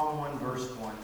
Psalm 0.00 0.16
1, 0.18 0.38
verse 0.38 0.66
1. 0.78 0.94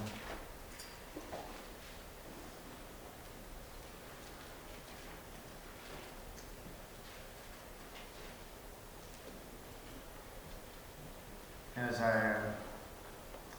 As 11.77 12.01
I, 12.01 12.37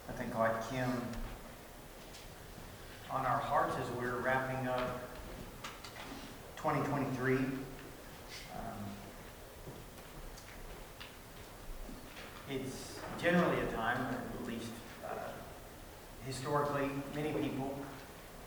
I 0.10 0.12
think 0.14 0.36
like 0.36 0.72
Kim, 0.72 0.92
on 3.12 3.24
our 3.28 3.38
hearts 3.38 3.76
as 3.80 3.88
we're 3.92 4.18
wrapping 4.22 4.68
up 4.68 5.02
2023, 6.56 7.36
um, 7.36 7.44
it's 12.50 12.98
generally 13.22 13.60
a 13.60 13.68
time, 13.74 14.00
or 14.00 14.42
at 14.42 14.48
least 14.48 14.72
uh, 15.08 15.30
historically, 16.26 16.90
many 17.16 17.32
people 17.32 17.74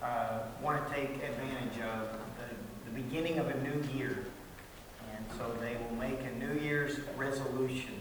uh, 0.01 0.39
want 0.61 0.87
to 0.87 0.93
take 0.93 1.09
advantage 1.23 1.79
of 1.81 2.09
the, 2.37 2.55
the 2.85 3.01
beginning 3.01 3.39
of 3.39 3.47
a 3.47 3.57
new 3.63 3.83
year. 3.95 4.25
And 5.15 5.25
so 5.37 5.51
they 5.59 5.77
will 5.77 5.95
make 5.97 6.19
a 6.21 6.31
New 6.37 6.59
Year's 6.59 6.99
resolution. 7.17 7.95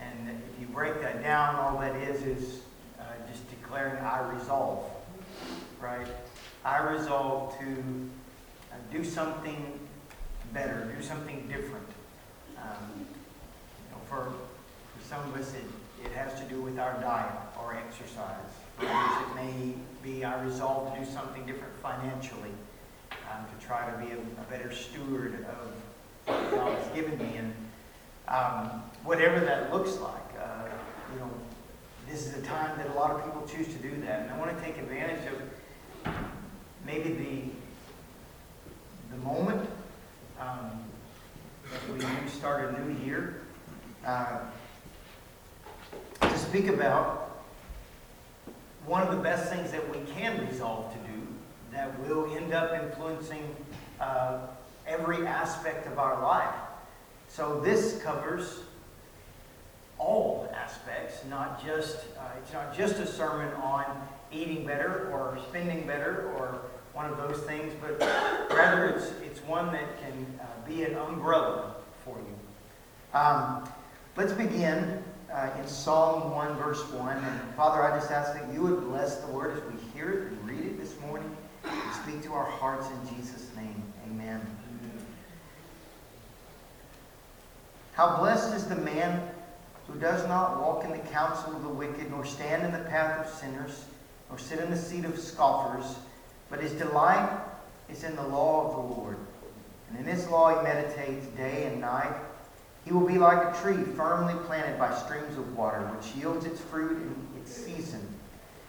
And 0.00 0.28
if 0.30 0.60
you 0.60 0.66
break 0.66 1.00
that 1.00 1.22
down, 1.22 1.56
all 1.56 1.78
that 1.78 1.94
is 1.96 2.22
is 2.22 2.60
uh, 2.98 3.04
just 3.30 3.48
declaring, 3.50 3.96
I 4.04 4.32
resolve, 4.32 4.90
right? 5.80 6.06
I 6.64 6.78
resolve 6.78 7.58
to 7.58 7.64
uh, 7.64 8.76
do 8.92 9.04
something 9.18 9.80
better, 10.52 10.88
do 10.96 11.02
something 11.02 11.48
different. 11.48 11.88
Um, 12.56 13.00
you 13.00 13.90
know, 13.90 13.98
for, 14.08 14.30
for 14.30 15.08
some 15.08 15.20
of 15.28 15.34
us, 15.34 15.54
it, 15.54 16.06
it 16.06 16.12
has 16.12 16.38
to 16.38 16.46
do 16.46 16.62
with 16.62 16.78
our 16.78 17.00
diet 17.00 17.32
or 17.60 17.74
exercise. 17.74 18.52
For 18.76 18.86
others, 18.86 19.26
it 19.26 19.34
may 19.34 19.74
be 20.04 20.24
I 20.24 20.40
resolve 20.44 20.94
to 20.94 21.00
do 21.00 21.04
something 21.04 21.44
different 21.46 21.74
financially, 21.82 22.52
um, 23.10 23.44
to 23.44 23.66
try 23.66 23.90
to 23.90 23.98
be 23.98 24.12
a, 24.12 24.18
a 24.18 24.44
better 24.48 24.72
steward 24.72 25.34
of 25.34 25.72
what 26.26 26.50
God 26.52 26.78
has 26.78 26.86
given 26.94 27.18
me. 27.18 27.38
And 27.38 27.52
um, 28.28 28.84
whatever 29.02 29.40
that 29.40 29.72
looks 29.72 29.96
like, 29.96 30.30
uh, 30.40 30.68
you 31.12 31.18
know, 31.18 31.30
this 32.08 32.24
is 32.24 32.38
a 32.38 32.42
time 32.42 32.78
that 32.78 32.88
a 32.90 32.92
lot 32.92 33.10
of 33.10 33.24
people 33.24 33.44
choose 33.48 33.66
to 33.66 33.82
do 33.82 34.00
that. 34.02 34.20
And 34.22 34.30
I 34.30 34.38
want 34.38 34.56
to 34.56 34.64
take 34.64 34.78
advantage 34.78 35.26
of 35.26 35.42
maybe 36.86 37.10
the, 37.10 37.42
the 39.10 39.16
moment 39.24 39.68
um, 40.40 40.84
that 41.72 41.92
we 41.92 41.98
do 41.98 42.28
start 42.28 42.74
a 42.74 42.84
new 42.84 43.04
year 43.04 43.40
uh, 44.06 44.38
speak 46.58 46.70
about 46.70 47.44
one 48.84 49.06
of 49.06 49.14
the 49.14 49.22
best 49.22 49.52
things 49.52 49.70
that 49.70 49.88
we 49.90 49.98
can 50.14 50.44
resolve 50.48 50.92
to 50.92 50.98
do 51.08 51.20
that 51.70 51.96
will 52.00 52.34
end 52.34 52.52
up 52.52 52.72
influencing 52.82 53.54
uh, 54.00 54.40
every 54.84 55.24
aspect 55.24 55.86
of 55.86 56.00
our 56.00 56.20
life. 56.20 56.54
So 57.28 57.60
this 57.60 58.02
covers 58.02 58.62
all 59.98 60.52
aspects, 60.52 61.24
not 61.30 61.64
just 61.64 61.98
uh, 62.18 62.22
it's 62.42 62.52
not 62.52 62.76
just 62.76 62.96
a 62.96 63.06
sermon 63.06 63.52
on 63.62 63.84
eating 64.32 64.66
better 64.66 65.12
or 65.12 65.38
spending 65.50 65.86
better 65.86 66.32
or 66.38 66.62
one 66.92 67.08
of 67.08 67.18
those 67.18 67.38
things, 67.42 67.72
but 67.80 68.00
rather 68.50 68.88
it's 68.88 69.12
it's 69.24 69.40
one 69.44 69.70
that 69.70 70.00
can 70.00 70.40
uh, 70.40 70.68
be 70.68 70.82
an 70.82 70.96
umbrella 70.96 71.76
for 72.04 72.16
you. 72.18 73.16
Um, 73.16 73.68
let's 74.16 74.32
begin 74.32 75.04
uh, 75.32 75.50
in 75.58 75.66
Psalm 75.66 76.32
1, 76.32 76.56
verse 76.56 76.90
1. 76.92 77.16
And 77.16 77.54
Father, 77.54 77.82
I 77.82 77.96
just 77.98 78.10
ask 78.10 78.32
that 78.34 78.52
you 78.52 78.62
would 78.62 78.88
bless 78.88 79.16
the 79.16 79.32
word 79.32 79.56
as 79.56 79.62
we 79.72 79.80
hear 79.92 80.10
it 80.10 80.32
and 80.32 80.48
read 80.48 80.64
it 80.64 80.78
this 80.78 80.98
morning 81.00 81.36
and 81.64 81.94
speak 82.02 82.22
to 82.24 82.32
our 82.32 82.46
hearts 82.46 82.86
in 82.88 83.16
Jesus' 83.16 83.48
name. 83.56 83.82
Amen. 84.06 84.40
How 87.92 88.16
blessed 88.18 88.54
is 88.54 88.66
the 88.66 88.76
man 88.76 89.28
who 89.88 89.98
does 89.98 90.26
not 90.28 90.60
walk 90.60 90.84
in 90.84 90.92
the 90.92 90.98
counsel 90.98 91.56
of 91.56 91.62
the 91.62 91.68
wicked, 91.68 92.10
nor 92.10 92.24
stand 92.24 92.62
in 92.64 92.72
the 92.72 92.88
path 92.88 93.26
of 93.26 93.34
sinners, 93.34 93.86
nor 94.28 94.38
sit 94.38 94.60
in 94.60 94.70
the 94.70 94.76
seat 94.76 95.04
of 95.04 95.18
scoffers, 95.18 95.96
but 96.48 96.60
his 96.60 96.72
delight 96.72 97.28
is 97.90 98.04
in 98.04 98.14
the 98.14 98.22
law 98.22 98.68
of 98.68 98.72
the 98.76 99.00
Lord. 99.00 99.16
And 99.90 99.98
in 99.98 100.04
his 100.04 100.28
law 100.28 100.56
he 100.56 100.62
meditates 100.62 101.26
day 101.28 101.64
and 101.64 101.80
night. 101.80 102.14
He 102.88 102.94
will 102.94 103.06
be 103.06 103.18
like 103.18 103.54
a 103.54 103.60
tree 103.60 103.84
firmly 103.84 104.32
planted 104.46 104.78
by 104.78 104.94
streams 104.96 105.36
of 105.36 105.54
water, 105.54 105.80
which 105.94 106.16
yields 106.16 106.46
its 106.46 106.58
fruit 106.58 106.92
in 106.92 107.38
its 107.38 107.54
season, 107.54 108.00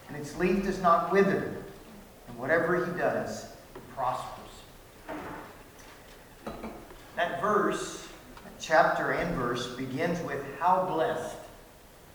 and 0.10 0.18
its 0.18 0.38
leaf 0.38 0.66
does 0.66 0.82
not 0.82 1.10
wither, 1.10 1.56
and 2.28 2.38
whatever 2.38 2.86
he 2.86 2.92
does 3.00 3.46
it 3.46 3.96
prospers. 3.96 4.36
That 7.16 7.40
verse 7.40 8.10
chapter 8.60 9.12
and 9.12 9.34
verse 9.38 9.74
begins 9.76 10.22
with 10.26 10.44
How 10.60 10.84
blessed 10.84 11.38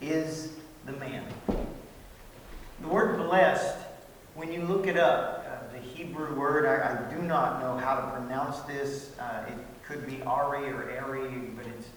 is 0.02 0.52
the 0.84 0.92
man. 0.92 1.24
The 1.46 2.88
word 2.88 3.16
blessed, 3.16 3.78
when 4.34 4.52
you 4.52 4.60
look 4.60 4.86
it 4.86 4.98
up, 4.98 5.46
uh, 5.48 5.72
the 5.72 5.80
Hebrew 5.80 6.38
word, 6.38 6.66
I, 6.66 7.08
I, 7.08 7.14
do 7.14 7.22
not 7.22 7.62
know 7.62 7.78
how 7.78 7.94
to 7.94 8.06
pronounce 8.08 8.58
this. 8.60 9.18
Uh, 9.18 9.46
it 9.48 9.54
could 9.82 10.06
be 10.06 10.20
Ari 10.22 10.68
or 10.68 11.00
Ari, 11.00 11.28
but 11.56 11.66
it's 11.66 11.88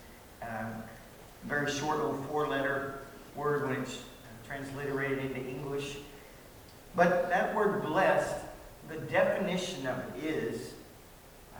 um, 0.49 0.83
very 1.45 1.71
short 1.71 1.97
little 1.97 2.17
four 2.29 2.47
letter 2.47 2.99
word 3.35 3.67
when 3.69 3.81
it's 3.81 4.03
transliterated 4.47 5.19
into 5.19 5.39
English. 5.39 5.97
But 6.95 7.29
that 7.29 7.55
word 7.55 7.83
blessed, 7.83 8.35
the 8.89 8.97
definition 8.97 9.85
of 9.87 9.99
it 9.99 10.23
is 10.23 10.73
uh, 11.55 11.59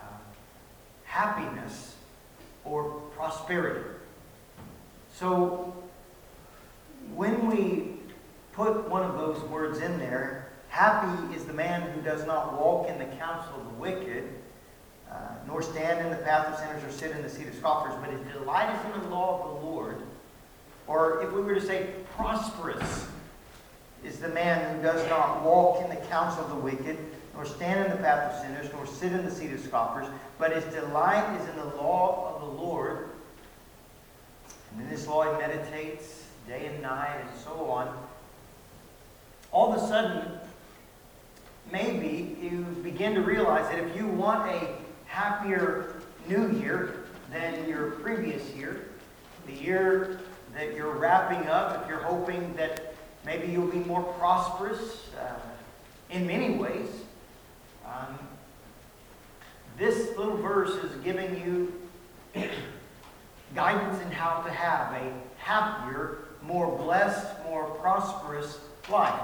happiness 1.04 1.94
or 2.64 2.84
prosperity. 3.14 3.88
So 5.14 5.74
when 7.14 7.46
we 7.46 7.94
put 8.52 8.88
one 8.88 9.02
of 9.02 9.16
those 9.16 9.40
words 9.48 9.78
in 9.78 9.98
there, 9.98 10.48
happy 10.68 11.34
is 11.34 11.44
the 11.44 11.52
man 11.52 11.82
who 11.92 12.02
does 12.02 12.26
not 12.26 12.60
walk 12.60 12.88
in 12.88 12.98
the 12.98 13.06
counsel 13.16 13.60
of 13.60 13.64
the 13.64 13.80
wicked, 13.80 14.28
uh, 15.10 15.14
nor 15.46 15.62
stand 15.62 16.00
in 16.00 16.10
the 16.10 16.16
path 16.24 16.46
of 16.46 16.58
sinners 16.58 16.84
or 16.84 16.90
sit 16.90 17.10
in 17.12 17.22
the 17.22 17.28
seat 17.28 17.48
of 17.48 17.54
scoffers, 17.54 17.94
but 18.00 18.10
his 18.10 18.20
delight 18.32 18.74
is 18.74 18.94
in 18.94 19.02
the 19.02 19.08
law 19.08 19.42
of 19.42 19.60
the 19.60 19.66
Lord. 19.66 20.02
Or 20.86 21.22
if 21.22 21.32
we 21.32 21.40
were 21.42 21.54
to 21.54 21.60
say 21.60 21.90
prosperous 22.16 23.06
is 24.04 24.18
the 24.18 24.28
man 24.28 24.76
who 24.76 24.82
does 24.82 25.08
not 25.08 25.42
walk 25.42 25.82
in 25.82 25.90
the 25.90 26.06
counsel 26.06 26.44
of 26.44 26.50
the 26.50 26.56
wicked, 26.56 26.96
nor 27.34 27.44
stand 27.44 27.84
in 27.84 27.90
the 27.90 28.02
path 28.02 28.32
of 28.32 28.42
sinners, 28.42 28.72
nor 28.72 28.86
sit 28.86 29.12
in 29.12 29.24
the 29.24 29.30
seat 29.30 29.52
of 29.52 29.60
scoffers, 29.60 30.06
but 30.38 30.52
his 30.52 30.64
delight 30.74 31.40
is 31.40 31.48
in 31.48 31.56
the 31.56 31.76
law 31.76 32.34
of 32.34 32.40
the 32.40 32.62
Lord. 32.62 33.10
And 34.72 34.82
in 34.82 34.90
this 34.90 35.06
law 35.06 35.32
he 35.32 35.38
meditates 35.38 36.24
day 36.46 36.66
and 36.66 36.82
night 36.82 37.20
and 37.20 37.40
so 37.40 37.70
on. 37.70 37.96
All 39.52 39.72
of 39.72 39.82
a 39.82 39.86
sudden, 39.86 40.38
maybe 41.72 42.36
you 42.40 42.62
begin 42.82 43.14
to 43.14 43.20
realize 43.20 43.68
that 43.70 43.78
if 43.78 43.96
you 43.96 44.06
want 44.06 44.50
a 44.50 44.68
happier 45.18 45.94
new 46.28 46.48
year 46.60 46.94
than 47.32 47.68
your 47.68 47.90
previous 47.90 48.54
year, 48.54 48.84
the 49.48 49.52
year 49.52 50.20
that 50.54 50.76
you're 50.76 50.92
wrapping 50.92 51.48
up, 51.48 51.82
if 51.82 51.88
you're 51.88 51.98
hoping 51.98 52.54
that 52.54 52.94
maybe 53.26 53.50
you'll 53.50 53.66
be 53.66 53.78
more 53.78 54.04
prosperous 54.20 55.10
uh, 55.20 55.34
in 56.10 56.24
many 56.24 56.54
ways, 56.54 56.88
um, 57.84 58.16
this 59.76 60.16
little 60.16 60.36
verse 60.36 60.70
is 60.84 60.92
giving 61.02 61.34
you 61.44 61.72
guidance 63.56 64.00
in 64.00 64.12
how 64.12 64.40
to 64.42 64.50
have 64.52 64.92
a 65.02 65.12
happier, 65.38 66.18
more 66.42 66.78
blessed, 66.78 67.26
more 67.42 67.64
prosperous 67.64 68.60
life. 68.88 69.20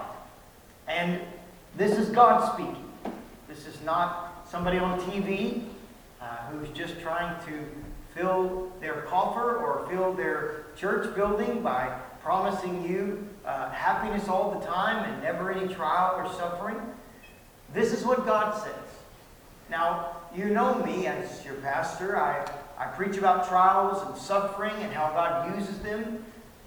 And 0.89 1.21
this 1.77 1.97
is 1.97 2.09
God 2.09 2.53
speaking. 2.53 2.91
This 3.47 3.69
is 3.69 3.81
not 3.83 4.45
somebody 4.51 4.79
on 4.79 5.01
TV 5.03 5.63
uh, 6.25 6.47
who's 6.47 6.69
just 6.71 6.99
trying 7.01 7.37
to 7.45 7.67
fill 8.15 8.73
their 8.81 9.03
coffer 9.03 9.57
or 9.57 9.87
fill 9.91 10.15
their 10.15 10.65
church 10.77 11.15
building 11.15 11.63
by 11.63 11.87
promising 12.23 12.89
you 12.89 13.29
uh, 13.45 13.71
happiness 13.71 14.29
all 14.29 14.59
the 14.59 14.65
time 14.65 15.05
and 15.11 15.23
never 15.23 15.53
any 15.53 15.73
trial 15.75 16.15
or 16.17 16.33
suffering. 16.33 16.81
This 17.75 17.93
is 17.93 18.05
what 18.05 18.25
God 18.25 18.55
says. 18.63 18.73
Now, 19.69 20.17
you 20.35 20.47
know 20.47 20.83
me 20.85 21.07
as 21.07 21.45
your 21.45 21.57
pastor. 21.57 22.17
I, 22.17 22.49
I 22.79 22.87
preach 22.87 23.19
about 23.19 23.49
trials 23.49 24.03
and 24.07 24.17
suffering 24.17 24.75
and 24.79 24.93
how 24.93 25.11
God 25.11 25.59
uses 25.59 25.79
them 25.81 26.25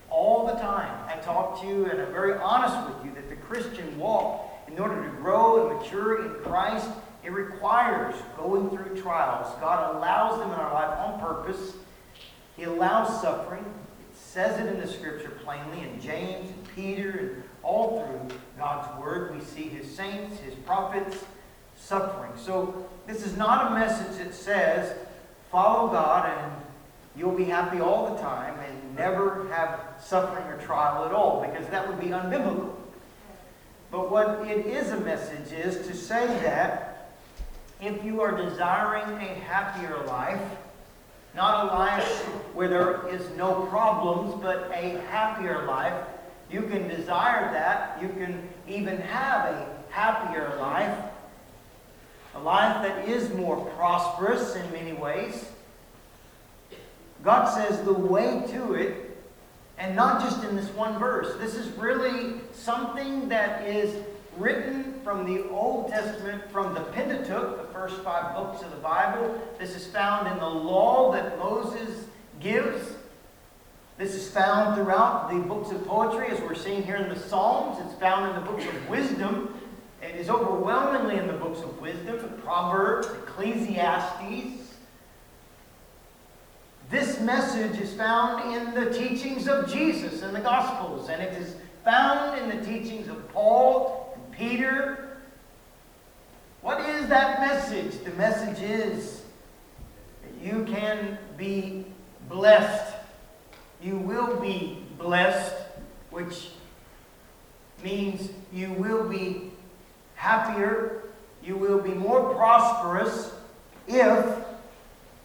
all 0.10 0.46
the 0.46 0.54
time. 0.54 0.92
I 1.08 1.20
talk 1.22 1.62
to 1.62 1.68
you 1.68 1.86
and 1.86 2.00
I'm 2.00 2.12
very 2.12 2.34
honest 2.34 2.76
with 2.88 3.06
you 3.06 3.16
that 3.16 3.30
the 3.30 3.36
Christian 3.38 3.98
walk, 3.98 4.68
in 4.68 4.78
order 4.78 5.04
to 5.04 5.10
grow 5.18 5.68
and 5.68 5.80
mature 5.80 6.26
in 6.26 6.44
Christ, 6.44 6.90
it 7.28 7.34
requires 7.34 8.16
going 8.38 8.70
through 8.70 9.02
trials. 9.02 9.54
God 9.60 9.98
allows 9.98 10.40
them 10.40 10.50
in 10.50 10.56
our 10.56 10.74
life 10.74 10.98
on 10.98 11.20
purpose. 11.20 11.74
He 12.56 12.64
allows 12.64 13.22
suffering. 13.22 13.66
It 13.66 14.18
says 14.18 14.58
it 14.62 14.74
in 14.74 14.80
the 14.80 14.88
scripture 14.88 15.32
plainly 15.44 15.82
in 15.82 16.00
James 16.00 16.50
and 16.50 16.74
Peter, 16.74 17.12
and 17.12 17.44
all 17.64 18.00
through 18.00 18.38
God's 18.58 18.98
Word, 18.98 19.36
we 19.36 19.42
see 19.44 19.64
His 19.64 19.94
saints, 19.94 20.40
His 20.40 20.54
prophets 20.54 21.26
suffering. 21.76 22.32
So 22.38 22.88
this 23.08 23.26
is 23.26 23.36
not 23.36 23.74
a 23.74 23.76
message 23.76 24.24
that 24.24 24.34
says, 24.34 24.96
follow 25.52 25.90
God 25.90 26.30
and 26.30 26.54
you'll 27.18 27.36
be 27.36 27.44
happy 27.44 27.82
all 27.82 28.16
the 28.16 28.22
time 28.22 28.58
and 28.62 28.96
never 28.96 29.50
have 29.50 29.82
suffering 30.02 30.46
or 30.46 30.58
trial 30.62 31.04
at 31.04 31.12
all, 31.12 31.46
because 31.46 31.68
that 31.72 31.90
would 31.90 32.00
be 32.00 32.08
unbiblical. 32.08 32.74
But 33.92 34.10
what 34.12 34.48
it 34.48 34.66
is 34.66 34.92
a 34.92 35.00
message 35.02 35.52
is 35.52 35.86
to 35.88 35.94
say 35.94 36.26
that 36.28 36.97
if 37.82 38.04
you 38.04 38.22
are 38.22 38.36
desiring 38.36 39.16
a 39.18 39.34
happier 39.42 39.98
life, 40.08 40.42
not 41.36 41.66
a 41.66 41.68
life 41.68 42.24
where 42.54 42.68
there 42.68 43.08
is 43.10 43.30
no 43.38 43.66
problems, 43.68 44.42
but 44.42 44.72
a 44.74 45.00
happier 45.10 45.66
life, 45.66 45.94
you 46.52 46.64
can 46.64 46.88
desire 46.88 47.52
that. 47.54 48.02
You 48.02 48.10
can 48.10 48.48
even 48.68 48.98
have 48.98 49.46
a 49.46 49.68
happier 49.90 50.58
life, 50.60 50.98
a 52.36 52.40
life 52.40 52.82
that 52.82 53.08
is 53.08 53.32
more 53.34 53.66
prosperous 53.78 54.56
in 54.56 54.72
many 54.72 54.94
ways. 54.94 55.46
God 57.24 57.46
says 57.46 57.84
the 57.84 57.94
way 57.94 58.44
to 58.48 58.74
it 58.74 59.08
and 59.78 59.96
not 59.96 60.22
just 60.22 60.44
in 60.44 60.56
this 60.56 60.70
one 60.70 60.98
verse. 60.98 61.36
This 61.40 61.56
is 61.56 61.68
really 61.78 62.36
something 62.54 63.30
that 63.30 63.68
is 63.68 64.04
written 64.38 65.00
from 65.04 65.26
the 65.26 65.50
Old 65.50 65.90
Testament, 65.90 66.50
from 66.52 66.74
the 66.74 66.82
Pentateuch, 66.82 67.58
the 67.58 67.74
first 67.74 68.02
five 68.04 68.36
books 68.36 68.62
of 68.64 68.72
the 68.72 68.78
Bible. 68.78 69.40
This 69.60 69.76
is 69.76 69.88
found 69.88 70.28
in 70.28 70.38
the 70.38 70.50
law 70.50 71.12
that 71.12 71.38
Moses 71.40 72.06
gives. 72.40 72.94
This 73.98 74.14
is 74.14 74.30
found 74.30 74.76
throughout 74.76 75.30
the 75.30 75.40
books 75.40 75.72
of 75.72 75.86
poetry, 75.86 76.28
as 76.28 76.40
we're 76.42 76.56
seeing 76.56 76.84
here 76.84 76.98
in 76.98 77.10
the 77.10 77.20
Psalms. 77.20 77.80
It's 77.84 78.00
found 78.00 78.30
in 78.30 78.44
the 78.44 78.52
books 78.52 78.66
of 78.66 78.90
wisdom. 78.90 79.60
It 80.02 80.16
is 80.16 80.30
overwhelmingly 80.30 81.18
in 81.18 81.28
the 81.28 81.34
books 81.34 81.60
of 81.62 81.82
wisdom, 81.82 82.40
Proverbs, 82.44 83.08
Ecclesiastes. 83.08 84.76
This 86.90 87.20
message 87.20 87.82
is 87.82 87.94
found 87.94 88.54
in 88.56 88.74
the 88.74 88.94
teachings 88.94 89.48
of 89.48 89.68
Jesus 89.70 90.22
in 90.22 90.32
the 90.34 90.40
Gospels, 90.40 91.10
and 91.10 91.22
it 91.22 91.34
is 91.34 91.56
found 91.84 92.40
in 92.40 92.58
the 92.58 92.66
teachings 92.66 93.08
of 93.08 93.28
Paul 93.34 94.07
Peter. 94.38 95.18
What 96.62 96.88
is 96.90 97.08
that 97.10 97.40
message? 97.40 98.04
The 98.04 98.12
message 98.12 98.62
is 98.62 99.24
that 100.22 100.46
you 100.46 100.64
can 100.66 101.18
be 101.38 101.86
blessed. 102.30 102.96
You 103.82 103.98
will 103.98 104.40
be 104.40 104.84
blessed, 104.98 105.56
which 106.12 106.50
means 107.84 108.30
you 108.52 108.74
will 108.74 109.08
be 109.08 109.52
happier, 110.16 111.04
you 111.44 111.56
will 111.56 111.80
be 111.80 111.94
more 111.94 112.34
prosperous 112.34 113.32
if 113.88 114.36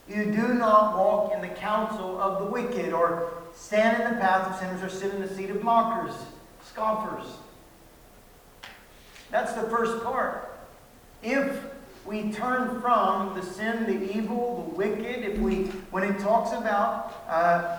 you 0.08 0.26
do 0.26 0.54
not 0.54 0.96
walk 0.96 1.32
in 1.34 1.40
the 1.40 1.48
counsel 1.48 2.20
of 2.20 2.44
the 2.44 2.50
wicked, 2.50 2.92
or 2.92 3.32
stand 3.54 4.02
in 4.02 4.14
the 4.14 4.20
path 4.20 4.48
of 4.48 4.58
sinners, 4.58 4.82
or 4.82 4.88
sit 4.88 5.14
in 5.14 5.20
the 5.20 5.34
seat 5.34 5.50
of 5.50 5.62
mockers, 5.62 6.14
scoffers. 6.64 7.26
That's 9.32 9.54
the 9.54 9.62
first 9.62 10.04
part. 10.04 10.50
If 11.22 11.58
we 12.04 12.30
turn 12.32 12.82
from 12.82 13.34
the 13.34 13.42
sin, 13.42 13.86
the 13.86 14.16
evil, 14.16 14.68
the 14.68 14.76
wicked, 14.76 15.24
if 15.24 15.38
we, 15.38 15.64
when 15.90 16.04
it 16.04 16.20
talks 16.20 16.52
about 16.52 17.24
uh, 17.26 17.78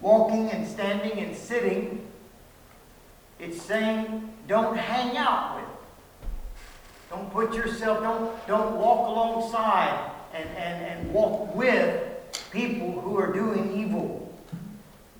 walking 0.00 0.48
and 0.50 0.66
standing 0.66 1.18
and 1.18 1.36
sitting, 1.36 2.06
it's 3.40 3.60
saying 3.60 4.32
don't 4.46 4.76
hang 4.76 5.16
out 5.16 5.56
with. 5.56 5.64
Don't 7.10 7.32
put 7.32 7.52
yourself, 7.52 8.00
don't, 8.00 8.46
don't 8.46 8.76
walk 8.76 9.08
alongside 9.08 10.12
and, 10.32 10.48
and, 10.50 10.86
and 10.86 11.12
walk 11.12 11.56
with 11.56 12.06
people 12.52 13.00
who 13.00 13.18
are 13.18 13.32
doing 13.32 13.76
evil. 13.76 14.32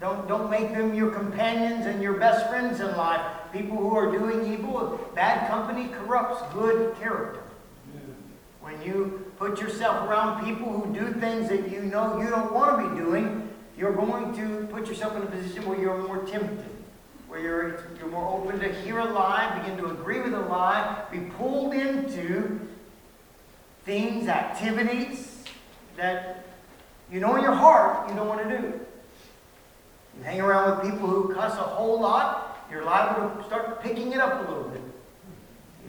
Don't, 0.00 0.28
don't 0.28 0.48
make 0.48 0.72
them 0.72 0.94
your 0.94 1.10
companions 1.10 1.86
and 1.86 2.00
your 2.00 2.14
best 2.14 2.48
friends 2.48 2.78
in 2.78 2.96
life. 2.96 3.39
People 3.52 3.76
who 3.76 3.96
are 3.96 4.10
doing 4.10 4.52
evil, 4.52 5.00
bad 5.14 5.48
company 5.48 5.88
corrupts 5.88 6.42
good 6.54 6.96
character. 7.00 7.42
When 8.60 8.80
you 8.82 9.32
put 9.38 9.60
yourself 9.60 10.08
around 10.08 10.44
people 10.44 10.72
who 10.72 10.94
do 10.94 11.12
things 11.18 11.48
that 11.48 11.70
you 11.70 11.82
know 11.82 12.20
you 12.20 12.28
don't 12.28 12.52
want 12.52 12.80
to 12.80 12.88
be 12.88 13.00
doing, 13.00 13.48
you're 13.76 13.94
going 13.94 14.34
to 14.36 14.66
put 14.66 14.86
yourself 14.86 15.16
in 15.16 15.22
a 15.22 15.26
position 15.26 15.66
where 15.66 15.80
you're 15.80 15.98
more 16.06 16.22
tempted, 16.24 16.64
where 17.26 17.40
you're, 17.40 17.86
you're 17.98 18.08
more 18.08 18.38
open 18.38 18.60
to 18.60 18.72
hear 18.82 18.98
a 18.98 19.04
lie, 19.06 19.58
begin 19.58 19.78
to 19.78 19.86
agree 19.86 20.20
with 20.20 20.34
a 20.34 20.40
lie, 20.40 21.02
be 21.10 21.20
pulled 21.38 21.72
into 21.72 22.60
things, 23.84 24.28
activities 24.28 25.42
that 25.96 26.46
you 27.10 27.20
know 27.20 27.36
in 27.36 27.42
your 27.42 27.54
heart 27.54 28.08
you 28.08 28.14
don't 28.14 28.28
want 28.28 28.48
to 28.48 28.58
do. 28.58 28.80
You 30.18 30.24
hang 30.24 30.40
around 30.40 30.76
with 30.78 30.92
people 30.92 31.08
who 31.08 31.34
cuss 31.34 31.54
a 31.54 31.62
whole 31.62 32.00
lot, 32.00 32.49
you're 32.70 32.84
liable 32.84 33.36
to 33.36 33.46
start 33.46 33.82
picking 33.82 34.12
it 34.12 34.18
up 34.18 34.46
a 34.46 34.52
little 34.52 34.68
bit. 34.68 34.82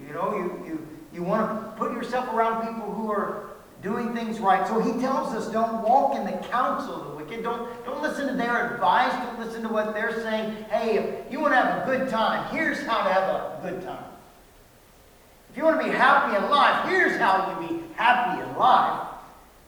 You 0.08 0.14
know, 0.14 0.36
you, 0.36 0.68
you, 0.68 0.88
you 1.14 1.24
want 1.24 1.50
to 1.50 1.78
put 1.78 1.92
yourself 1.94 2.34
around 2.34 2.68
people 2.68 2.92
who 2.94 3.12
are 3.12 3.52
doing 3.82 4.14
things 4.14 4.40
right. 4.40 4.68
So 4.68 4.80
he 4.80 5.00
tells 5.00 5.34
us 5.34 5.48
don't 5.52 5.82
walk 5.84 6.16
in 6.16 6.26
the 6.26 6.38
counsel 6.48 6.96
of 6.96 7.08
the 7.10 7.16
wicked. 7.24 7.44
Don't, 7.44 7.70
don't 7.86 8.02
listen 8.02 8.28
to 8.28 8.34
their 8.34 8.74
advice. 8.74 9.12
Don't 9.26 9.40
listen 9.40 9.64
to 9.64 9.70
what 9.70 9.94
they're 9.94 10.22
saying. 10.24 10.66
Hey, 10.70 10.98
if 10.98 11.32
you 11.32 11.40
want 11.40 11.54
to 11.54 11.58
have 11.58 11.84
a 11.84 11.86
good 11.86 12.10
time, 12.10 12.54
here's 12.54 12.82
how 12.86 13.04
to 13.04 13.14
have 13.14 13.24
a 13.24 13.60
good 13.62 13.82
time. 13.84 14.04
If 15.52 15.58
you 15.58 15.66
want 15.66 15.82
to 15.82 15.86
be 15.86 15.92
happy 15.92 16.38
in 16.38 16.50
life, 16.50 16.88
here's 16.88 17.18
how 17.18 17.60
you 17.60 17.68
be 17.68 17.84
happy 17.96 18.42
in 18.42 18.56
life. 18.58 19.08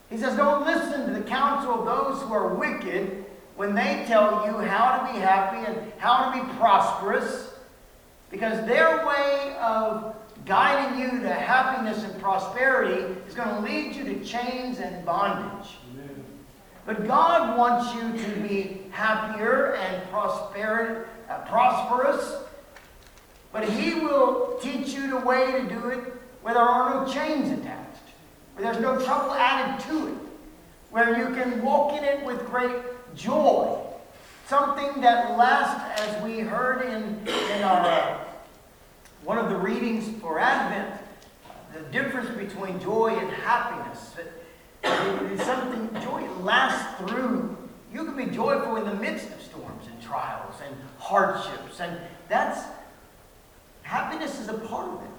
He 0.08 0.16
says, 0.16 0.36
don't 0.36 0.64
listen 0.64 1.06
to 1.06 1.12
the 1.12 1.26
counsel 1.28 1.80
of 1.80 1.84
those 1.84 2.22
who 2.22 2.32
are 2.32 2.54
wicked 2.54 3.24
when 3.56 3.74
they 3.74 4.04
tell 4.06 4.44
you 4.46 4.58
how 4.58 4.98
to 4.98 5.12
be 5.12 5.18
happy 5.18 5.70
and 5.70 5.92
how 5.98 6.30
to 6.30 6.40
be 6.40 6.52
prosperous, 6.54 7.52
because 8.30 8.66
their 8.66 9.06
way 9.06 9.56
of 9.60 10.16
guiding 10.44 11.00
you 11.00 11.20
to 11.20 11.32
happiness 11.32 12.02
and 12.02 12.20
prosperity 12.20 13.02
is 13.28 13.34
going 13.34 13.48
to 13.48 13.60
lead 13.60 13.94
you 13.94 14.04
to 14.04 14.24
chains 14.24 14.78
and 14.78 15.04
bondage. 15.06 15.70
Amen. 15.92 16.24
But 16.84 17.06
God 17.06 17.56
wants 17.56 17.94
you 17.94 18.24
to 18.24 18.40
be 18.40 18.82
happier 18.90 19.74
and 19.76 20.10
prosper, 20.10 21.08
uh, 21.30 21.38
prosperous 21.46 22.44
but 23.54 23.68
He 23.68 23.94
will 23.94 24.58
teach 24.60 24.88
you 24.88 25.08
the 25.08 25.18
way 25.18 25.52
to 25.52 25.62
do 25.68 25.88
it 25.88 26.00
where 26.42 26.54
there 26.54 26.62
are 26.62 27.06
no 27.06 27.10
chains 27.10 27.56
attached, 27.56 28.02
where 28.54 28.64
there's 28.64 28.82
no 28.82 28.98
trouble 29.02 29.32
added 29.32 29.82
to 29.88 30.08
it, 30.08 30.14
where 30.90 31.16
you 31.16 31.32
can 31.36 31.62
walk 31.62 31.96
in 31.96 32.02
it 32.02 32.24
with 32.26 32.44
great 32.46 32.74
joy. 33.16 33.80
Something 34.46 35.00
that 35.00 35.36
lasts, 35.36 36.02
as 36.02 36.22
we 36.22 36.40
heard 36.40 36.82
in, 36.82 37.26
in 37.26 37.62
our, 37.62 37.80
uh, 37.80 38.18
one 39.24 39.38
of 39.38 39.48
the 39.48 39.56
readings 39.56 40.08
for 40.20 40.38
Advent, 40.38 41.00
the 41.72 41.80
difference 41.90 42.30
between 42.36 42.78
joy 42.80 43.08
and 43.08 43.30
happiness. 43.30 44.14
It 44.84 45.32
is 45.32 45.40
something, 45.42 45.88
joy 46.02 46.28
lasts 46.42 46.98
through. 46.98 47.56
You 47.92 48.04
can 48.04 48.16
be 48.16 48.26
joyful 48.26 48.76
in 48.76 48.84
the 48.84 48.94
midst 48.94 49.30
of 49.32 49.40
storms 49.40 49.86
and 49.86 50.02
trials 50.02 50.54
and 50.66 50.76
hardships. 50.98 51.80
And 51.80 51.98
that's 52.28 52.64
Happiness 53.84 54.40
is 54.40 54.48
a 54.48 54.54
part 54.54 54.88
of 54.88 55.02
it. 55.02 55.10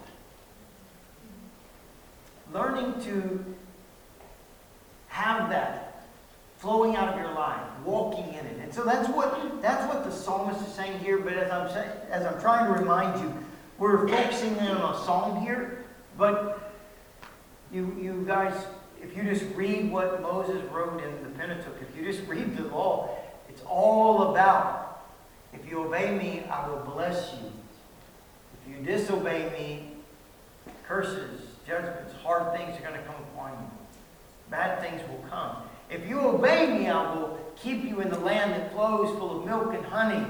Learning 2.54 2.94
to 3.06 3.56
have 5.08 5.50
that 5.50 6.08
flowing 6.58 6.96
out 6.96 7.10
of 7.10 7.20
your 7.20 7.32
life, 7.34 7.62
walking 7.86 8.28
in 8.30 8.46
it. 8.46 8.58
And 8.62 8.74
so 8.74 8.84
that's 8.84 9.08
what 9.10 9.62
that's 9.62 9.88
what 9.94 10.04
the 10.04 10.12
psalmist 10.12 10.66
is 10.68 10.74
saying 10.74 11.00
here. 11.00 11.20
But 11.20 11.34
as 11.34 11.52
I'm 11.52 11.70
saying, 11.70 11.90
as 12.10 12.26
I'm 12.26 12.40
trying 12.42 12.66
to 12.66 12.80
remind 12.80 13.22
you, 13.22 13.34
we're 13.78 14.08
focusing 14.08 14.56
in 14.58 14.68
on 14.68 14.96
a 14.96 15.06
psalm 15.06 15.42
here, 15.42 15.84
but 16.18 16.74
you 17.72 17.96
you 18.00 18.24
guys, 18.28 18.54
if 19.02 19.16
you 19.16 19.24
just 19.24 19.46
read 19.56 19.92
what 19.92 20.22
Moses 20.22 20.64
wrote 20.72 21.02
in 21.04 21.24
the 21.24 21.30
Pentateuch, 21.38 21.82
if 21.82 21.96
you 21.96 22.12
just 22.12 22.28
read 22.28 22.58
the 22.58 22.64
law, 22.64 23.18
it's 23.50 23.62
all 23.68 24.32
about 24.32 24.86
if 25.54 25.70
you 25.70 25.84
obey 25.84 26.18
me, 26.18 26.44
I 26.50 26.68
will 26.68 26.80
bless 26.94 27.34
you. 27.34 27.52
If 28.62 28.78
you 28.78 28.86
disobey 28.86 29.50
me, 29.58 29.92
curses, 30.88 31.42
judgments, 31.68 32.14
hard 32.24 32.58
things 32.58 32.78
are 32.78 32.84
going 32.84 33.00
to 33.00 33.06
come 33.06 33.16
upon 33.34 33.52
you. 33.52 33.70
Bad 34.50 34.82
things 34.82 35.02
will 35.10 35.24
come. 35.30 35.58
If 35.90 36.08
you 36.08 36.20
obey 36.20 36.68
me, 36.68 36.88
I 36.88 37.16
will 37.16 37.40
keep 37.62 37.84
you 37.84 38.02
in 38.02 38.10
the 38.10 38.20
land 38.20 38.52
that 38.52 38.74
flows 38.74 39.18
full 39.18 39.40
of 39.40 39.46
milk 39.46 39.74
and 39.74 39.86
honey. 39.86 40.26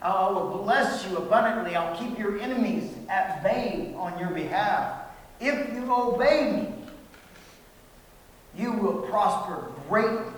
I 0.00 0.30
will 0.30 0.62
bless 0.62 1.06
you 1.06 1.16
abundantly. 1.16 1.74
I'll 1.74 1.96
keep 1.96 2.18
your 2.18 2.38
enemies 2.40 2.92
at 3.08 3.42
bay 3.42 3.94
on 3.96 4.18
your 4.18 4.30
behalf. 4.30 5.00
If 5.40 5.74
you 5.74 5.92
obey 5.92 6.52
me, 6.52 6.74
you 8.56 8.72
will 8.72 9.02
prosper 9.02 9.72
greatly. 9.88 10.32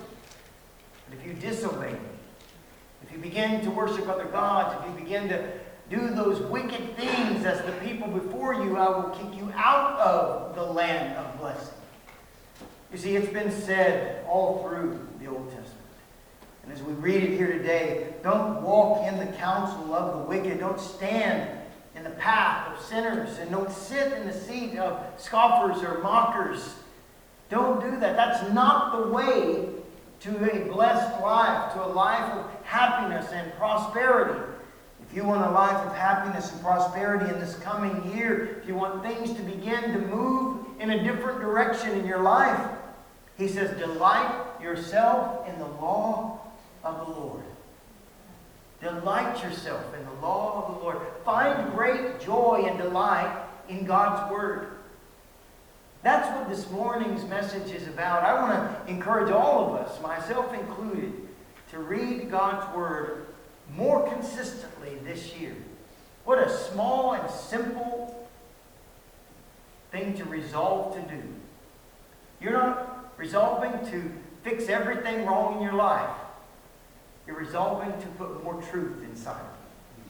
But 1.09 1.19
if 1.19 1.27
you 1.27 1.35
disobey 1.35 1.93
me, 1.93 1.99
if 3.03 3.13
you 3.13 3.19
begin 3.19 3.63
to 3.63 3.71
worship 3.71 4.09
other 4.09 4.27
gods, 4.27 4.77
if 4.81 4.91
you 4.91 5.05
begin 5.05 5.29
to 5.29 5.53
do 5.91 6.09
those 6.11 6.41
wicked 6.43 6.97
things 6.97 7.45
as 7.45 7.65
the 7.65 7.73
people 7.85 8.09
before 8.09 8.55
you, 8.55 8.77
I 8.77 8.89
will 8.89 9.11
kick 9.11 9.37
you 9.37 9.53
out 9.57 9.99
of 9.99 10.55
the 10.55 10.63
land 10.63 11.17
of 11.17 11.41
blessing. 11.41 11.75
You 12.93 12.99
see, 12.99 13.17
it's 13.17 13.33
been 13.33 13.51
said 13.51 14.25
all 14.27 14.63
through. 14.63 15.07
And 16.71 16.79
as 16.79 16.85
we 16.85 16.93
read 16.95 17.25
it 17.25 17.37
here 17.37 17.53
today, 17.53 18.15
don't 18.23 18.63
walk 18.63 19.05
in 19.05 19.19
the 19.19 19.27
counsel 19.37 19.93
of 19.93 20.19
the 20.19 20.25
wicked. 20.27 20.61
Don't 20.61 20.79
stand 20.79 21.59
in 21.97 22.05
the 22.05 22.11
path 22.11 22.73
of 22.73 22.85
sinners. 22.85 23.39
And 23.39 23.51
don't 23.51 23.73
sit 23.73 24.13
in 24.13 24.27
the 24.27 24.33
seat 24.33 24.77
of 24.77 25.05
scoffers 25.17 25.83
or 25.83 25.99
mockers. 25.99 26.75
Don't 27.49 27.81
do 27.81 27.99
that. 27.99 28.15
That's 28.15 28.53
not 28.53 28.97
the 28.97 29.13
way 29.13 29.69
to 30.21 30.53
a 30.53 30.73
blessed 30.73 31.21
life, 31.21 31.73
to 31.73 31.85
a 31.85 31.89
life 31.89 32.31
of 32.35 32.65
happiness 32.65 33.33
and 33.33 33.53
prosperity. 33.55 34.39
If 35.09 35.17
you 35.17 35.25
want 35.25 35.45
a 35.45 35.51
life 35.51 35.85
of 35.85 35.97
happiness 35.97 36.53
and 36.53 36.63
prosperity 36.63 37.35
in 37.35 37.41
this 37.41 37.57
coming 37.57 38.17
year, 38.17 38.61
if 38.63 38.69
you 38.69 38.77
want 38.77 39.03
things 39.03 39.33
to 39.33 39.43
begin 39.43 39.93
to 39.93 39.99
move 39.99 40.67
in 40.79 40.91
a 40.91 41.03
different 41.03 41.41
direction 41.41 41.99
in 41.99 42.07
your 42.07 42.21
life, 42.21 42.61
he 43.37 43.49
says, 43.49 43.77
delight 43.77 44.61
yourself 44.63 45.49
in 45.49 45.59
the 45.59 45.67
law 45.67 46.40
of 46.83 47.07
the 47.07 47.13
Lord. 47.13 47.43
Delight 48.81 49.43
yourself 49.43 49.95
in 49.95 50.05
the 50.05 50.27
law 50.27 50.65
of 50.67 50.75
the 50.75 50.81
Lord. 50.81 50.99
Find 51.25 51.73
great 51.73 52.21
joy 52.21 52.65
and 52.67 52.79
delight 52.79 53.45
in 53.69 53.85
God's 53.85 54.33
Word. 54.33 54.69
That's 56.03 56.35
what 56.35 56.49
this 56.49 56.71
morning's 56.71 57.25
message 57.29 57.73
is 57.73 57.87
about. 57.87 58.23
I 58.23 58.41
want 58.41 58.87
to 58.87 58.91
encourage 58.91 59.31
all 59.31 59.67
of 59.67 59.87
us, 59.87 60.01
myself 60.01 60.55
included, 60.55 61.13
to 61.71 61.79
read 61.79 62.31
God's 62.31 62.75
Word 62.75 63.27
more 63.77 64.09
consistently 64.09 64.97
this 65.05 65.35
year. 65.37 65.55
What 66.25 66.39
a 66.39 66.49
small 66.49 67.13
and 67.13 67.31
simple 67.31 68.29
thing 69.93 70.15
to 70.15 70.25
resolve 70.25 70.95
to 70.95 71.15
do. 71.15 71.23
You're 72.41 72.53
not 72.53 73.13
resolving 73.19 73.73
to 73.91 74.11
fix 74.43 74.69
everything 74.69 75.27
wrong 75.27 75.59
in 75.59 75.63
your 75.63 75.75
life. 75.75 76.09
You're 77.31 77.39
resolving 77.39 77.93
to 77.93 78.09
put 78.19 78.43
more 78.43 78.61
truth 78.61 79.05
inside. 79.05 79.37
of 79.37 79.39
you. 79.39 80.05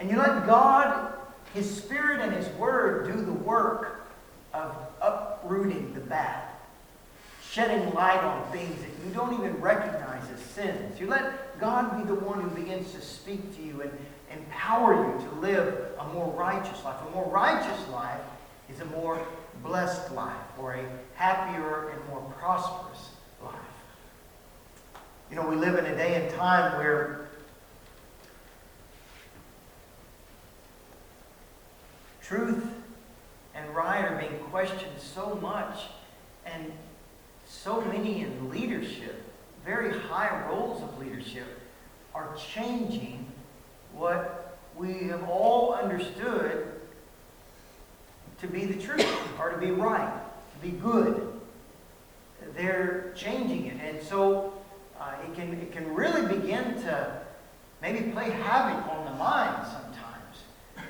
And 0.00 0.10
you 0.10 0.18
let 0.18 0.44
God, 0.44 1.12
His 1.54 1.72
Spirit 1.72 2.20
and 2.20 2.34
His 2.34 2.48
Word 2.56 3.06
do 3.06 3.24
the 3.24 3.32
work 3.32 4.08
of 4.52 4.76
uprooting 5.00 5.94
the 5.94 6.00
bad, 6.00 6.42
shedding 7.48 7.94
light 7.94 8.18
on 8.18 8.50
things 8.50 8.76
that 8.80 8.90
you 9.06 9.14
don't 9.14 9.34
even 9.34 9.60
recognize 9.60 10.28
as 10.32 10.40
sins. 10.40 10.98
You 10.98 11.06
let 11.06 11.60
God 11.60 11.96
be 11.96 12.12
the 12.12 12.18
one 12.18 12.40
who 12.40 12.50
begins 12.50 12.92
to 12.92 13.00
speak 13.00 13.54
to 13.56 13.62
you 13.62 13.82
and 13.82 13.92
empower 14.32 14.94
you 14.96 15.28
to 15.28 15.34
live 15.36 15.92
a 16.00 16.08
more 16.08 16.32
righteous 16.32 16.82
life. 16.84 16.96
A 17.06 17.10
more 17.12 17.30
righteous 17.30 17.88
life 17.90 18.20
is 18.68 18.80
a 18.80 18.86
more 18.86 19.24
blessed 19.62 20.12
life, 20.12 20.34
or 20.58 20.74
a 20.74 20.84
happier 21.14 21.90
and 21.90 22.08
more 22.08 22.20
prosperous. 22.36 23.10
You 25.30 25.36
know, 25.36 25.48
we 25.48 25.56
live 25.56 25.76
in 25.76 25.86
a 25.86 25.96
day 25.96 26.22
and 26.22 26.34
time 26.34 26.76
where 26.78 27.28
truth 32.22 32.66
and 33.54 33.74
right 33.74 34.04
are 34.04 34.16
being 34.16 34.38
questioned 34.50 34.98
so 34.98 35.36
much, 35.36 35.80
and 36.44 36.72
so 37.46 37.80
many 37.82 38.22
in 38.22 38.50
leadership, 38.50 39.22
very 39.64 39.98
high 39.98 40.46
roles 40.48 40.82
of 40.82 40.98
leadership, 40.98 41.46
are 42.14 42.36
changing 42.36 43.26
what 43.92 44.56
we 44.76 45.08
have 45.08 45.28
all 45.28 45.74
understood 45.74 46.80
to 48.40 48.46
be 48.46 48.64
the 48.64 48.82
truth, 48.82 49.06
or 49.38 49.50
to 49.50 49.58
be 49.58 49.70
right, 49.70 50.12
to 50.52 50.66
be 50.66 50.76
good. 50.76 51.40
They're 52.56 53.12
changing 53.16 53.66
it. 53.66 53.76
And 53.82 54.02
so 54.02 54.53
uh, 55.04 55.12
it, 55.24 55.34
can, 55.34 55.52
it 55.52 55.72
can 55.72 55.94
really 55.94 56.34
begin 56.34 56.74
to 56.82 57.20
maybe 57.82 58.10
play 58.10 58.30
havoc 58.30 58.88
on 58.88 59.04
the 59.04 59.12
mind 59.12 59.66
sometimes. 59.66 60.42
Uh, 60.76 60.80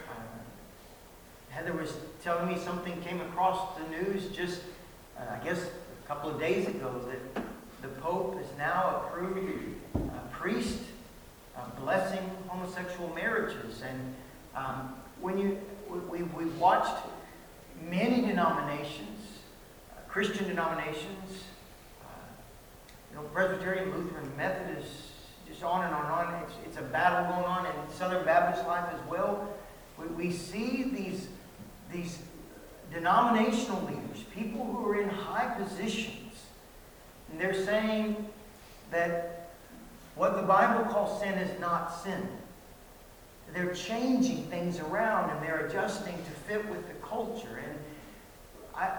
Heather 1.50 1.72
was 1.72 1.96
telling 2.22 2.48
me 2.48 2.56
something 2.58 3.00
came 3.02 3.20
across 3.20 3.76
the 3.76 3.88
news 3.88 4.28
just, 4.28 4.60
uh, 5.18 5.22
I 5.40 5.44
guess, 5.44 5.58
a 5.58 6.06
couple 6.06 6.30
of 6.30 6.38
days 6.38 6.68
ago 6.68 7.00
that 7.08 7.44
the 7.82 7.88
Pope 8.00 8.38
has 8.38 8.46
now 8.56 9.02
approved 9.04 9.38
a 9.96 10.32
priest 10.32 10.78
blessing 11.84 12.30
homosexual 12.48 13.12
marriages. 13.14 13.82
And 13.82 14.14
um, 14.54 14.94
when 15.20 15.38
you, 15.38 15.58
we, 16.10 16.22
we, 16.22 16.44
watched 16.58 16.96
many 17.82 18.22
denominations, 18.22 19.20
uh, 19.92 20.00
Christian 20.08 20.48
denominations, 20.48 21.44
you 23.14 23.20
know, 23.20 23.28
Presbyterian, 23.28 23.92
Lutheran, 23.92 24.36
Methodist, 24.36 24.90
just 25.46 25.62
on 25.62 25.84
and 25.84 25.94
on 25.94 26.04
and 26.04 26.12
on. 26.12 26.42
It's, 26.42 26.54
it's 26.66 26.76
a 26.78 26.82
battle 26.82 27.32
going 27.32 27.44
on 27.46 27.66
in 27.66 27.72
Southern 27.94 28.24
Baptist 28.24 28.66
life 28.66 28.86
as 28.92 29.08
well. 29.08 29.48
We, 29.98 30.06
we 30.06 30.32
see 30.32 30.82
these, 30.82 31.28
these 31.92 32.18
denominational 32.92 33.82
leaders, 33.84 34.24
people 34.34 34.64
who 34.64 34.90
are 34.90 35.00
in 35.00 35.08
high 35.08 35.54
positions, 35.54 36.32
and 37.30 37.40
they're 37.40 37.54
saying 37.54 38.26
that 38.90 39.50
what 40.16 40.36
the 40.36 40.42
Bible 40.42 40.90
calls 40.90 41.20
sin 41.20 41.34
is 41.34 41.60
not 41.60 42.02
sin. 42.02 42.28
They're 43.52 43.74
changing 43.74 44.44
things 44.44 44.80
around 44.80 45.30
and 45.30 45.40
they're 45.40 45.66
adjusting 45.66 46.14
to 46.14 46.30
fit 46.48 46.68
with 46.68 46.88
the 46.88 46.94
culture. 46.94 47.62
And 47.64 47.78
I, 48.74 48.98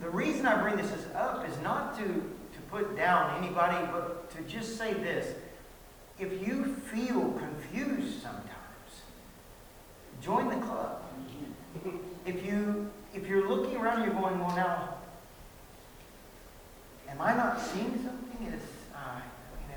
the 0.00 0.08
reason 0.08 0.46
I 0.46 0.62
bring 0.62 0.76
this 0.76 0.90
up 1.14 1.46
is 1.48 1.58
not 1.60 1.98
to 1.98 2.30
put 2.74 2.96
down 2.96 3.40
anybody, 3.40 3.86
but 3.92 4.28
to 4.32 4.42
just 4.42 4.76
say 4.76 4.92
this. 4.94 5.32
If 6.18 6.46
you 6.46 6.74
feel 6.74 7.32
confused 7.32 8.20
sometimes, 8.20 8.50
join 10.20 10.48
the 10.48 10.66
club. 10.66 11.02
If 12.26 12.44
you 12.44 12.90
if 13.14 13.28
you're 13.28 13.48
looking 13.48 13.76
around 13.76 14.02
you're 14.02 14.14
going, 14.14 14.40
well 14.40 14.56
now, 14.56 14.94
am 17.08 17.20
I 17.20 17.36
not 17.36 17.60
seeing 17.60 17.92
something? 18.02 18.46
Is 18.46 18.62
uh, 18.94 19.20
you 19.60 19.68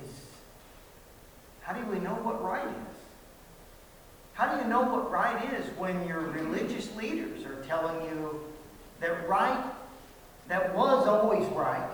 know, 0.00 0.06
is 0.06 0.14
how 1.60 1.74
do 1.74 1.84
we 1.90 1.98
know 1.98 2.14
what 2.14 2.42
right 2.42 2.66
is? 2.66 2.96
How 4.32 4.54
do 4.54 4.62
you 4.62 4.68
know 4.68 4.82
what 4.82 5.10
right 5.10 5.52
is 5.54 5.66
when 5.76 6.06
your 6.06 6.20
religious 6.20 6.94
leaders 6.96 7.44
are 7.44 7.62
telling 7.64 8.02
you 8.06 8.40
that 9.00 9.28
right 9.28 9.62
that 10.50 10.74
was 10.74 11.06
always 11.06 11.46
right. 11.50 11.88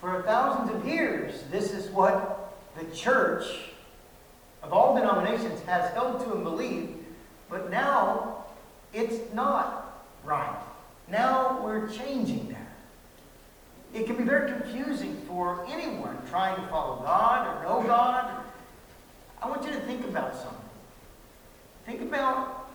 For 0.00 0.22
thousands 0.22 0.74
of 0.74 0.88
years, 0.88 1.44
this 1.50 1.72
is 1.72 1.90
what 1.90 2.54
the 2.78 2.84
church 2.96 3.44
of 4.62 4.72
all 4.72 4.96
denominations 4.96 5.60
has 5.62 5.92
held 5.92 6.24
to 6.24 6.32
and 6.32 6.42
believed, 6.42 6.94
but 7.50 7.70
now 7.70 8.46
it's 8.94 9.32
not 9.34 10.02
right. 10.24 10.58
Now 11.08 11.60
we're 11.62 11.88
changing 11.88 12.48
that. 12.48 12.72
It 13.92 14.06
can 14.06 14.16
be 14.16 14.24
very 14.24 14.50
confusing 14.50 15.20
for 15.28 15.66
anyone 15.68 16.16
trying 16.30 16.56
to 16.56 16.66
follow 16.68 17.02
God 17.02 17.46
or 17.46 17.62
know 17.64 17.86
God. 17.86 18.44
I 19.42 19.48
want 19.48 19.62
you 19.64 19.72
to 19.72 19.80
think 19.80 20.06
about 20.06 20.34
something. 20.36 20.56
Think 21.84 22.00
about 22.00 22.70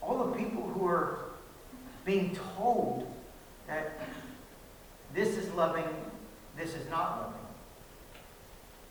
all 0.00 0.24
the 0.24 0.36
people 0.36 0.62
who 0.62 0.86
are 0.86 1.18
being 2.04 2.36
told 2.56 3.11
this 5.14 5.36
is 5.36 5.52
loving, 5.54 5.84
this 6.56 6.74
is 6.74 6.88
not 6.88 7.22
loving. 7.22 7.40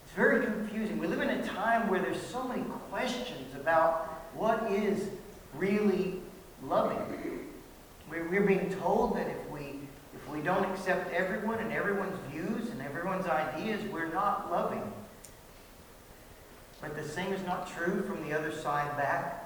It's 0.03 0.13
very 0.13 0.45
confusing. 0.45 0.99
We 0.99 1.07
live 1.07 1.21
in 1.21 1.29
a 1.29 1.43
time 1.43 1.89
where 1.89 1.99
there's 1.99 2.21
so 2.21 2.43
many 2.47 2.63
questions 2.89 3.55
about 3.55 4.29
what 4.35 4.71
is 4.71 5.09
really 5.55 6.19
loving. 6.63 6.99
We're, 8.09 8.27
we're 8.29 8.45
being 8.45 8.73
told 8.81 9.15
that 9.15 9.27
if 9.27 9.49
we 9.49 9.79
if 10.13 10.29
we 10.29 10.41
don't 10.41 10.65
accept 10.71 11.13
everyone 11.13 11.59
and 11.59 11.71
everyone's 11.71 12.17
views 12.29 12.69
and 12.69 12.81
everyone's 12.81 13.25
ideas, 13.25 13.81
we're 13.91 14.11
not 14.11 14.51
loving. 14.51 14.83
But 16.81 16.95
the 16.95 17.07
same 17.07 17.31
is 17.31 17.43
not 17.45 17.71
true 17.71 18.03
from 18.03 18.27
the 18.27 18.37
other 18.37 18.51
side 18.51 18.97
back. 18.97 19.40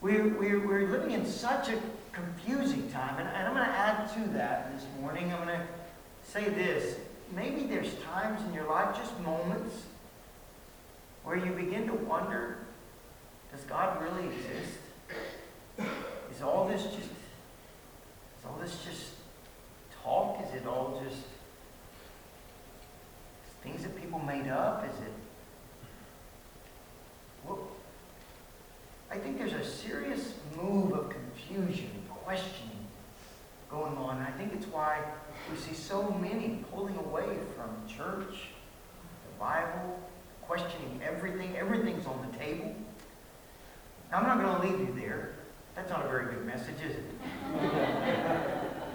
We're, 0.00 0.28
we're, 0.28 0.66
we're 0.66 0.88
living 0.88 1.10
in 1.10 1.26
such 1.26 1.68
a 1.70 1.78
confusing 2.12 2.88
time, 2.90 3.18
and, 3.18 3.28
and 3.28 3.48
I'm 3.48 3.54
going 3.54 3.66
to 3.66 3.72
add 3.72 4.12
to 4.14 4.32
that 4.34 4.72
this 4.72 4.86
morning. 5.00 5.32
I'm 5.32 5.44
going 5.44 5.58
to 5.58 5.66
say 6.24 6.48
this. 6.48 6.96
Maybe 7.34 7.64
there's 7.66 7.94
times 8.12 8.40
in 8.46 8.54
your 8.54 8.68
life, 8.68 8.96
just 8.96 9.18
moments, 9.20 9.82
where 11.24 11.36
you 11.36 11.52
begin 11.52 11.86
to 11.88 11.94
wonder, 11.94 12.58
does 13.52 13.62
God 13.62 14.00
really 14.02 14.28
exist? 14.28 14.78
Is 16.34 16.42
all 16.42 16.68
this 16.68 16.84
just, 16.84 16.96
is 16.98 18.44
all 18.46 18.58
this 18.60 18.84
just 18.84 19.10
talk? 20.04 20.40
Is 20.46 20.54
it 20.54 20.66
all 20.66 21.02
just 21.04 21.22
things 23.62 23.82
that 23.82 24.00
people 24.00 24.20
made 24.20 24.48
up? 24.48 24.84
Is 24.84 25.00
it? 25.00 25.12
Well, 27.44 27.58
I 29.10 29.16
think 29.16 29.38
there's 29.38 29.54
a 29.54 29.64
serious 29.64 30.34
move 30.54 30.92
of 30.92 31.10
confusion, 31.10 31.90
questioning 32.08 32.86
going 33.70 33.96
on. 33.96 34.20
I 34.20 34.30
think 34.32 34.52
it's 34.52 34.66
why 34.66 35.00
we 35.50 35.56
see 35.56 35.72
so 35.74 36.10
many 36.20 36.62
pulling 36.70 36.96
away 36.96 37.38
from 37.56 37.70
church, 37.88 38.48
the 39.24 39.38
Bible, 39.38 39.98
questioning 40.42 41.00
everything. 41.02 41.56
Everything's 41.56 42.06
on 42.06 42.28
the 42.30 42.38
table. 42.38 42.74
Now, 44.10 44.18
I'm 44.18 44.26
not 44.26 44.40
going 44.40 44.56
to 44.56 44.62
leave 44.66 44.88
you 44.88 44.94
there. 45.00 45.30
That's 45.74 45.90
not 45.90 46.04
a 46.04 46.08
very 46.08 46.34
good 46.34 46.44
message, 46.44 46.76
is 46.84 46.96
it? 46.96 47.04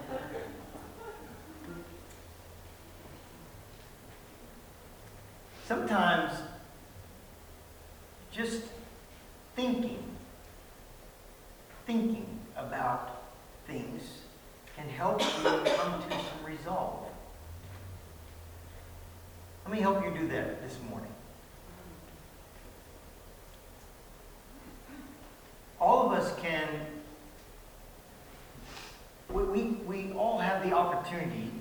Sometimes 5.65 6.33
just 8.31 8.63
thinking, 9.55 10.03
thinking 11.85 12.39
about 12.55 13.23
things 13.67 14.01
can 14.75 14.89
help 14.89 15.21
you 15.21 15.43
come 15.43 16.01
to 16.01 16.09
some 16.09 16.45
resolve. 16.45 17.07
Let 19.65 19.73
me 19.73 19.79
help 19.79 20.03
you 20.03 20.11
do 20.11 20.27
that 20.27 20.61
this 20.61 20.77
morning. 20.89 21.09
All 25.79 26.05
of 26.07 26.13
us 26.13 26.33
can, 26.39 26.67
we, 29.29 29.43
we, 29.43 29.61
we 29.85 30.13
all 30.13 30.39
have 30.39 30.67
the 30.67 30.73
opportunity 30.73 31.51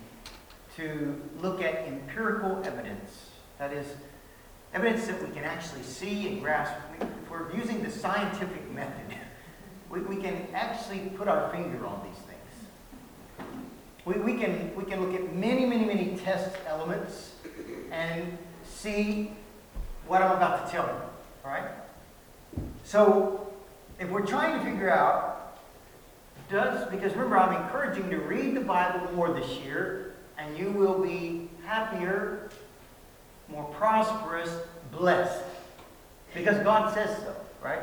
to 0.76 1.20
look 1.40 1.60
at 1.60 1.86
empirical 1.86 2.62
evidence. 2.64 3.30
That 3.58 3.72
is, 3.72 3.86
evidence 4.72 5.06
that 5.06 5.20
we 5.20 5.32
can 5.34 5.44
actually 5.44 5.82
see 5.82 6.28
and 6.28 6.40
grasp. 6.40 6.72
We're 7.32 7.50
using 7.56 7.82
the 7.82 7.90
scientific 7.90 8.70
method, 8.72 9.16
we, 9.88 10.00
we 10.00 10.16
can 10.16 10.46
actually 10.52 10.98
put 11.16 11.28
our 11.28 11.50
finger 11.50 11.86
on 11.86 12.06
these 12.06 12.22
things. 12.24 13.48
We, 14.04 14.14
we, 14.20 14.38
can, 14.38 14.74
we 14.76 14.84
can 14.84 15.00
look 15.00 15.18
at 15.18 15.34
many, 15.34 15.64
many, 15.64 15.86
many 15.86 16.16
test 16.18 16.54
elements 16.66 17.32
and 17.90 18.36
see 18.64 19.32
what 20.06 20.20
I'm 20.22 20.36
about 20.36 20.66
to 20.66 20.72
tell 20.72 20.84
you. 20.84 20.92
All 21.44 21.50
right? 21.50 21.70
So, 22.84 23.52
if 23.98 24.10
we're 24.10 24.26
trying 24.26 24.58
to 24.58 24.64
figure 24.64 24.90
out, 24.90 25.58
does, 26.50 26.90
because 26.90 27.12
remember, 27.12 27.38
I'm 27.38 27.62
encouraging 27.62 28.10
you 28.10 28.18
to 28.18 28.24
read 28.24 28.54
the 28.54 28.60
Bible 28.60 29.10
more 29.14 29.32
this 29.32 29.50
year, 29.60 30.14
and 30.36 30.58
you 30.58 30.70
will 30.70 31.00
be 31.00 31.48
happier, 31.64 32.50
more 33.48 33.64
prosperous, 33.74 34.50
blessed. 34.90 35.42
Because 36.34 36.62
God 36.62 36.92
says 36.94 37.16
so, 37.18 37.34
right? 37.62 37.82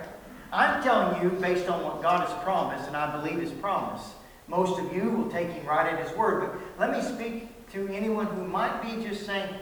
I'm 0.51 0.82
telling 0.82 1.22
you 1.22 1.29
based 1.29 1.70
on 1.70 1.84
what 1.84 2.01
God 2.01 2.27
has 2.27 2.44
promised, 2.44 2.88
and 2.88 2.98
I 2.98 3.15
believe 3.20 3.39
His 3.39 3.51
promise. 3.51 4.13
Most 4.48 4.79
of 4.79 4.96
you 4.96 5.10
will 5.10 5.29
take 5.29 5.50
Him 5.50 5.65
right 5.65 5.91
at 5.94 6.06
His 6.06 6.15
word. 6.18 6.60
But 6.77 6.89
let 6.89 6.98
me 6.98 7.15
speak 7.15 7.70
to 7.72 7.88
anyone 7.89 8.25
who 8.25 8.44
might 8.46 8.82
be 8.82 9.03
just 9.03 9.25
saying, 9.25 9.53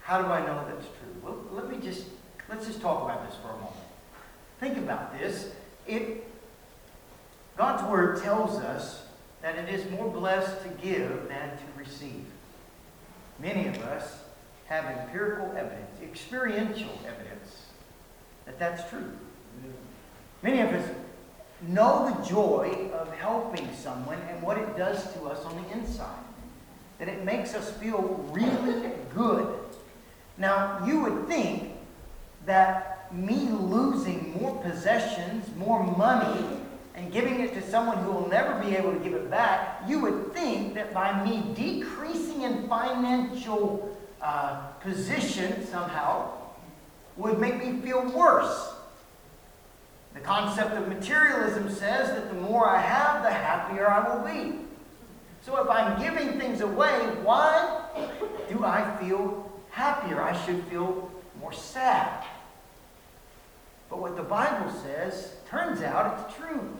How 0.00 0.22
do 0.22 0.28
I 0.28 0.44
know 0.46 0.64
that's 0.68 0.86
true? 0.86 1.14
Well, 1.22 1.38
let 1.50 1.70
me 1.70 1.78
just, 1.78 2.04
let's 2.48 2.66
just 2.66 2.80
talk 2.80 3.04
about 3.04 3.28
this 3.28 3.38
for 3.40 3.48
a 3.48 3.54
moment. 3.54 3.74
Think 4.58 4.78
about 4.78 5.18
this. 5.18 5.52
It, 5.86 6.26
God's 7.56 7.82
word 7.90 8.22
tells 8.22 8.58
us 8.60 9.02
that 9.42 9.58
it 9.58 9.68
is 9.68 9.90
more 9.90 10.08
blessed 10.08 10.62
to 10.62 10.68
give 10.80 11.28
than 11.28 11.50
to 11.50 11.64
receive. 11.76 12.24
Many 13.38 13.66
of 13.66 13.76
us 13.82 14.22
have 14.66 14.84
empirical 14.84 15.46
evidence, 15.56 16.00
experiential 16.02 16.98
evidence, 17.06 17.61
that 18.46 18.58
that's 18.58 18.88
true. 18.90 19.10
Many 20.42 20.60
of 20.60 20.70
us 20.70 20.88
know 21.68 22.12
the 22.12 22.28
joy 22.28 22.90
of 22.92 23.12
helping 23.14 23.68
someone 23.74 24.18
and 24.28 24.42
what 24.42 24.58
it 24.58 24.76
does 24.76 25.12
to 25.14 25.24
us 25.26 25.44
on 25.44 25.62
the 25.62 25.72
inside. 25.72 26.24
That 26.98 27.08
it 27.08 27.24
makes 27.24 27.54
us 27.54 27.70
feel 27.72 28.28
really 28.32 28.90
good. 29.14 29.48
Now, 30.38 30.84
you 30.86 31.00
would 31.00 31.28
think 31.28 31.72
that 32.46 33.12
me 33.12 33.48
losing 33.50 34.36
more 34.40 34.60
possessions, 34.62 35.46
more 35.56 35.84
money, 35.84 36.44
and 36.94 37.12
giving 37.12 37.40
it 37.40 37.54
to 37.54 37.62
someone 37.62 37.98
who 37.98 38.10
will 38.10 38.28
never 38.28 38.60
be 38.60 38.76
able 38.76 38.92
to 38.92 38.98
give 38.98 39.14
it 39.14 39.30
back, 39.30 39.82
you 39.88 40.00
would 40.00 40.32
think 40.32 40.74
that 40.74 40.92
by 40.92 41.24
me 41.24 41.42
decreasing 41.54 42.42
in 42.42 42.68
financial 42.68 43.96
uh, 44.20 44.66
position 44.80 45.66
somehow 45.66 46.41
would 47.16 47.38
make 47.38 47.58
me 47.58 47.80
feel 47.80 48.10
worse. 48.12 48.74
The 50.14 50.20
concept 50.20 50.72
of 50.72 50.88
materialism 50.88 51.70
says 51.70 52.08
that 52.10 52.28
the 52.28 52.40
more 52.40 52.68
I 52.68 52.80
have, 52.80 53.22
the 53.22 53.30
happier 53.30 53.88
I 53.88 54.14
will 54.14 54.24
be. 54.24 54.58
So 55.42 55.60
if 55.62 55.68
I'm 55.68 56.00
giving 56.00 56.38
things 56.38 56.60
away, 56.60 56.92
why 57.22 57.80
do 58.48 58.64
I 58.64 58.96
feel 59.00 59.50
happier? 59.70 60.22
I 60.22 60.40
should 60.44 60.62
feel 60.64 61.10
more 61.40 61.52
sad. 61.52 62.24
But 63.90 64.00
what 64.00 64.16
the 64.16 64.22
Bible 64.22 64.72
says, 64.82 65.34
turns 65.48 65.82
out 65.82 66.26
it's 66.26 66.36
true. 66.36 66.78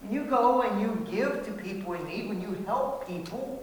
When 0.00 0.12
you 0.12 0.24
go 0.24 0.62
and 0.62 0.80
you 0.80 1.06
give 1.10 1.44
to 1.46 1.52
people 1.52 1.94
in 1.94 2.06
need, 2.06 2.28
when 2.28 2.40
you 2.40 2.62
help 2.66 3.06
people, 3.06 3.62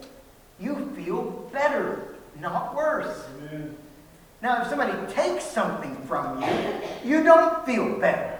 you 0.60 0.92
feel 0.96 1.48
better, 1.52 2.16
not 2.40 2.74
worse. 2.74 3.24
Amen. 3.50 3.76
Now, 4.40 4.62
if 4.62 4.68
somebody 4.68 4.92
takes 5.12 5.44
something 5.44 5.96
from 6.06 6.40
you, 6.42 6.48
you 7.04 7.22
don't 7.24 7.64
feel 7.66 7.98
better, 7.98 8.38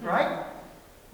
right? 0.00 0.44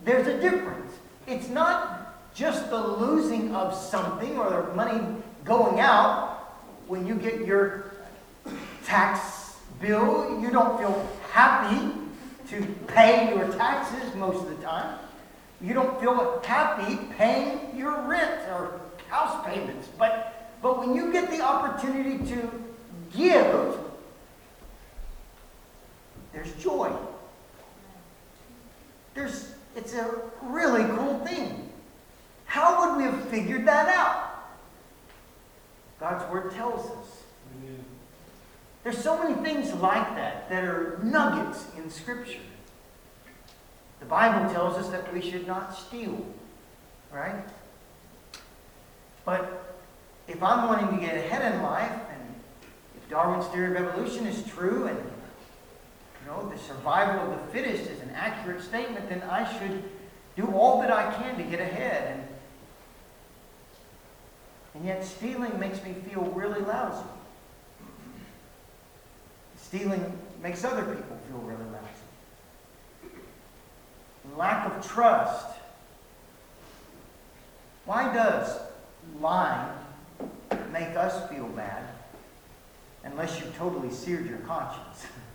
There's 0.04 0.26
a 0.26 0.38
difference. 0.38 0.92
It's 1.26 1.48
not 1.48 2.34
just 2.34 2.68
the 2.68 2.78
losing 2.78 3.54
of 3.54 3.74
something 3.74 4.36
or 4.36 4.50
the 4.50 4.74
money 4.74 5.00
going 5.44 5.80
out. 5.80 6.54
When 6.86 7.06
you 7.06 7.14
get 7.14 7.46
your 7.46 7.92
tax 8.84 9.56
bill, 9.80 10.38
you 10.40 10.50
don't 10.50 10.78
feel 10.78 11.08
happy 11.32 11.92
to 12.48 12.62
pay 12.86 13.34
your 13.34 13.48
taxes 13.52 14.14
most 14.14 14.42
of 14.42 14.50
the 14.50 14.62
time. 14.64 14.98
You 15.62 15.72
don't 15.72 15.98
feel 15.98 16.42
happy 16.44 16.98
paying 17.16 17.74
your 17.74 18.02
rent 18.02 18.42
or 18.50 18.80
house 19.08 19.44
payments. 19.46 19.88
But, 19.98 20.52
but 20.60 20.78
when 20.78 20.94
you 20.94 21.10
get 21.10 21.30
the 21.30 21.40
opportunity 21.40 22.18
to 22.34 22.50
give, 23.16 23.78
there's 26.36 26.52
joy. 26.62 26.94
There's, 29.14 29.54
it's 29.74 29.94
a 29.94 30.20
really 30.42 30.84
cool 30.94 31.18
thing. 31.20 31.70
How 32.44 32.94
would 32.94 32.98
we 32.98 33.04
have 33.04 33.28
figured 33.28 33.66
that 33.66 33.88
out? 33.88 34.52
God's 35.98 36.30
Word 36.30 36.52
tells 36.52 36.90
us. 36.90 37.22
There's 38.84 38.98
so 38.98 39.18
many 39.18 39.34
things 39.42 39.72
like 39.80 40.14
that 40.14 40.50
that 40.50 40.62
are 40.62 41.00
nuggets 41.02 41.64
in 41.78 41.90
Scripture. 41.90 42.38
The 44.00 44.06
Bible 44.06 44.52
tells 44.52 44.76
us 44.76 44.88
that 44.90 45.12
we 45.14 45.22
should 45.22 45.46
not 45.46 45.74
steal, 45.74 46.22
right? 47.10 47.44
But 49.24 49.74
if 50.28 50.42
I'm 50.42 50.68
wanting 50.68 50.98
to 50.98 51.04
get 51.04 51.16
ahead 51.16 51.54
in 51.54 51.62
life, 51.62 51.98
and 52.12 52.34
if 52.94 53.08
Darwin's 53.08 53.46
theory 53.46 53.74
of 53.74 53.88
evolution 53.88 54.26
is 54.26 54.44
true, 54.44 54.86
and 54.86 54.98
know 56.26 56.48
the 56.48 56.58
survival 56.58 57.32
of 57.32 57.40
the 57.40 57.52
fittest 57.52 57.90
is 57.90 58.00
an 58.00 58.10
accurate 58.14 58.62
statement, 58.62 59.08
then 59.08 59.22
I 59.22 59.58
should 59.58 59.82
do 60.36 60.46
all 60.48 60.80
that 60.80 60.90
I 60.90 61.12
can 61.14 61.36
to 61.38 61.44
get 61.44 61.60
ahead. 61.60 62.18
And, 62.18 62.28
and 64.74 64.84
yet 64.84 65.04
stealing 65.04 65.58
makes 65.58 65.82
me 65.82 65.94
feel 66.10 66.22
really 66.22 66.60
lousy. 66.60 67.06
Stealing 69.56 70.18
makes 70.42 70.64
other 70.64 70.82
people 70.82 71.16
feel 71.28 71.38
really 71.38 71.64
lousy 71.64 71.86
lack 74.36 74.66
of 74.66 74.86
trust. 74.86 75.56
Why 77.84 78.12
does 78.12 78.58
lying 79.20 79.72
make 80.72 80.96
us 80.96 81.28
feel 81.30 81.46
bad 81.48 81.84
unless 83.04 83.40
you've 83.40 83.56
totally 83.56 83.90
seared 83.90 84.26
your 84.26 84.38
conscience? 84.38 85.06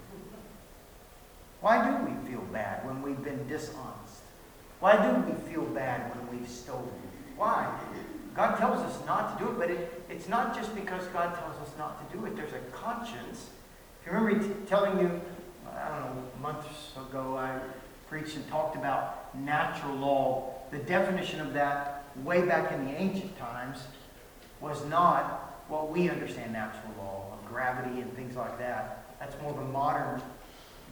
Why 1.61 1.87
do 1.87 2.05
we 2.05 2.29
feel 2.29 2.41
bad 2.51 2.85
when 2.85 3.01
we've 3.01 3.23
been 3.23 3.47
dishonest? 3.47 4.23
Why 4.79 4.97
do 4.97 5.31
we 5.31 5.51
feel 5.51 5.63
bad 5.65 6.15
when 6.15 6.39
we've 6.39 6.49
stolen? 6.49 6.89
Why? 7.37 7.71
God 8.35 8.57
tells 8.57 8.79
us 8.79 9.05
not 9.05 9.37
to 9.37 9.45
do 9.45 9.51
it, 9.51 9.59
but 9.59 9.69
it, 9.69 10.03
it's 10.09 10.27
not 10.27 10.55
just 10.55 10.73
because 10.73 11.05
God 11.07 11.35
tells 11.35 11.55
us 11.57 11.77
not 11.77 12.09
to 12.09 12.17
do 12.17 12.25
it. 12.25 12.35
There's 12.35 12.53
a 12.53 12.59
conscience. 12.71 13.51
If 14.01 14.07
you 14.07 14.17
remember 14.17 14.43
t- 14.43 14.53
telling 14.67 14.99
you, 14.99 15.21
I 15.71 15.89
don't 15.89 16.15
know, 16.15 16.23
months 16.41 16.93
ago, 16.97 17.37
I 17.37 17.59
preached 18.07 18.35
and 18.35 18.47
talked 18.49 18.75
about 18.75 19.37
natural 19.37 19.95
law, 19.95 20.53
the 20.71 20.79
definition 20.79 21.41
of 21.41 21.53
that 21.53 22.05
way 22.23 22.41
back 22.41 22.71
in 22.71 22.85
the 22.85 22.91
ancient 22.99 23.37
times 23.37 23.79
was 24.59 24.83
not 24.85 25.63
what 25.67 25.91
we 25.91 26.09
understand 26.09 26.53
natural 26.53 26.93
law, 26.97 27.25
of 27.33 27.47
gravity 27.47 28.01
and 28.01 28.13
things 28.15 28.35
like 28.35 28.57
that. 28.57 29.05
That's 29.19 29.39
more 29.41 29.51
of 29.51 29.59
a 29.59 29.65
modern 29.65 30.21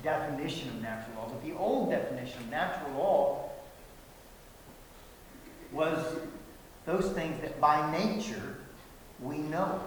definition 0.03 0.69
of 0.69 0.81
natural 0.81 1.15
law. 1.17 1.29
But 1.29 1.43
the 1.43 1.55
old 1.55 1.89
definition 1.91 2.39
of 2.39 2.49
natural 2.49 2.91
law 2.97 3.49
was 5.71 6.03
those 6.85 7.12
things 7.12 7.39
that 7.41 7.59
by 7.62 7.91
nature 7.91 8.57
we 9.21 9.38
know. 9.38 9.81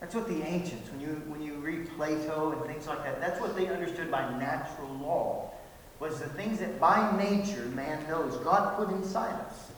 That's 0.00 0.14
what 0.14 0.28
the 0.28 0.42
ancients, 0.42 0.90
when 0.90 1.00
you, 1.00 1.22
when 1.28 1.42
you 1.42 1.54
read 1.54 1.88
Plato 1.96 2.52
and 2.52 2.66
things 2.66 2.86
like 2.86 3.02
that, 3.04 3.20
that's 3.20 3.40
what 3.40 3.56
they 3.56 3.68
understood 3.68 4.10
by 4.10 4.38
natural 4.38 4.88
law, 5.00 5.50
was 5.98 6.20
the 6.20 6.28
things 6.30 6.58
that 6.58 6.78
by 6.78 7.16
nature 7.16 7.66
man 7.74 8.06
knows, 8.06 8.36
God 8.38 8.76
put 8.76 8.90
inside 8.90 9.32
us. 9.46 9.70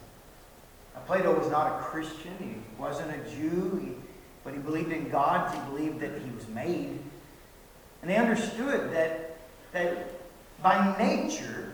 Now, 0.94 1.03
Plato 1.03 1.38
was 1.38 1.49
not 1.51 1.81
a 1.81 1.85
Christian, 1.85 2.35
he 2.40 2.81
wasn't 2.81 3.12
a 3.12 3.31
Jew, 3.37 3.81
he, 3.83 3.92
but 4.42 4.53
he 4.55 4.59
believed 4.59 4.90
in 4.90 5.09
God, 5.11 5.55
he 5.55 5.61
believed 5.70 6.01
that 6.01 6.20
he 6.20 6.31
was 6.31 6.49
made. 6.49 6.99
And 8.07 8.14
they 8.14 8.19
understood 8.19 8.92
that, 8.92 9.37
that 9.73 10.09
by 10.62 10.97
nature, 10.97 11.73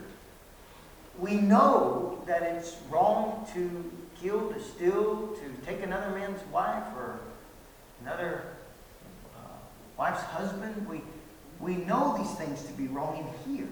we 1.19 1.35
know 1.35 2.23
that 2.27 2.41
it's 2.41 2.75
wrong 2.89 3.47
to 3.53 3.93
kill, 4.19 4.51
to 4.51 4.59
steal, 4.59 5.37
to 5.37 5.67
take 5.67 5.83
another 5.83 6.09
man's 6.17 6.41
wife 6.51 6.85
or 6.97 7.21
another 8.01 8.45
uh, 9.37 9.41
wife's 9.99 10.23
husband. 10.23 10.89
We, 10.89 11.03
we 11.61 11.77
know 11.85 12.17
these 12.17 12.35
things 12.37 12.63
to 12.63 12.73
be 12.73 12.87
wrong 12.87 13.31
in 13.47 13.55
here. 13.55 13.69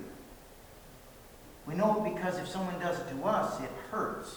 We 1.66 1.74
know 1.76 2.04
it 2.04 2.14
because 2.14 2.38
if 2.38 2.46
someone 2.46 2.78
does 2.78 3.00
it 3.00 3.08
to 3.08 3.24
us, 3.24 3.58
it 3.62 3.70
hurts. 3.90 4.36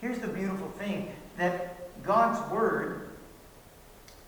Here's 0.00 0.20
the 0.20 0.28
beautiful 0.28 0.68
thing 0.78 1.12
that 1.38 2.04
God's 2.04 2.52
Word 2.52 3.08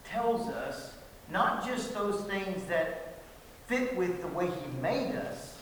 tells 0.05 0.49
us 0.49 0.96
not 1.31 1.67
just 1.67 1.95
those 1.95 2.21
things 2.23 2.65
that 2.65 3.19
fit 3.67 3.97
with 3.97 4.21
the 4.21 4.29
way 4.29 4.47
He 4.47 4.81
made 4.81 5.15
us, 5.17 5.59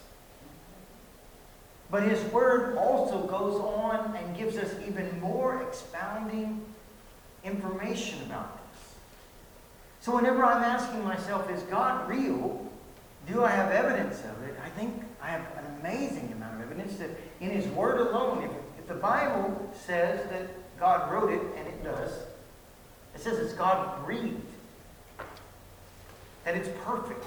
but 1.91 2.03
His 2.03 2.23
Word 2.33 2.77
also 2.77 3.27
goes 3.27 3.61
on 3.61 4.17
and 4.17 4.37
gives 4.37 4.57
us 4.57 4.75
even 4.87 5.21
more 5.21 5.63
expounding 5.63 6.65
information 7.45 8.19
about 8.27 8.59
this. 8.73 8.95
So 10.01 10.15
whenever 10.15 10.45
I'm 10.45 10.63
asking 10.63 11.05
myself, 11.05 11.51
is 11.51 11.63
God 11.65 12.09
real? 12.09 12.61
Do 13.27 13.43
I 13.43 13.51
have 13.51 13.71
evidence 13.71 14.21
of 14.21 14.43
it? 14.43 14.55
I 14.63 14.69
think 14.71 15.03
I 15.23 15.29
have 15.29 15.47
an 15.57 15.65
amazing 15.81 16.31
amount 16.33 16.57
of 16.57 16.63
evidence 16.63 16.97
that 16.99 17.11
in 17.41 17.51
His 17.51 17.67
Word 17.69 18.01
alone, 18.01 18.45
if, 18.45 18.81
if 18.81 18.89
the 18.89 18.95
Bible 18.95 19.73
says 19.87 20.29
that 20.31 20.49
God 20.79 21.11
wrote 21.11 21.33
it, 21.33 21.41
and 21.57 21.67
it 21.67 21.83
does, 21.83 22.11
it 23.15 23.21
says 23.21 23.39
it's 23.39 23.55
God 23.55 24.05
breathed 24.05 24.43
that 26.45 26.57
it's 26.57 26.69
perfect. 26.85 27.25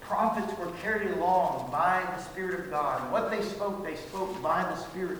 Prophets 0.00 0.58
were 0.58 0.72
carried 0.82 1.12
along 1.12 1.70
by 1.70 2.02
the 2.16 2.20
Spirit 2.20 2.58
of 2.58 2.70
God. 2.70 3.00
And 3.00 3.12
what 3.12 3.30
they 3.30 3.42
spoke, 3.42 3.84
they 3.84 3.94
spoke 3.94 4.42
by 4.42 4.62
the 4.64 4.74
Spirit. 4.74 5.18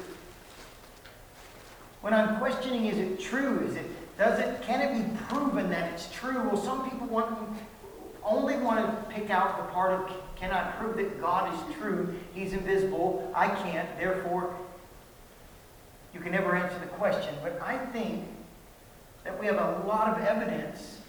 When 2.01 2.13
I'm 2.13 2.39
questioning, 2.39 2.87
is 2.87 2.99
it 2.99 3.21
true? 3.21 3.65
Is 3.69 3.77
it 3.77 3.87
does 4.19 4.41
it 4.41 4.63
can 4.63 4.81
it 4.81 4.93
be 4.99 5.17
proven 5.29 5.71
that 5.71 5.93
it's 5.93 6.11
true? 6.13 6.43
Well, 6.43 6.57
some 6.57 6.91
people 6.91 7.07
want 7.07 7.39
only 8.25 8.57
want 8.57 8.85
to 8.85 9.15
pick 9.15 9.31
out 9.31 9.59
the 9.59 9.73
part 9.73 9.93
of 9.93 10.13
can 10.35 10.51
I 10.51 10.73
prove 10.73 10.97
that 10.97 11.21
God 11.21 11.55
is 11.55 11.77
true? 11.77 12.15
He's 12.35 12.53
invisible. 12.53 13.31
I 13.35 13.49
can't. 13.49 13.89
Therefore, 13.97 14.57
you 16.13 16.21
can 16.21 16.33
never 16.33 16.57
answer 16.57 16.79
the 16.81 16.87
question. 16.87 17.35
But 17.43 17.61
I 17.63 17.79
think 17.79 18.25
that 19.23 19.39
we 19.39 19.47
have 19.47 19.57
a 19.57 19.87
lot 19.87 20.09
of 20.09 20.25
evidence 20.25 21.00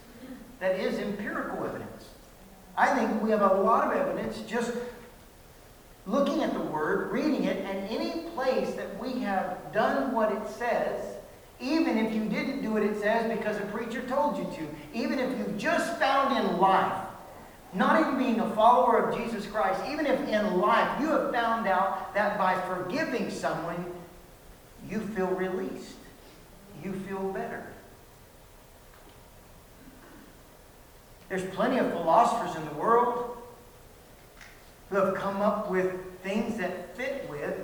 that 0.62 0.80
is 0.80 1.00
empirical 1.00 1.66
evidence. 1.66 2.10
I 2.78 2.96
think 2.96 3.22
we 3.22 3.32
have 3.32 3.42
a 3.42 3.62
lot 3.62 3.92
of 3.92 3.98
evidence 4.00 4.40
just 4.48 4.72
looking 6.06 6.44
at 6.44 6.54
the 6.54 6.62
Word, 6.62 7.12
reading 7.12 7.44
it, 7.44 7.58
and 7.66 7.90
any 7.90 8.22
place 8.30 8.74
that 8.76 8.98
we 9.00 9.20
have 9.22 9.58
done 9.74 10.14
what 10.14 10.32
it 10.32 10.48
says, 10.48 11.16
even 11.60 11.98
if 11.98 12.14
you 12.14 12.26
didn't 12.26 12.62
do 12.62 12.72
what 12.72 12.84
it 12.84 13.00
says 13.02 13.38
because 13.38 13.58
a 13.58 13.66
preacher 13.66 14.02
told 14.04 14.38
you 14.38 14.44
to, 14.56 14.68
even 14.98 15.20
if 15.20 15.38
you've 15.38 15.58
just 15.58 16.00
found 16.00 16.38
in 16.38 16.58
life, 16.58 17.06
not 17.74 18.00
even 18.00 18.18
being 18.18 18.40
a 18.40 18.50
follower 18.56 18.98
of 18.98 19.18
Jesus 19.18 19.46
Christ, 19.48 19.82
even 19.90 20.06
if 20.06 20.20
in 20.28 20.60
life 20.60 21.00
you 21.00 21.08
have 21.10 21.32
found 21.32 21.68
out 21.68 22.14
that 22.14 22.38
by 22.38 22.60
forgiving 22.62 23.30
someone, 23.30 23.86
you 24.90 25.00
feel 25.00 25.28
released, 25.28 25.96
you 26.84 26.94
feel 26.94 27.32
better. 27.32 27.71
There's 31.32 31.46
plenty 31.56 31.78
of 31.78 31.90
philosophers 31.94 32.58
in 32.58 32.66
the 32.66 32.74
world 32.74 33.38
who 34.90 34.98
have 34.98 35.16
come 35.16 35.42
up 35.42 35.72
with 35.72 35.90
things 36.24 36.58
that 36.58 36.94
fit 36.98 37.26
with 37.30 37.56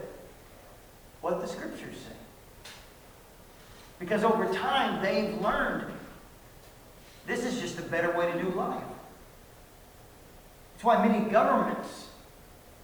what 1.20 1.42
the 1.42 1.48
scriptures 1.48 1.98
say. 1.98 2.72
Because 4.00 4.24
over 4.24 4.46
time, 4.54 5.04
they've 5.04 5.42
learned 5.42 5.92
this 7.26 7.44
is 7.44 7.60
just 7.60 7.78
a 7.78 7.82
better 7.82 8.18
way 8.18 8.32
to 8.32 8.42
do 8.42 8.52
life. 8.52 8.82
That's 10.72 10.86
why 10.86 11.06
many 11.06 11.30
governments 11.30 12.08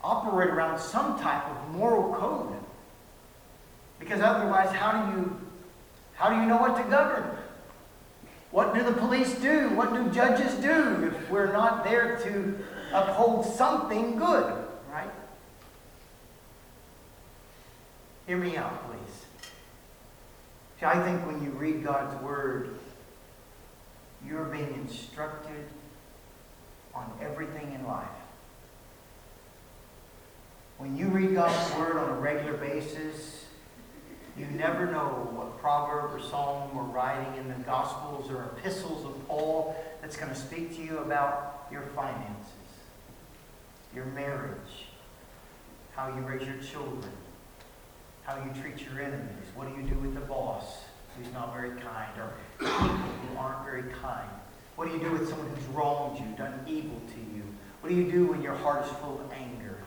operate 0.04 0.50
around 0.50 0.80
some 0.80 1.18
type 1.18 1.46
of 1.46 1.76
moral 1.78 2.14
code. 2.14 2.58
Because 4.00 4.20
otherwise, 4.20 4.76
how 4.76 5.06
do 5.06 5.18
you, 5.18 5.40
how 6.16 6.30
do 6.30 6.36
you 6.36 6.46
know 6.46 6.58
what 6.58 6.76
to 6.76 6.84
govern? 6.90 7.38
What 8.54 8.76
do 8.76 8.84
the 8.84 8.92
police 8.92 9.34
do? 9.40 9.70
What 9.70 9.96
do 9.96 10.12
judges 10.12 10.54
do 10.62 11.12
if 11.12 11.32
we're 11.32 11.52
not 11.52 11.84
there 11.84 12.18
to 12.18 12.60
uphold 12.94 13.48
something 13.48 14.20
good, 14.20 14.54
right? 14.92 15.10
Hear 18.28 18.38
me 18.38 18.56
out, 18.56 18.88
please. 18.88 19.50
See, 20.80 20.86
I 20.86 21.04
think 21.04 21.26
when 21.26 21.44
you 21.44 21.50
read 21.50 21.84
God's 21.84 22.22
Word, 22.22 22.78
you're 24.24 24.46
being 24.46 24.72
instructed 24.76 25.66
on 26.94 27.12
everything 27.24 27.74
in 27.74 27.88
life. 27.88 28.06
When 30.78 30.96
you 30.96 31.08
read 31.08 31.34
God's 31.34 31.76
Word 31.76 31.98
on 31.98 32.08
a 32.08 32.20
regular 32.20 32.58
basis, 32.58 33.43
you 34.38 34.46
never 34.48 34.86
know 34.86 35.30
what 35.32 35.60
proverb 35.60 36.14
or 36.14 36.20
psalm 36.20 36.76
or 36.76 36.84
writing 36.84 37.38
in 37.38 37.48
the 37.48 37.64
Gospels 37.66 38.32
or 38.32 38.44
epistles 38.44 39.06
of 39.06 39.28
Paul 39.28 39.76
that's 40.02 40.18
going 40.18 40.30
to 40.30 40.36
speak 40.36 40.76
to 40.78 40.82
you 40.82 41.00
about 41.00 41.68
your 41.72 41.84
finances, 41.96 42.52
your 43.94 44.06
marriage, 44.06 44.88
how 45.96 46.08
you 46.08 46.22
raise 46.22 46.48
your 46.48 46.58
children, 46.58 47.12
how 48.24 48.36
you 48.38 48.62
treat 48.62 48.84
your 48.84 49.02
enemies, 49.02 49.46
what 49.56 49.68
do 49.70 49.82
you 49.82 49.88
do 49.88 49.96
with 50.00 50.16
the 50.16 50.22
boss 50.22 50.84
who's 51.18 51.32
not 51.34 51.54
very 51.54 51.70
kind, 51.82 52.12
or 52.18 52.34
people 52.60 52.76
who 52.76 53.38
aren't 53.38 53.64
very 53.64 53.84
kind. 54.02 54.30
What 54.76 54.88
do 54.88 54.98
you 54.98 55.04
do 55.04 55.12
with 55.12 55.30
someone 55.30 55.48
who's 55.50 55.66
wronged 55.68 56.20
you, 56.20 56.26
done 56.36 56.60
evil 56.68 57.00
to 57.00 57.20
you? 57.36 57.44
What 57.82 57.90
do 57.90 57.96
you 57.96 58.12
do 58.12 58.28
when 58.28 58.42
your 58.42 58.56
heart 58.56 58.86
is 58.86 58.92
full 58.94 59.22
of 59.22 59.32
anger? 59.32 59.78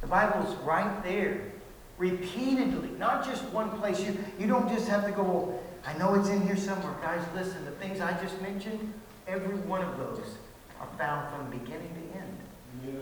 The 0.00 0.06
Bible's 0.08 0.54
right 0.56 1.02
there 1.04 1.52
repeatedly, 1.98 2.90
not 2.98 3.24
just 3.24 3.42
one 3.44 3.70
place. 3.78 4.00
You, 4.00 4.16
you 4.38 4.46
don't 4.46 4.68
just 4.68 4.88
have 4.88 5.04
to 5.06 5.12
go, 5.12 5.58
I 5.86 5.96
know 5.98 6.14
it's 6.14 6.28
in 6.28 6.42
here 6.42 6.56
somewhere. 6.56 6.94
Guys, 7.02 7.24
listen, 7.34 7.64
the 7.64 7.70
things 7.72 8.00
I 8.00 8.12
just 8.22 8.40
mentioned, 8.42 8.92
every 9.26 9.56
one 9.56 9.82
of 9.82 9.96
those 9.98 10.36
are 10.80 10.88
found 10.98 11.34
from 11.34 11.50
beginning 11.50 11.90
to 11.94 12.18
end. 12.18 12.36
Yeah. 12.84 12.92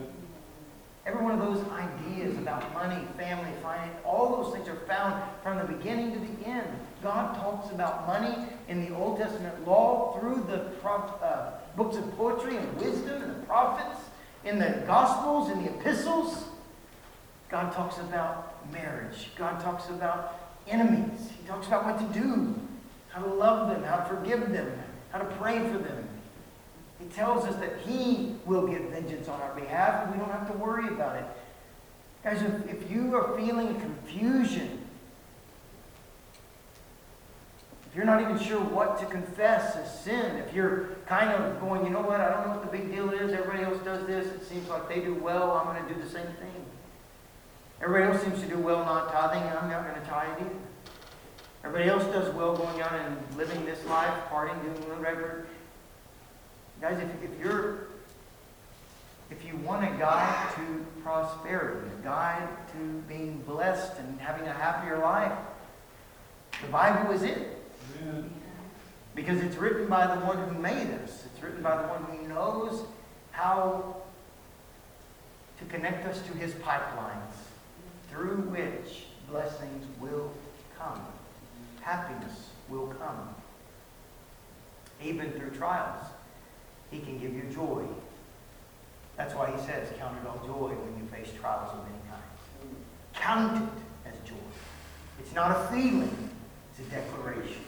Every 1.07 1.23
one 1.23 1.39
of 1.39 1.41
those 1.41 1.63
ideas 1.71 2.39
about 2.39 2.73
money, 2.73 3.05
family, 3.19 3.51
finance, 3.63 3.95
all 4.07 4.43
those 4.43 4.55
things 4.55 4.69
are 4.69 4.87
found 4.87 5.23
from 5.43 5.59
the 5.59 5.65
beginning 5.65 6.13
to 6.13 6.19
the 6.19 6.49
end. 6.49 6.67
God 7.03 7.35
talks 7.35 7.71
about 7.71 8.07
money 8.07 8.35
in 8.69 8.87
the 8.89 8.97
Old 8.97 9.19
Testament 9.19 9.67
law 9.67 10.19
through 10.19 10.47
the 10.49 10.89
uh, 10.89 11.51
books 11.77 11.97
of 11.97 12.11
poetry 12.17 12.57
and 12.57 12.77
wisdom 12.81 13.23
and 13.23 13.35
the 13.35 13.47
prophets, 13.47 14.01
in 14.45 14.59
the 14.59 14.83
Gospels, 14.87 15.51
in 15.51 15.63
the 15.63 15.71
epistles. 15.71 16.45
God 17.55 17.73
talks 17.73 17.99
about 17.99 18.69
marriage. 18.73 19.31
God 19.37 19.61
talks 19.61 19.89
about 19.89 20.57
enemies. 20.67 21.31
He 21.41 21.47
talks 21.47 21.69
about 21.69 21.85
what 21.85 21.99
to 21.99 22.21
do, 22.21 22.61
how 23.11 23.23
to 23.23 23.33
love 23.33 23.69
them, 23.69 23.85
how 23.85 23.99
to 23.99 24.05
forgive 24.13 24.51
them, 24.51 24.73
how 25.13 25.21
to 25.21 25.25
pray 25.37 25.61
for 25.61 25.79
them. 25.79 26.09
He 26.99 27.07
tells 27.11 27.45
us 27.45 27.55
that 27.61 27.79
He 27.87 28.35
will 28.45 28.67
get 28.67 28.91
vengeance 28.91 29.29
on 29.29 29.41
our 29.41 29.55
behalf, 29.55 30.03
and 30.03 30.13
we 30.13 30.19
don't 30.19 30.33
have 30.33 30.51
to 30.51 30.59
worry 30.59 30.89
about 30.89 31.15
it. 31.15 31.25
Guys, 32.25 32.43
if, 32.43 32.83
if 32.83 32.91
you 32.91 33.15
are 33.15 33.39
feeling 33.39 33.81
confusion, 33.81 34.81
if 37.89 37.95
you're 37.95 38.05
not 38.05 38.21
even 38.21 38.37
sure 38.37 38.59
what 38.59 38.99
to 38.99 39.07
confess 39.07 39.77
as 39.77 40.01
sin, 40.03 40.39
if 40.39 40.53
you're 40.53 40.87
kind 41.07 41.31
of 41.31 41.61
going, 41.61 41.85
you 41.85 41.91
know 41.91 42.01
what, 42.01 42.21
I 42.21 42.31
don't 42.31 42.49
know 42.49 42.55
what 42.55 42.69
the 42.69 42.77
big 42.77 42.91
deal 42.91 43.11
is, 43.11 43.33
everybody 43.33 43.63
else 43.63 43.79
does 43.85 44.05
this, 44.09 44.27
it 44.27 44.45
seems 44.45 44.69
like 44.69 44.89
they 44.89 44.99
do 44.99 45.15
well, 45.15 45.53
I'm 45.53 45.73
going 45.73 45.87
to 45.87 45.95
do 45.95 46.03
the 46.03 46.11
same 46.11 46.27
thing. 46.27 46.64
Everybody 47.83 48.13
else 48.13 48.23
seems 48.23 48.41
to 48.41 48.47
do 48.47 48.59
well 48.59 48.85
not 48.85 49.13
tithing, 49.13 49.43
and 49.43 49.59
I'm 49.59 49.71
not 49.71 49.85
going 49.87 50.01
to 50.01 50.09
tithe 50.09 50.41
either. 50.41 50.51
Everybody 51.65 51.91
else 51.91 52.05
does 52.05 52.33
well 52.35 52.57
going 52.57 52.81
out 52.81 52.93
and 52.93 53.17
living 53.37 53.65
this 53.65 53.85
life, 53.87 54.13
partying, 54.31 54.61
doing 54.63 54.99
whatever. 54.99 55.47
Guys, 56.81 56.99
if, 56.99 57.31
if 57.31 57.41
you're 57.41 57.87
if 59.31 59.45
you 59.45 59.57
want 59.57 59.83
a 59.85 59.99
guide 59.99 60.55
to 60.55 60.87
prosperity, 61.03 61.89
a 61.99 62.05
guide 62.05 62.47
to 62.73 63.03
being 63.09 63.43
blessed 63.47 63.99
and 63.99 64.21
having 64.21 64.47
a 64.47 64.53
happier 64.53 64.99
life, 64.99 65.33
the 66.61 66.69
Bible 66.69 67.13
is 67.13 67.23
it. 67.23 67.59
Because 69.15 69.41
it's 69.41 69.57
written 69.57 69.89
by 69.89 70.07
the 70.07 70.21
one 70.25 70.37
who 70.37 70.61
made 70.61 70.91
us. 71.03 71.25
It's 71.33 71.43
written 71.43 71.63
by 71.63 71.77
the 71.77 71.89
one 71.89 72.05
who 72.05 72.29
knows 72.29 72.85
how 73.31 73.97
to 75.59 75.65
connect 75.67 76.07
us 76.07 76.21
to 76.23 76.33
his 76.35 76.53
pipelines 76.55 77.34
through 78.15 78.37
which 78.37 79.07
blessings 79.29 79.85
will 80.01 80.31
come. 80.79 81.01
Happiness 81.81 82.51
will 82.69 82.87
come. 82.87 83.35
Even 85.03 85.33
through 85.33 85.51
trials, 85.51 86.07
he 86.91 87.01
can 87.01 87.19
give 87.19 87.35
you 87.35 87.43
joy. 87.53 87.85
That's 89.17 89.35
why 89.35 89.51
he 89.51 89.59
says, 89.67 89.89
Count 89.99 90.17
it 90.23 90.27
all 90.27 90.39
joy 90.47 90.75
when 90.75 91.03
you 91.03 91.11
face 91.11 91.33
trials 91.41 91.71
of 91.73 91.79
many 91.79 92.01
kinds. 92.09 92.79
Count 93.15 93.63
it 93.63 94.09
as 94.09 94.29
joy. 94.29 94.37
It's 95.21 95.35
not 95.35 95.51
a 95.51 95.69
feeling, 95.69 96.31
it's 96.71 96.87
a 96.87 96.91
declaration. 96.91 97.63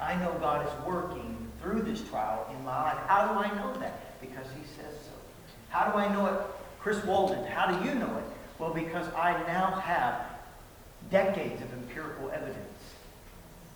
I 0.00 0.14
know 0.16 0.34
God 0.40 0.66
is 0.66 0.86
working 0.86 1.48
through 1.62 1.82
this 1.82 2.06
trial 2.08 2.46
in 2.56 2.64
my 2.64 2.82
life. 2.82 2.98
How 3.06 3.32
do 3.32 3.38
I 3.38 3.48
know 3.54 3.78
that? 3.80 4.20
Because 4.20 4.46
he 4.58 4.64
says 4.64 4.92
so. 5.04 5.12
How 5.70 5.90
do 5.90 5.98
I 5.98 6.12
know 6.12 6.26
it? 6.26 6.40
Chris 6.80 7.02
Walden, 7.04 7.44
how 7.46 7.66
do 7.66 7.88
you 7.88 7.94
know 7.94 8.18
it? 8.18 8.33
Well, 8.58 8.72
because 8.72 9.08
I 9.14 9.32
now 9.46 9.70
have 9.80 10.20
decades 11.10 11.60
of 11.62 11.72
empirical 11.72 12.30
evidence 12.30 12.58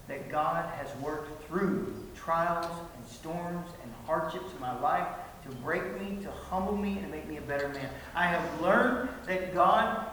that 0.07 0.31
God 0.31 0.65
has 0.75 0.89
worked 1.03 1.47
through 1.47 1.95
trials 2.17 2.67
and 2.97 3.07
storms 3.07 3.69
and 3.83 3.93
hardships 4.07 4.51
in 4.55 4.61
my 4.61 4.79
life 4.81 5.07
to 5.45 5.55
break 5.57 6.01
me, 6.01 6.23
to 6.23 6.31
humble 6.31 6.77
me, 6.77 6.99
and 6.99 7.03
to 7.03 7.09
make 7.09 7.29
me 7.29 7.37
a 7.37 7.43
better 7.43 7.69
man. 7.69 7.91
I 8.15 8.27
have 8.27 8.61
learned 8.61 9.09
that 9.27 9.55
God 9.55 10.07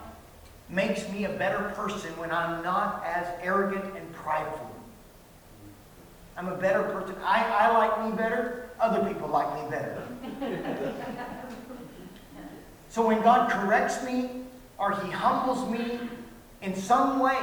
makes 0.68 1.08
me 1.10 1.24
a 1.24 1.30
better 1.30 1.72
person 1.74 2.10
when 2.18 2.30
I'm 2.30 2.62
not 2.62 3.04
as 3.06 3.26
arrogant 3.42 3.96
and 3.96 4.12
prideful. 4.12 4.70
I'm 6.36 6.48
a 6.48 6.56
better 6.56 6.82
person. 6.82 7.14
I, 7.24 7.44
I 7.44 7.78
like 7.78 8.04
me 8.04 8.16
better. 8.16 8.68
Other 8.78 9.08
people 9.10 9.28
like 9.28 9.64
me 9.64 9.70
better. 9.70 10.02
so 12.90 13.06
when 13.06 13.22
God 13.22 13.50
corrects 13.50 14.04
me 14.04 14.42
or 14.78 15.00
He 15.00 15.10
humbles 15.10 15.68
me 15.70 16.00
in 16.62 16.74
some 16.74 17.20
way, 17.20 17.38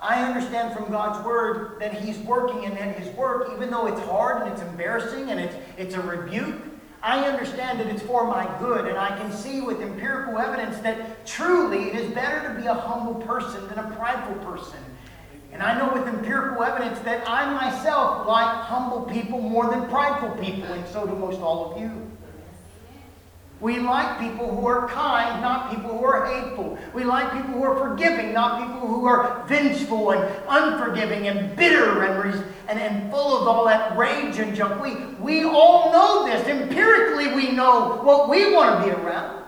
I 0.00 0.22
understand 0.22 0.76
from 0.76 0.90
God's 0.90 1.24
word 1.24 1.80
that 1.80 1.94
He's 1.94 2.18
working 2.18 2.66
and 2.66 2.76
that 2.76 2.98
His 2.98 3.14
work, 3.16 3.50
even 3.54 3.70
though 3.70 3.86
it's 3.86 4.00
hard 4.02 4.42
and 4.42 4.52
it's 4.52 4.62
embarrassing 4.62 5.30
and 5.30 5.40
it's, 5.40 5.56
it's 5.78 5.94
a 5.94 6.00
rebuke, 6.00 6.60
I 7.02 7.26
understand 7.28 7.80
that 7.80 7.86
it's 7.86 8.02
for 8.02 8.26
my 8.26 8.46
good. 8.58 8.86
And 8.86 8.98
I 8.98 9.16
can 9.16 9.32
see 9.32 9.60
with 9.60 9.80
empirical 9.80 10.38
evidence 10.38 10.78
that 10.78 11.24
truly 11.24 11.84
it 11.84 11.94
is 11.94 12.12
better 12.12 12.52
to 12.52 12.60
be 12.60 12.66
a 12.66 12.74
humble 12.74 13.14
person 13.26 13.66
than 13.68 13.78
a 13.78 13.90
prideful 13.96 14.34
person. 14.44 14.78
And 15.52 15.62
I 15.62 15.78
know 15.78 15.94
with 15.94 16.06
empirical 16.06 16.62
evidence 16.62 16.98
that 17.00 17.26
I 17.26 17.50
myself 17.54 18.26
like 18.26 18.54
humble 18.64 19.02
people 19.02 19.40
more 19.40 19.70
than 19.70 19.88
prideful 19.88 20.30
people, 20.42 20.64
and 20.64 20.86
so 20.88 21.06
do 21.06 21.14
most 21.14 21.40
all 21.40 21.72
of 21.72 21.80
you. 21.80 22.05
We 23.60 23.78
like 23.78 24.20
people 24.20 24.54
who 24.54 24.66
are 24.66 24.86
kind, 24.88 25.40
not 25.40 25.70
people 25.70 25.96
who 25.96 26.04
are 26.04 26.26
hateful. 26.26 26.78
We 26.92 27.04
like 27.04 27.32
people 27.32 27.54
who 27.54 27.62
are 27.62 27.78
forgiving, 27.78 28.34
not 28.34 28.60
people 28.60 28.86
who 28.86 29.06
are 29.06 29.44
vengeful 29.48 30.10
and 30.10 30.30
unforgiving 30.46 31.28
and 31.28 31.56
bitter 31.56 32.02
and, 32.02 32.44
and, 32.68 32.78
and 32.78 33.10
full 33.10 33.38
of 33.38 33.48
all 33.48 33.64
that 33.64 33.96
rage 33.96 34.38
and 34.38 34.54
junk. 34.54 34.82
We, 34.82 34.96
we 35.18 35.44
all 35.44 35.90
know 35.90 36.26
this. 36.26 36.46
Empirically, 36.46 37.34
we 37.34 37.50
know 37.52 38.02
what 38.02 38.28
we 38.28 38.52
want 38.52 38.84
to 38.84 38.90
be 38.90 38.94
around. 38.94 39.44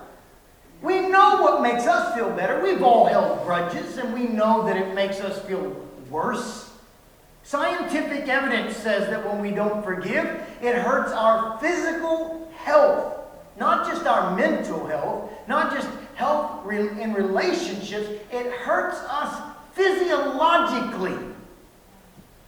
We 0.80 1.00
know 1.00 1.42
what 1.42 1.60
makes 1.60 1.86
us 1.86 2.14
feel 2.14 2.30
better. 2.30 2.62
We've 2.62 2.82
all 2.82 3.06
held 3.06 3.44
grudges, 3.44 3.98
and 3.98 4.14
we 4.14 4.22
know 4.22 4.64
that 4.64 4.76
it 4.76 4.94
makes 4.94 5.20
us 5.20 5.38
feel 5.44 5.76
worse. 6.08 6.70
Scientific 7.42 8.26
evidence 8.28 8.76
says 8.76 9.10
that 9.10 9.26
when 9.26 9.40
we 9.40 9.50
don't 9.50 9.84
forgive, 9.84 10.24
it 10.62 10.76
hurts 10.76 11.12
our 11.12 11.58
physical 11.58 12.50
health 12.56 13.17
not 13.58 13.86
just 13.86 14.06
our 14.06 14.36
mental 14.36 14.86
health, 14.86 15.30
not 15.46 15.72
just 15.74 15.88
health 16.14 16.70
in 16.70 17.12
relationships, 17.12 18.08
it 18.30 18.52
hurts 18.52 18.98
us 19.08 19.54
physiologically. 19.72 21.16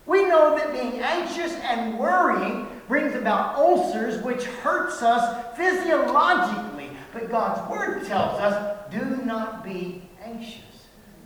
We 0.06 0.24
know 0.24 0.56
that 0.56 0.72
being 0.72 1.00
anxious 1.00 1.52
and 1.54 1.98
worrying 1.98 2.66
brings 2.88 3.14
about 3.14 3.54
ulcers, 3.54 4.22
which 4.24 4.44
hurts 4.44 5.02
us 5.02 5.56
physiologically. 5.56 6.90
But 7.12 7.30
God's 7.30 7.70
Word 7.70 8.04
tells 8.06 8.40
us 8.40 8.78
do 8.90 9.04
not 9.24 9.64
be 9.64 10.02
anxious. 10.24 10.64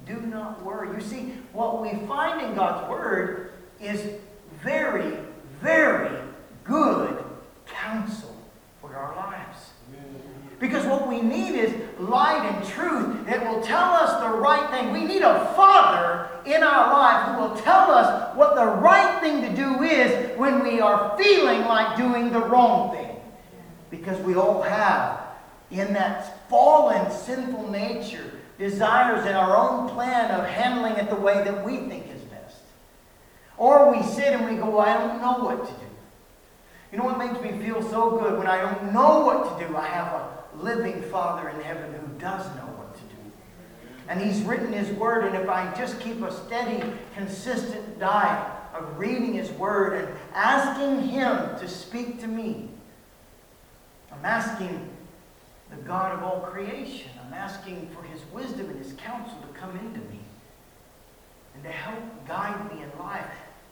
Do 0.06 0.20
not 0.20 0.62
worry. 0.62 0.94
You 0.94 1.00
see, 1.00 1.32
what 1.52 1.80
we 1.80 1.90
find 2.06 2.44
in 2.44 2.54
God's 2.54 2.90
Word 2.90 3.52
is 3.80 4.20
very, 4.62 5.16
very 5.62 6.18
good 6.62 7.24
counsel 7.66 8.36
for 8.80 8.94
our 8.94 9.16
lives. 9.16 9.70
Because 10.60 10.86
what 10.86 11.08
we 11.08 11.20
need 11.20 11.54
is 11.54 11.74
light 11.98 12.44
and 12.44 12.66
truth 12.68 13.26
that 13.26 13.44
will 13.44 13.62
tell 13.62 13.92
us 13.92 14.20
the 14.22 14.38
right 14.38 14.70
thing. 14.70 14.92
We 14.92 15.04
need 15.04 15.22
a 15.22 15.52
father 15.56 16.28
in 16.46 16.62
our 16.62 16.92
life 16.92 17.28
who 17.28 17.42
will 17.42 17.62
tell 17.62 17.90
us 17.90 18.36
what 18.36 18.54
the 18.54 18.64
right 18.64 19.20
thing 19.20 19.42
to 19.42 19.56
do 19.56 19.82
is 19.82 20.38
when 20.38 20.62
we 20.62 20.80
are 20.80 21.16
feeling 21.18 21.62
like 21.62 21.96
doing 21.96 22.32
the 22.32 22.40
wrong 22.40 22.94
thing. 22.94 23.16
Because 23.90 24.18
we 24.20 24.36
all 24.36 24.62
have, 24.62 25.20
in 25.70 25.92
that 25.92 26.48
fallen, 26.48 27.10
sinful 27.10 27.70
nature, 27.70 28.30
desires 28.58 29.26
in 29.26 29.34
our 29.34 29.56
own 29.56 29.88
plan 29.90 30.30
of 30.30 30.46
handling 30.46 30.94
it 30.94 31.10
the 31.10 31.16
way 31.16 31.34
that 31.44 31.64
we 31.64 31.78
think 31.88 32.04
is 32.12 32.20
best. 32.22 32.58
Or 33.56 33.90
we 33.90 34.02
sit 34.02 34.32
and 34.32 34.48
we 34.48 34.56
go, 34.56 34.70
well, 34.70 34.80
I 34.80 34.98
don't 34.98 35.20
know 35.20 35.44
what 35.44 35.66
to 35.66 35.72
do. 35.72 35.86
You 36.92 36.98
know 36.98 37.04
what 37.06 37.18
makes 37.18 37.40
me 37.40 37.58
feel 37.64 37.82
so 37.82 38.18
good? 38.18 38.38
When 38.38 38.46
I 38.46 38.60
don't 38.60 38.92
know 38.92 39.20
what 39.20 39.58
to 39.58 39.66
do, 39.66 39.76
I 39.76 39.86
have 39.86 40.06
a 40.06 40.43
living 40.60 41.02
Father 41.02 41.48
in 41.48 41.60
heaven 41.60 41.92
who 41.92 42.18
does 42.18 42.46
know 42.56 42.62
what 42.76 42.94
to 42.94 43.00
do. 43.00 43.32
And 44.08 44.20
He's 44.20 44.42
written 44.42 44.72
His 44.72 44.90
Word, 44.90 45.24
and 45.24 45.36
if 45.36 45.48
I 45.48 45.72
just 45.76 46.00
keep 46.00 46.22
a 46.22 46.32
steady, 46.32 46.82
consistent 47.14 47.98
diet 47.98 48.50
of 48.74 48.98
reading 48.98 49.34
His 49.34 49.50
Word 49.52 50.04
and 50.04 50.18
asking 50.34 51.08
Him 51.08 51.36
to 51.58 51.68
speak 51.68 52.20
to 52.20 52.26
me, 52.26 52.68
I'm 54.12 54.24
asking 54.24 54.90
the 55.70 55.76
God 55.76 56.16
of 56.16 56.22
all 56.22 56.40
creation, 56.40 57.10
I'm 57.26 57.34
asking 57.34 57.90
for 57.94 58.02
His 58.04 58.20
wisdom 58.32 58.70
and 58.70 58.78
His 58.78 58.92
counsel 58.94 59.38
to 59.40 59.58
come 59.58 59.76
into 59.78 60.00
me 60.10 60.20
and 61.54 61.62
to 61.64 61.70
help 61.70 62.26
guide 62.26 62.72
me 62.72 62.82
in 62.82 62.98
life. 62.98 63.26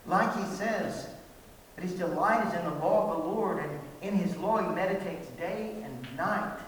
Like 0.07 0.35
He 0.37 0.45
says, 0.57 1.09
that 1.77 1.83
His 1.83 1.95
delight 1.95 2.47
is 2.47 2.55
in 2.55 2.65
the 2.65 2.75
law 2.85 3.11
of 3.11 3.19
the 3.19 3.29
Lord, 3.29 3.59
and 3.59 3.81
in 4.03 4.17
His 4.17 4.37
law 4.37 4.59
He 4.59 4.75
meditates 4.75 5.29
day 5.31 5.77
and 5.83 6.17
night. 6.17 6.59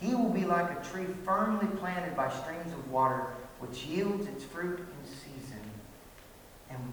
He 0.00 0.14
will 0.14 0.30
be 0.30 0.44
like 0.44 0.70
a 0.70 0.82
tree 0.82 1.06
firmly 1.24 1.66
planted 1.78 2.16
by 2.16 2.30
streams 2.30 2.72
of 2.72 2.90
water, 2.90 3.26
which 3.58 3.84
yields 3.84 4.26
its 4.26 4.44
fruit 4.44 4.78
in 4.78 5.08
season. 5.08 5.60
And 6.70 6.92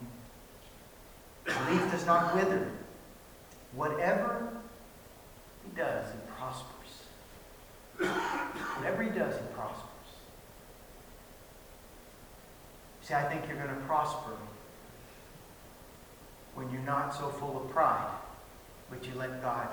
the 1.45 1.71
leaf 1.71 1.91
does 1.91 2.05
not 2.05 2.35
wither. 2.35 2.69
Whatever 3.73 4.49
he 5.63 5.77
does, 5.77 6.05
he 6.11 6.19
prospers. 6.37 7.03
Whatever 8.77 9.03
he 9.03 9.09
does, 9.09 9.35
he 9.35 9.47
prospers. 9.55 9.87
See, 13.01 13.13
I 13.13 13.23
think 13.23 13.47
you're 13.47 13.55
going 13.55 13.69
to 13.69 13.85
prosper 13.85 14.33
when 16.55 16.69
you're 16.71 16.81
not 16.81 17.15
so 17.15 17.29
full 17.29 17.63
of 17.63 17.69
pride, 17.69 18.09
but 18.89 19.05
you 19.07 19.13
let 19.15 19.41
God 19.41 19.69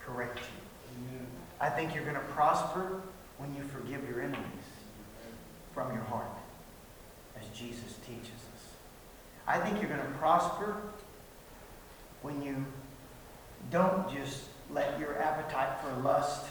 correct 0.00 0.38
you. 0.38 1.12
Amen. 1.12 1.37
I 1.60 1.70
think 1.70 1.94
you're 1.94 2.04
going 2.04 2.14
to 2.14 2.20
prosper 2.20 3.00
when 3.38 3.54
you 3.54 3.62
forgive 3.62 4.08
your 4.08 4.20
enemies 4.20 4.68
from 5.74 5.92
your 5.92 6.02
heart, 6.02 6.38
as 7.40 7.46
Jesus 7.48 7.96
teaches 8.06 8.28
us. 8.28 8.74
I 9.46 9.58
think 9.58 9.80
you're 9.80 9.90
going 9.90 10.02
to 10.02 10.18
prosper 10.18 10.76
when 12.22 12.42
you 12.42 12.64
don't 13.70 14.12
just 14.12 14.44
let 14.70 14.98
your 14.98 15.20
appetite 15.20 15.80
for 15.80 16.02
lust 16.02 16.46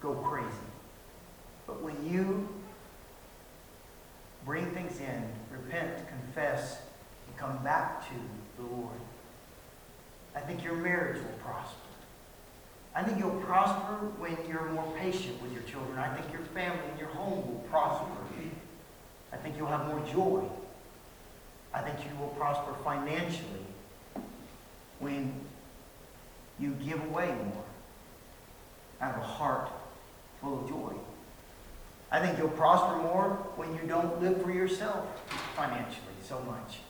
go 0.00 0.14
crazy, 0.14 0.48
but 1.66 1.82
when 1.82 1.96
you 2.08 2.48
bring 4.44 4.66
things 4.70 4.98
in, 5.00 5.24
repent, 5.50 6.08
confess, 6.08 6.78
and 7.26 7.36
come 7.36 7.62
back 7.62 8.08
to 8.08 8.14
the 8.56 8.66
Lord. 8.66 8.96
I 10.34 10.40
think 10.40 10.64
your 10.64 10.74
marriage 10.74 11.16
will 11.16 11.38
prosper. 11.44 11.87
I 12.94 13.02
think 13.02 13.18
you'll 13.18 13.40
prosper 13.42 13.94
when 14.18 14.36
you're 14.48 14.70
more 14.70 14.92
patient 14.98 15.40
with 15.42 15.52
your 15.52 15.62
children. 15.62 15.98
I 15.98 16.14
think 16.14 16.32
your 16.32 16.42
family 16.54 16.80
and 16.90 16.98
your 16.98 17.10
home 17.10 17.46
will 17.46 17.64
prosper 17.70 18.06
I 19.32 19.36
think 19.36 19.56
you'll 19.56 19.68
have 19.68 19.86
more 19.86 20.00
joy. 20.12 20.42
I 21.72 21.80
think 21.80 21.98
you 22.04 22.18
will 22.18 22.28
prosper 22.28 22.72
financially 22.82 23.64
when 24.98 25.32
you 26.58 26.70
give 26.84 27.02
away 27.04 27.26
more 27.26 27.64
out 29.00 29.14
of 29.14 29.20
a 29.20 29.24
heart 29.24 29.70
full 30.40 30.60
of 30.60 30.68
joy. 30.68 30.94
I 32.10 32.20
think 32.20 32.38
you'll 32.38 32.48
prosper 32.48 32.96
more 32.96 33.30
when 33.56 33.74
you 33.74 33.82
don't 33.86 34.20
live 34.20 34.42
for 34.42 34.50
yourself 34.50 35.06
financially 35.54 36.16
so 36.24 36.40
much. 36.40 36.80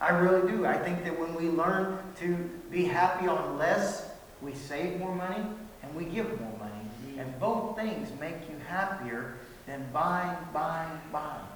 I 0.00 0.10
really 0.10 0.50
do. 0.50 0.66
I 0.66 0.76
think 0.78 1.04
that 1.04 1.18
when 1.18 1.34
we 1.34 1.48
learn 1.48 1.98
to 2.16 2.34
be 2.70 2.84
happy 2.84 3.28
on 3.28 3.58
less, 3.58 4.08
we 4.42 4.54
save 4.54 4.98
more 4.98 5.14
money 5.14 5.44
and 5.82 5.94
we 5.94 6.04
give 6.04 6.28
more 6.40 6.58
money. 6.58 6.72
Mm-hmm. 7.06 7.20
And 7.20 7.40
both 7.40 7.76
things 7.76 8.08
make 8.20 8.48
you 8.48 8.56
happier 8.68 9.34
than 9.66 9.86
buying, 9.92 10.36
buying, 10.52 11.00
buying. 11.12 11.46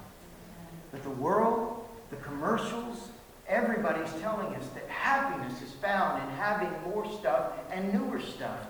But 0.91 1.03
the 1.03 1.09
world, 1.11 1.87
the 2.09 2.15
commercials, 2.17 3.09
everybody's 3.47 4.11
telling 4.21 4.55
us 4.55 4.67
that 4.69 4.87
happiness 4.87 5.61
is 5.61 5.71
found 5.73 6.21
in 6.23 6.29
having 6.35 6.71
more 6.89 7.09
stuff 7.19 7.53
and 7.71 7.93
newer 7.93 8.19
stuff. 8.19 8.67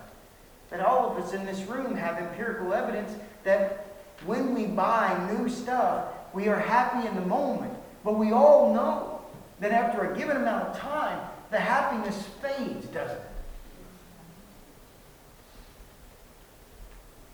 That 0.70 0.80
all 0.80 1.10
of 1.10 1.22
us 1.22 1.32
in 1.32 1.44
this 1.46 1.62
room 1.62 1.96
have 1.96 2.18
empirical 2.18 2.72
evidence 2.72 3.12
that 3.44 3.86
when 4.26 4.54
we 4.54 4.66
buy 4.66 5.30
new 5.32 5.48
stuff, 5.48 6.06
we 6.32 6.48
are 6.48 6.58
happy 6.58 7.06
in 7.08 7.14
the 7.14 7.26
moment. 7.26 7.72
But 8.04 8.18
we 8.18 8.32
all 8.32 8.72
know 8.72 9.20
that 9.60 9.72
after 9.72 10.12
a 10.12 10.16
given 10.16 10.36
amount 10.36 10.68
of 10.68 10.78
time, 10.78 11.18
the 11.50 11.58
happiness 11.58 12.26
fades, 12.40 12.86
doesn't 12.86 13.16
it? 13.16 13.29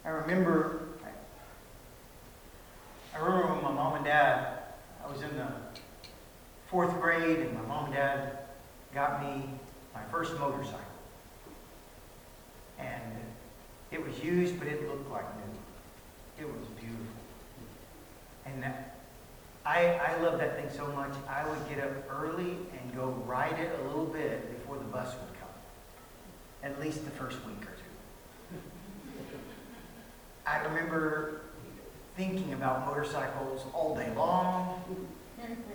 I 0.06 0.10
remember, 0.10 0.82
I 3.12 3.18
remember 3.18 3.54
when 3.54 3.62
my 3.64 3.72
mom 3.72 3.96
and 3.96 4.04
dad, 4.04 4.58
I 5.04 5.10
was 5.10 5.20
in 5.20 5.36
the 5.36 5.48
fourth 6.68 7.00
grade, 7.00 7.40
and 7.40 7.52
my 7.54 7.62
mom 7.62 7.86
and 7.86 7.94
dad 7.94 8.38
got 8.94 9.20
me 9.20 9.50
my 9.92 10.02
first 10.04 10.38
motorcycle. 10.38 10.78
And 12.78 13.02
it 13.90 14.04
was 14.04 14.22
used, 14.22 14.60
but 14.60 14.68
it 14.68 14.88
looked 14.88 15.10
like 15.10 15.24
new. 15.24 16.44
It 16.44 16.46
was 16.46 16.68
beautiful. 16.78 17.06
And 18.44 18.62
that, 18.62 19.00
I, 19.64 19.94
I 19.94 20.22
love 20.22 20.38
that 20.38 20.54
thing 20.54 20.70
so 20.70 20.86
much, 20.92 21.14
I 21.28 21.48
would 21.48 21.68
get 21.68 21.80
up 21.80 21.90
early 22.08 22.50
and 22.78 22.94
go 22.94 23.08
ride 23.26 23.58
it 23.58 23.76
a 23.80 23.88
little 23.88 24.06
bit 24.06 24.56
before 24.56 24.76
the 24.76 24.84
bus 24.84 25.14
would 25.14 25.40
come. 25.40 25.48
At 26.62 26.80
least 26.80 27.04
the 27.04 27.10
first 27.10 27.44
week 27.44 27.62
or 27.62 27.74
two. 27.74 27.86
I 30.46 30.62
remember 30.62 31.40
thinking 32.16 32.52
about 32.52 32.86
motorcycles 32.86 33.66
all 33.74 33.96
day 33.96 34.12
long 34.16 34.80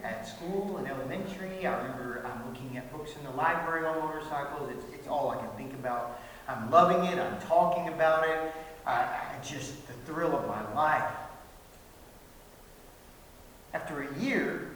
at 0.03 0.27
school 0.27 0.77
and 0.77 0.87
elementary. 0.87 1.67
I 1.67 1.77
remember 1.77 2.25
I'm 2.25 2.47
looking 2.47 2.77
at 2.77 2.91
books 2.91 3.11
in 3.17 3.23
the 3.25 3.31
library 3.31 3.85
on 3.85 3.99
motorcycles. 3.99 4.71
It's, 4.71 4.85
it's 4.93 5.07
all 5.07 5.29
I 5.29 5.37
can 5.37 5.49
think 5.57 5.73
about. 5.73 6.21
I'm 6.47 6.71
loving 6.71 7.03
it. 7.05 7.19
I'm 7.19 7.39
talking 7.41 7.89
about 7.89 8.27
it. 8.27 8.53
I, 8.85 8.93
I 8.93 9.35
just 9.43 9.87
the 9.87 9.93
thrill 10.05 10.35
of 10.35 10.47
my 10.47 10.73
life. 10.73 11.11
After 13.73 14.01
a 14.03 14.19
year, 14.19 14.71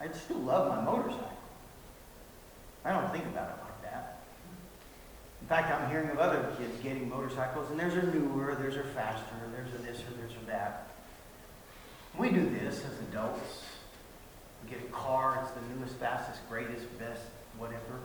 I 0.00 0.08
still 0.12 0.38
love 0.38 0.68
my 0.68 0.82
motorcycle. 0.82 1.30
I 2.84 2.92
don't 2.92 3.10
think 3.12 3.24
about 3.26 3.48
it. 3.48 3.65
In 5.46 5.50
fact, 5.50 5.70
I'm 5.70 5.88
hearing 5.88 6.10
of 6.10 6.18
other 6.18 6.44
kids 6.58 6.76
getting 6.82 7.08
motorcycles, 7.08 7.70
and 7.70 7.78
there's 7.78 7.94
a 7.94 8.02
newer, 8.12 8.56
there's 8.58 8.74
a 8.74 8.82
faster, 8.82 9.22
there's 9.54 9.72
a 9.74 9.78
this 9.86 10.00
or 10.00 10.12
there's 10.18 10.32
a 10.42 10.46
that. 10.48 10.88
We 12.18 12.30
do 12.30 12.50
this 12.50 12.84
as 12.84 12.98
adults. 13.08 13.62
We 14.64 14.70
get 14.70 14.80
a 14.80 14.90
car, 14.90 15.38
it's 15.40 15.52
the 15.52 15.60
newest, 15.72 15.94
fastest, 16.00 16.40
greatest, 16.48 16.98
best, 16.98 17.22
whatever. 17.58 18.00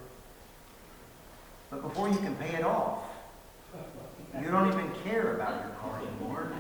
But 1.72 1.82
before 1.82 2.10
you 2.10 2.18
can 2.18 2.36
pay 2.36 2.54
it 2.54 2.64
off, 2.64 3.06
you 4.40 4.52
don't 4.52 4.68
even 4.68 4.92
care 5.04 5.34
about 5.34 5.64
your 5.64 5.74
car 5.82 6.00
anymore. 6.00 6.52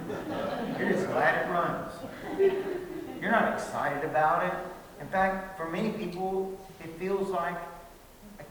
You're 0.80 0.94
just 0.94 1.06
glad 1.06 1.46
it 1.46 1.52
runs. 1.52 1.94
You're 3.22 3.32
not 3.32 3.54
excited 3.54 4.04
about 4.04 4.48
it. 4.48 4.54
In 5.00 5.08
fact, 5.10 5.58
for 5.58 5.70
many 5.70 5.91
people, 5.91 6.60
it 6.84 6.89
feels 6.98 7.30
like 7.30 7.58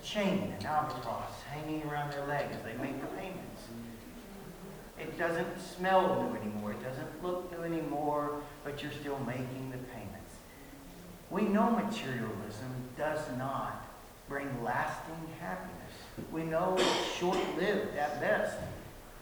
chain, 0.02 0.54
an 0.58 0.66
albatross 0.66 1.42
hanging 1.50 1.82
around 1.84 2.12
their 2.12 2.26
leg 2.26 2.46
as 2.50 2.62
they 2.62 2.74
make 2.82 3.00
the 3.00 3.06
payments. 3.08 3.62
It 4.98 5.18
doesn't 5.18 5.60
smell 5.60 6.22
new 6.22 6.36
anymore. 6.36 6.72
It 6.72 6.82
doesn't 6.82 7.22
look 7.22 7.50
new 7.52 7.64
anymore, 7.64 8.42
but 8.64 8.82
you're 8.82 8.92
still 8.92 9.18
making 9.20 9.70
the 9.70 9.78
payments. 9.78 10.34
We 11.30 11.42
know 11.42 11.70
materialism 11.70 12.70
does 12.98 13.20
not 13.38 13.86
bring 14.28 14.62
lasting 14.62 15.28
happiness. 15.40 15.92
We 16.30 16.42
know 16.44 16.76
it's 16.78 17.14
short-lived 17.16 17.96
at 17.96 18.20
best. 18.20 18.56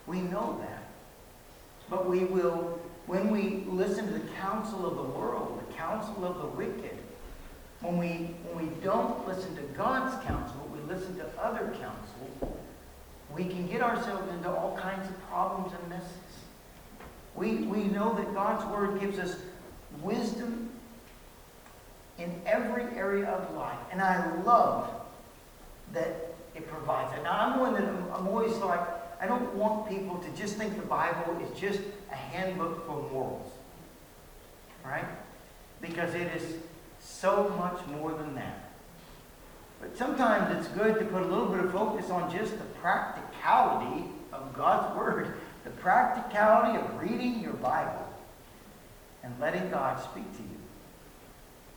We 0.07 0.21
know 0.21 0.59
that. 0.61 0.83
But 1.88 2.09
we 2.09 2.25
will, 2.25 2.79
when 3.07 3.31
we 3.31 3.64
listen 3.67 4.07
to 4.07 4.12
the 4.12 4.29
counsel 4.41 4.87
of 4.87 4.97
the 4.97 5.19
world, 5.19 5.62
the 5.67 5.75
counsel 5.75 6.25
of 6.25 6.38
the 6.38 6.47
wicked, 6.47 6.99
when 7.81 7.97
we, 7.97 8.35
when 8.51 8.67
we 8.67 8.75
don't 8.83 9.27
listen 9.27 9.55
to 9.57 9.62
God's 9.77 10.14
counsel, 10.27 10.67
listen 10.88 11.16
to 11.18 11.27
other 11.40 11.66
counsel, 11.81 12.59
we 13.35 13.44
can 13.44 13.66
get 13.66 13.83
ourselves 13.83 14.29
into 14.33 14.51
all 14.51 14.77
kinds 14.77 15.09
of 15.09 15.29
problems 15.29 15.72
and 15.79 15.88
messes. 15.90 16.09
We, 17.35 17.57
we 17.59 17.85
know 17.85 18.14
that 18.14 18.35
God's 18.35 18.64
Word 18.72 18.98
gives 19.01 19.18
us 19.18 19.37
wisdom 20.03 20.70
in 22.18 22.40
every 22.46 22.85
area 22.96 23.27
of 23.27 23.55
life. 23.55 23.79
And 23.92 24.01
I 24.01 24.42
love 24.42 24.90
that 25.92 26.35
it 26.55 26.66
provides 26.66 27.16
it. 27.16 27.22
Now, 27.22 27.38
I'm 27.38 27.61
one 27.61 27.74
that 27.74 27.85
I'm, 27.85 28.12
I'm 28.12 28.29
always 28.29 28.57
like, 28.57 28.81
I 29.20 29.27
don't 29.27 29.55
want 29.55 29.88
people 29.88 30.18
to 30.18 30.31
just 30.31 30.57
think 30.57 30.77
the 30.77 30.87
Bible 30.87 31.38
is 31.40 31.61
just 31.61 31.81
a 32.11 32.14
handbook 32.14 32.87
for 32.87 33.09
morals. 33.12 33.53
Right? 34.85 35.05
Because 35.81 36.14
it 36.14 36.29
is 36.35 36.57
so 37.01 37.51
much 37.51 37.87
more 37.87 38.12
than 38.12 38.35
that. 38.35 38.67
But 39.81 39.97
sometimes 39.97 40.57
it's 40.59 40.69
good 40.75 40.99
to 40.99 41.05
put 41.05 41.23
a 41.23 41.27
little 41.27 41.49
bit 41.49 41.64
of 41.64 41.73
focus 41.73 42.11
on 42.11 42.31
just 42.33 42.59
the 42.59 42.64
practicality 42.81 44.05
of 44.33 44.53
God's 44.55 44.97
Word, 44.97 45.35
the 45.64 45.71
practicality 45.71 46.79
of 46.79 47.01
reading 47.01 47.41
your 47.41 47.55
Bible 47.55 48.07
and 49.23 49.33
letting 49.41 49.71
God 49.71 50.03
speak 50.03 50.31
to 50.37 50.43
you. 50.43 50.59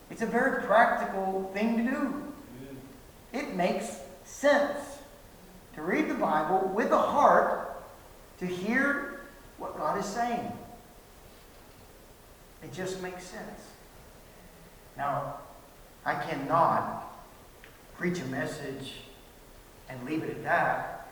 It's 0.10 0.22
a 0.22 0.26
very 0.26 0.64
practical 0.64 1.50
thing 1.54 1.78
to 1.78 1.92
do. 1.92 2.34
It 3.34 3.56
makes 3.56 4.00
sense 4.26 5.00
to 5.76 5.82
read 5.82 6.10
the 6.10 6.16
Bible 6.16 6.72
with 6.74 6.92
a 6.92 6.98
heart 6.98 7.84
to 8.40 8.46
hear 8.46 9.22
what 9.58 9.78
God 9.78 10.00
is 10.00 10.06
saying. 10.06 10.52
It 12.64 12.74
just 12.74 13.02
makes 13.02 13.24
sense. 13.26 13.62
Now, 14.98 15.36
I 16.06 16.16
cannot 16.16 17.11
preach 18.02 18.20
a 18.20 18.26
message 18.26 18.94
and 19.88 20.04
leave 20.08 20.24
it 20.24 20.32
at 20.32 20.44
that. 20.44 21.08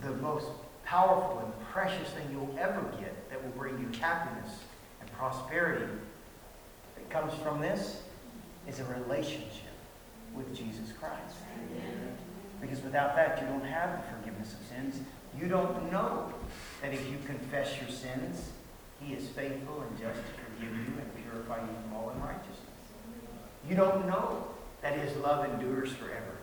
The 0.00 0.12
most 0.12 0.46
powerful 0.84 1.40
and 1.40 1.68
precious 1.72 2.08
thing 2.10 2.24
you'll 2.30 2.56
ever 2.56 2.82
get 3.00 3.28
that 3.30 3.42
will 3.42 3.50
bring 3.50 3.76
you 3.80 3.88
happiness 3.98 4.60
and 5.00 5.10
prosperity 5.14 5.92
that 6.94 7.10
comes 7.10 7.34
from 7.42 7.60
this 7.60 8.02
is 8.68 8.78
a 8.78 8.84
relationship 8.84 9.74
with 10.32 10.54
Jesus 10.54 10.92
Christ. 11.00 11.34
Because 12.60 12.80
without 12.80 13.16
that, 13.16 13.40
you 13.40 13.48
don't 13.48 13.64
have 13.64 14.00
the 14.00 14.16
forgiveness 14.16 14.54
of 14.54 14.64
sins. 14.68 15.00
You 15.36 15.48
don't 15.48 15.90
know 15.90 16.32
that 16.80 16.94
if 16.94 17.10
you 17.10 17.16
confess 17.26 17.76
your 17.80 17.90
sins, 17.90 18.50
he 19.00 19.14
is 19.14 19.26
faithful 19.30 19.82
and 19.82 19.98
just 19.98 20.20
to 20.20 20.32
forgive 20.44 20.76
you 20.76 20.94
and 20.96 21.24
purify 21.28 21.60
you 21.60 21.74
from 21.82 21.96
all 21.96 22.10
unrighteousness. 22.10 22.60
You 23.68 23.74
don't 23.74 24.06
know 24.06 24.44
that 24.82 24.98
his 24.98 25.16
love 25.18 25.44
endures 25.44 25.92
forever. 25.92 26.36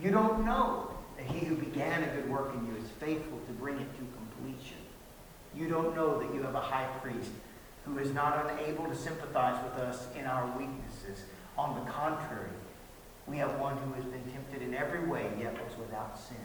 You 0.00 0.10
don't 0.10 0.44
know 0.44 0.90
that 1.16 1.26
he 1.26 1.46
who 1.46 1.56
began 1.56 2.02
a 2.02 2.06
good 2.08 2.28
work 2.28 2.54
in 2.54 2.66
you 2.66 2.74
is 2.82 2.90
faithful 3.00 3.38
to 3.46 3.52
bring 3.52 3.76
it 3.76 3.92
to 3.98 4.06
completion. 4.16 4.78
You 5.54 5.68
don't 5.68 5.94
know 5.94 6.18
that 6.18 6.34
you 6.34 6.42
have 6.42 6.54
a 6.54 6.60
high 6.60 6.88
priest 7.00 7.30
who 7.84 7.98
is 7.98 8.12
not 8.12 8.50
unable 8.50 8.86
to 8.86 8.96
sympathize 8.96 9.62
with 9.64 9.74
us 9.74 10.06
in 10.18 10.24
our 10.24 10.46
weaknesses. 10.58 11.24
On 11.56 11.74
the 11.84 11.90
contrary, 11.90 12.50
we 13.26 13.36
have 13.38 13.58
one 13.60 13.76
who 13.76 13.92
has 13.94 14.04
been 14.04 14.24
tempted 14.32 14.62
in 14.62 14.74
every 14.74 15.06
way, 15.06 15.30
yet 15.38 15.54
was 15.54 15.78
without 15.78 16.18
sin. 16.18 16.36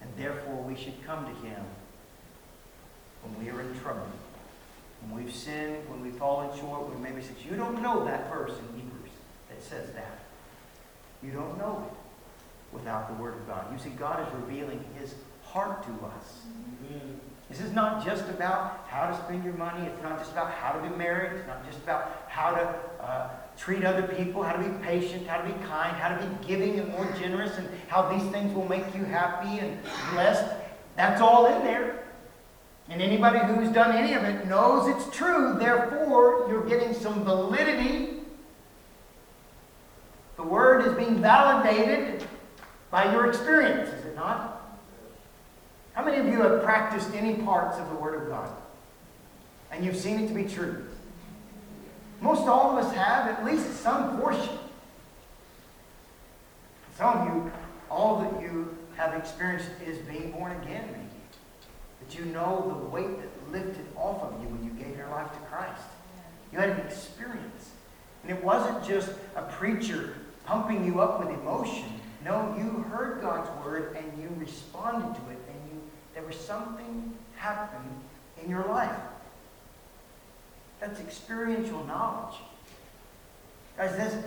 And 0.00 0.10
therefore 0.16 0.62
we 0.62 0.74
should 0.74 1.04
come 1.04 1.24
to 1.24 1.46
him 1.46 1.62
when 3.22 3.44
we 3.44 3.50
are 3.50 3.60
in 3.60 3.78
trouble. 3.80 4.06
When 5.02 5.24
we've 5.24 5.34
sinned, 5.34 5.88
when 5.88 6.02
we've 6.02 6.16
fallen 6.16 6.56
short, 6.58 6.88
when 6.88 7.02
maybe 7.02 7.20
says, 7.20 7.36
you 7.48 7.56
don't 7.56 7.82
know 7.82 8.04
that 8.06 8.32
verse 8.32 8.52
in 8.52 8.80
Hebrews 8.80 9.12
that 9.50 9.62
says 9.62 9.92
that. 9.92 10.23
You 11.24 11.32
don't 11.32 11.56
know 11.58 11.88
it 11.88 12.74
without 12.74 13.08
the 13.08 13.22
Word 13.22 13.34
of 13.34 13.46
God. 13.46 13.72
You 13.72 13.78
see, 13.78 13.90
God 13.90 14.26
is 14.26 14.34
revealing 14.34 14.84
his 14.98 15.14
heart 15.44 15.82
to 15.84 16.06
us. 16.06 16.42
This 17.48 17.60
is 17.60 17.72
not 17.72 18.04
just 18.04 18.28
about 18.28 18.86
how 18.88 19.06
to 19.06 19.16
spend 19.24 19.44
your 19.44 19.54
money. 19.54 19.86
It's 19.86 20.02
not 20.02 20.18
just 20.18 20.32
about 20.32 20.50
how 20.52 20.72
to 20.72 20.88
be 20.88 20.94
married. 20.96 21.32
It's 21.32 21.46
not 21.46 21.64
just 21.66 21.78
about 21.82 22.24
how 22.28 22.50
to 22.50 23.02
uh, 23.04 23.30
treat 23.56 23.84
other 23.84 24.02
people, 24.02 24.42
how 24.42 24.56
to 24.56 24.68
be 24.68 24.84
patient, 24.84 25.26
how 25.26 25.40
to 25.40 25.46
be 25.46 25.52
kind, 25.64 25.94
how 25.96 26.16
to 26.16 26.26
be 26.26 26.46
giving 26.46 26.80
and 26.80 26.88
more 26.90 27.06
generous, 27.20 27.56
and 27.58 27.68
how 27.88 28.10
these 28.10 28.28
things 28.32 28.54
will 28.54 28.68
make 28.68 28.94
you 28.94 29.04
happy 29.04 29.60
and 29.60 29.78
blessed. 30.12 30.50
That's 30.96 31.20
all 31.20 31.46
in 31.46 31.64
there. 31.64 32.04
And 32.88 33.00
anybody 33.00 33.38
who's 33.38 33.72
done 33.72 33.96
any 33.96 34.14
of 34.14 34.24
it 34.24 34.46
knows 34.46 34.88
it's 34.88 35.14
true. 35.16 35.56
Therefore, 35.58 36.46
you're 36.50 36.66
getting 36.66 36.92
some 36.92 37.24
validity. 37.24 38.13
The 40.36 40.42
word 40.42 40.86
is 40.86 40.94
being 40.94 41.20
validated 41.20 42.24
by 42.90 43.12
your 43.12 43.28
experience, 43.28 43.88
is 43.88 44.04
it 44.04 44.16
not? 44.16 44.54
How 45.94 46.04
many 46.04 46.18
of 46.18 46.26
you 46.26 46.42
have 46.42 46.62
practiced 46.62 47.14
any 47.14 47.34
parts 47.34 47.78
of 47.78 47.88
the 47.88 47.94
Word 47.94 48.22
of 48.22 48.28
God? 48.28 48.50
And 49.70 49.84
you've 49.84 49.96
seen 49.96 50.20
it 50.20 50.28
to 50.28 50.34
be 50.34 50.44
true? 50.44 50.84
Most 52.20 52.48
all 52.48 52.76
of 52.76 52.84
us 52.84 52.92
have 52.94 53.28
at 53.28 53.44
least 53.44 53.80
some 53.80 54.18
portion. 54.20 54.58
Some 56.96 57.18
of 57.18 57.26
you, 57.28 57.52
all 57.90 58.20
that 58.22 58.42
you 58.42 58.76
have 58.96 59.14
experienced 59.14 59.68
is 59.86 59.98
being 59.98 60.32
born 60.32 60.52
again, 60.62 60.84
maybe. 60.86 61.04
That 62.00 62.18
you 62.18 62.24
know 62.26 62.80
the 62.80 62.88
weight 62.90 63.16
that 63.20 63.52
lifted 63.52 63.86
off 63.96 64.22
of 64.22 64.40
you 64.42 64.48
when 64.48 64.64
you 64.64 64.70
gave 64.70 64.96
your 64.96 65.08
life 65.08 65.32
to 65.32 65.38
Christ. 65.50 65.82
You 66.52 66.58
had 66.58 66.70
an 66.70 66.80
experience. 66.80 67.70
And 68.22 68.32
it 68.32 68.42
wasn't 68.42 68.84
just 68.84 69.10
a 69.36 69.42
preacher 69.42 70.14
pumping 70.46 70.84
you 70.84 71.00
up 71.00 71.20
with 71.20 71.28
emotion. 71.28 72.00
No, 72.24 72.54
you 72.56 72.84
heard 72.90 73.20
God's 73.20 73.50
word 73.64 73.96
and 73.96 74.22
you 74.22 74.28
responded 74.38 75.14
to 75.14 75.30
it, 75.30 75.38
and 75.48 75.72
you 75.72 75.80
there 76.14 76.22
was 76.22 76.36
something 76.36 77.14
happened 77.36 78.00
in 78.42 78.48
your 78.48 78.64
life. 78.66 78.96
That's 80.80 81.00
experiential 81.00 81.84
knowledge. 81.84 82.36
Guys, 83.76 83.96
this, 83.96 84.24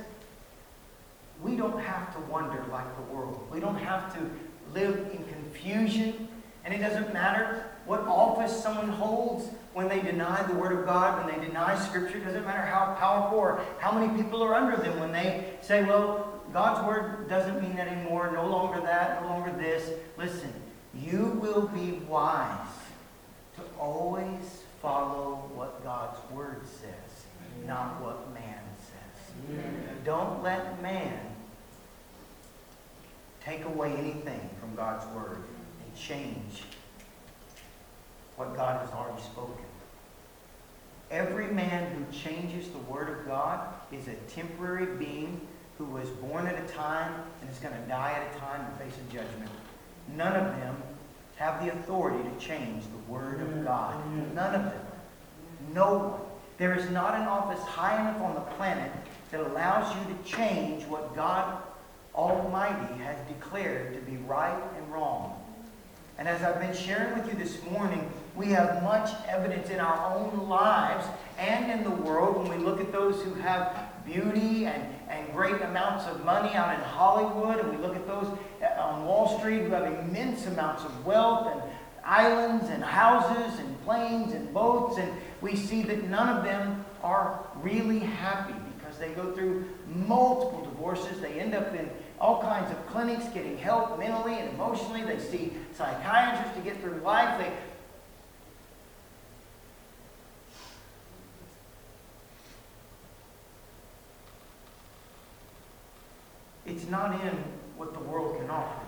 we 1.41 1.55
don't 1.55 1.80
have 1.80 2.13
to 2.13 2.20
wonder 2.32 2.63
like 2.72 2.95
the 2.97 3.13
world. 3.13 3.47
We 3.51 3.59
don't 3.59 3.78
have 3.78 4.13
to 4.15 4.30
live 4.74 4.97
in 5.11 5.24
confusion. 5.26 6.28
And 6.65 6.74
it 6.74 6.80
doesn't 6.80 7.13
matter 7.13 7.65
what 7.86 8.01
office 8.01 8.61
someone 8.61 8.89
holds 8.89 9.45
when 9.78 9.88
they 9.88 10.02
deny 10.02 10.42
the 10.42 10.56
Word 10.56 10.72
of 10.72 10.88
God, 10.88 11.24
when 11.24 11.40
they 11.40 11.46
deny 11.46 11.78
Scripture. 11.78 12.18
Doesn't 12.18 12.44
matter 12.46 12.66
how 12.66 12.96
powerful 13.00 13.38
or 13.38 13.62
how 13.78 13.92
many 13.92 14.12
people 14.20 14.42
are 14.44 14.56
under 14.56 14.76
them 14.76 15.00
when 15.00 15.12
they 15.12 15.54
say, 15.62 15.84
well, 15.84 16.42
God's 16.52 16.84
Word 16.88 17.30
doesn't 17.30 17.62
mean 17.62 17.76
that 17.76 17.88
anymore, 17.88 18.32
no 18.34 18.48
longer 18.48 18.82
that, 18.82 19.22
no 19.22 19.28
longer 19.28 19.52
this. 19.52 19.92
Listen, 20.18 20.52
you 20.96 21.38
will 21.40 21.68
be 21.68 21.92
wise 22.10 22.68
to 23.56 23.62
always 23.80 24.64
follow 24.82 25.48
what 25.54 25.84
God's 25.84 26.18
Word 26.32 26.62
says, 26.66 27.26
not 27.68 28.02
what 28.02 28.34
man 28.34 28.64
says. 28.80 29.60
Don't 30.04 30.42
let 30.42 30.82
man 30.82 31.20
take 33.46 33.64
away 33.66 33.96
anything 33.96 34.50
from 34.60 34.74
God's 34.76 35.06
Word 35.14 35.38
and 35.38 35.96
change 35.96 36.64
what 38.38 38.56
God 38.56 38.82
has 38.82 38.92
already 38.92 39.22
spoken. 39.22 39.66
Every 41.10 41.47
man 41.47 41.89
who 41.95 42.18
changes 42.18 42.68
the 42.70 42.80
Word 42.80 43.10
of 43.10 43.26
God 43.26 43.74
is 43.91 44.08
a 44.08 44.16
temporary 44.30 44.97
being 44.97 45.39
who 45.78 45.86
was 45.86 46.10
born 46.10 46.47
at 46.47 46.62
a 46.62 46.68
time 46.74 47.14
and 47.41 47.49
is 47.49 47.60
going 47.60 47.74
to 47.74 47.88
die 47.88 48.12
at 48.12 48.36
a 48.36 48.39
time 48.39 48.66
and 48.66 48.78
face 48.78 48.99
a 48.99 49.14
judgment. 49.14 49.49
None 50.16 50.36
of 50.36 50.58
them 50.58 50.76
have 51.38 51.64
the 51.64 51.72
authority 51.72 52.28
to 52.28 52.45
change 52.45 52.84
the 52.84 53.12
Word 53.12 53.39
of 53.39 53.64
God. 53.64 53.95
None 54.34 54.55
of 54.55 54.64
them. 54.64 54.86
No 55.74 55.97
one. 55.97 56.22
There 56.58 56.74
is 56.74 56.89
not 56.89 57.14
an 57.14 57.28
office 57.28 57.64
high 57.64 58.01
enough 58.01 58.20
on 58.22 58.34
the 58.34 58.41
planet 58.41 58.91
that 59.32 59.41
allows 59.41 59.95
you 59.95 60.14
to 60.14 60.24
change 60.24 60.84
what 60.86 61.16
God 61.16 61.62
Almighty 62.16 62.95
has 63.03 63.16
declared 63.28 63.93
to 63.93 64.01
be 64.01 64.18
right 64.18 64.60
and 64.76 64.91
wrong. 64.91 65.39
And 66.18 66.28
as 66.28 66.41
I've 66.41 66.60
been 66.60 66.76
sharing 66.76 67.18
with 67.18 67.28
you 67.28 67.38
this 67.38 67.64
morning, 67.70 68.10
we 68.38 68.48
have 68.48 68.84
much 68.84 69.10
evidence 69.28 69.70
in 69.70 69.80
our 69.80 70.16
own 70.16 70.48
lives 70.48 71.06
and 71.40 71.72
in 71.72 71.84
the 71.84 71.90
world 71.90 72.38
when 72.48 72.58
we 72.58 72.64
look 72.64 72.80
at 72.80 72.92
those 72.92 73.22
who 73.24 73.34
have 73.36 73.90
beauty 74.06 74.66
and, 74.66 74.84
and 75.10 75.34
great 75.34 75.60
amounts 75.62 76.06
of 76.06 76.24
money 76.24 76.54
out 76.54 76.74
in 76.74 76.80
Hollywood, 76.82 77.60
and 77.60 77.70
we 77.72 77.78
look 77.78 77.96
at 77.96 78.08
those 78.08 78.28
uh, 78.62 78.82
on 78.82 79.06
Wall 79.06 79.40
Street 79.40 79.64
who 79.64 79.70
have 79.72 79.92
immense 80.00 80.46
amounts 80.46 80.84
of 80.84 81.06
wealth 81.06 81.52
and 81.52 81.62
islands 82.06 82.70
and 82.70 82.84
houses 82.84 83.60
and 83.60 83.84
planes 83.84 84.34
and 84.34 84.54
boats, 84.54 84.98
and 84.98 85.12
we 85.42 85.56
see 85.56 85.82
that 85.84 86.04
none 86.10 86.38
of 86.38 86.44
them 86.44 86.86
are 87.04 87.46
really 87.56 88.00
happy 88.00 88.54
because 88.78 88.98
they 88.98 89.10
go 89.10 89.34
through 89.34 89.66
multiple 90.08 90.64
divorces. 90.64 91.20
They 91.20 91.40
end 91.40 91.54
up 91.54 91.74
in 91.76 91.90
all 92.20 92.42
kinds 92.42 92.72
of 92.72 92.88
clinics 92.88 93.26
getting 93.34 93.58
help 93.58 94.00
mentally 94.00 94.36
and 94.36 94.50
emotionally. 94.54 95.04
They 95.04 95.20
see 95.20 95.54
psychiatrists 95.76 96.56
to 96.56 96.64
get 96.64 96.80
through 96.82 97.02
life. 97.02 97.38
They, 97.38 97.52
it's 106.78 106.90
not 106.92 107.12
in 107.26 107.44
what 107.76 107.92
the 107.92 108.00
world 108.00 108.38
can 108.40 108.52
offer. 108.52 108.82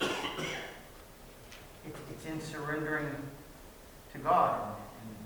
It's, 0.00 1.98
it's 2.12 2.26
in 2.26 2.40
surrendering 2.40 3.08
to 4.12 4.18
God 4.18 4.76
and 5.00 5.16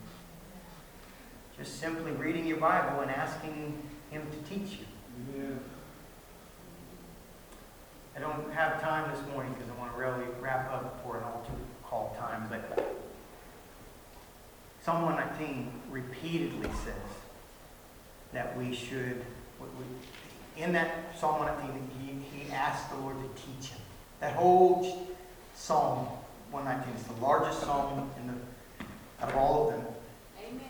just 1.58 1.78
simply 1.78 2.12
reading 2.12 2.46
your 2.46 2.56
Bible 2.56 3.02
and 3.02 3.10
asking 3.10 3.76
Him 4.10 4.22
to 4.30 4.38
teach 4.48 4.78
you. 4.78 4.86
Yeah. 5.36 5.44
I 8.16 8.20
don't 8.20 8.50
have 8.54 8.80
time 8.80 9.14
this 9.14 9.20
morning 9.30 9.52
because 9.52 9.68
I 9.70 9.78
want 9.78 9.92
to 9.92 9.98
really 9.98 10.24
wrap 10.40 10.72
up 10.72 11.04
for 11.04 11.18
an 11.18 11.24
altar 11.24 11.52
call 11.84 12.16
time, 12.18 12.46
but 12.48 12.96
Psalm 14.82 15.02
119 15.02 15.72
repeatedly 15.90 16.70
says 16.82 16.94
that 18.32 18.56
we 18.56 18.74
should, 18.74 19.26
in 20.58 20.72
that 20.72 21.16
Psalm 21.18 21.38
119, 21.38 22.24
he, 22.32 22.38
he 22.44 22.52
asked 22.52 22.90
the 22.90 22.96
Lord 22.96 23.16
to 23.16 23.42
teach 23.42 23.70
him. 23.70 23.80
That 24.20 24.34
whole 24.34 25.06
Psalm 25.54 26.08
119 26.50 26.94
is 26.94 27.02
the 27.04 27.24
largest 27.24 27.60
psalm 27.60 28.10
in 28.20 28.26
the, 28.26 28.34
out 29.22 29.30
of 29.30 29.36
all 29.36 29.68
of 29.68 29.76
them. 29.76 29.86
Amen. 30.40 30.62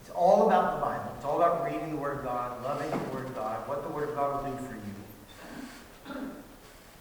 It's 0.00 0.10
all 0.10 0.46
about 0.46 0.76
the 0.76 0.84
Bible. 0.84 1.12
It's 1.16 1.24
all 1.24 1.36
about 1.36 1.64
reading 1.64 1.90
the 1.90 1.96
Word 1.96 2.18
of 2.18 2.24
God, 2.24 2.62
loving 2.62 2.90
the 2.90 3.14
Word 3.14 3.26
of 3.26 3.34
God, 3.34 3.68
what 3.68 3.82
the 3.82 3.88
Word 3.88 4.10
of 4.10 4.14
God 4.14 4.44
will 4.44 4.52
do 4.52 4.58
for 4.58 4.74
you. 4.74 4.78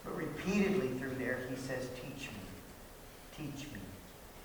But 0.03 0.15
repeatedly 0.15 0.97
through 0.99 1.15
there, 1.19 1.39
he 1.49 1.55
says, 1.55 1.89
Teach 1.95 2.29
me, 2.29 2.39
teach 3.37 3.67
me, 3.71 3.79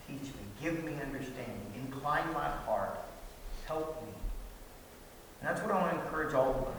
teach 0.08 0.28
me, 0.34 0.42
give 0.60 0.84
me 0.84 0.92
understanding, 1.00 1.72
incline 1.76 2.32
my 2.32 2.48
heart, 2.48 2.98
help 3.66 4.02
me. 4.02 4.12
And 5.42 5.50
that's 5.50 5.60
what 5.60 5.72
I 5.72 5.80
want 5.80 5.92
to 5.94 6.04
encourage 6.04 6.34
all 6.34 6.50
of 6.50 6.68
us. 6.68 6.71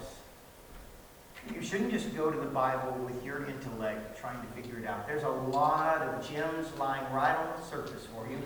Shouldn't 1.73 1.91
just 1.91 2.15
go 2.15 2.29
to 2.29 2.39
the 2.39 2.45
Bible 2.45 2.91
with 3.03 3.25
your 3.25 3.47
intellect 3.47 4.19
trying 4.19 4.39
to 4.39 4.47
figure 4.49 4.77
it 4.77 4.85
out. 4.85 5.07
There's 5.07 5.23
a 5.23 5.27
lot 5.27 6.03
of 6.03 6.29
gems 6.29 6.67
lying 6.77 7.11
right 7.11 7.35
on 7.35 7.47
the 7.59 7.65
surface 7.65 8.05
for 8.13 8.27
you, 8.29 8.37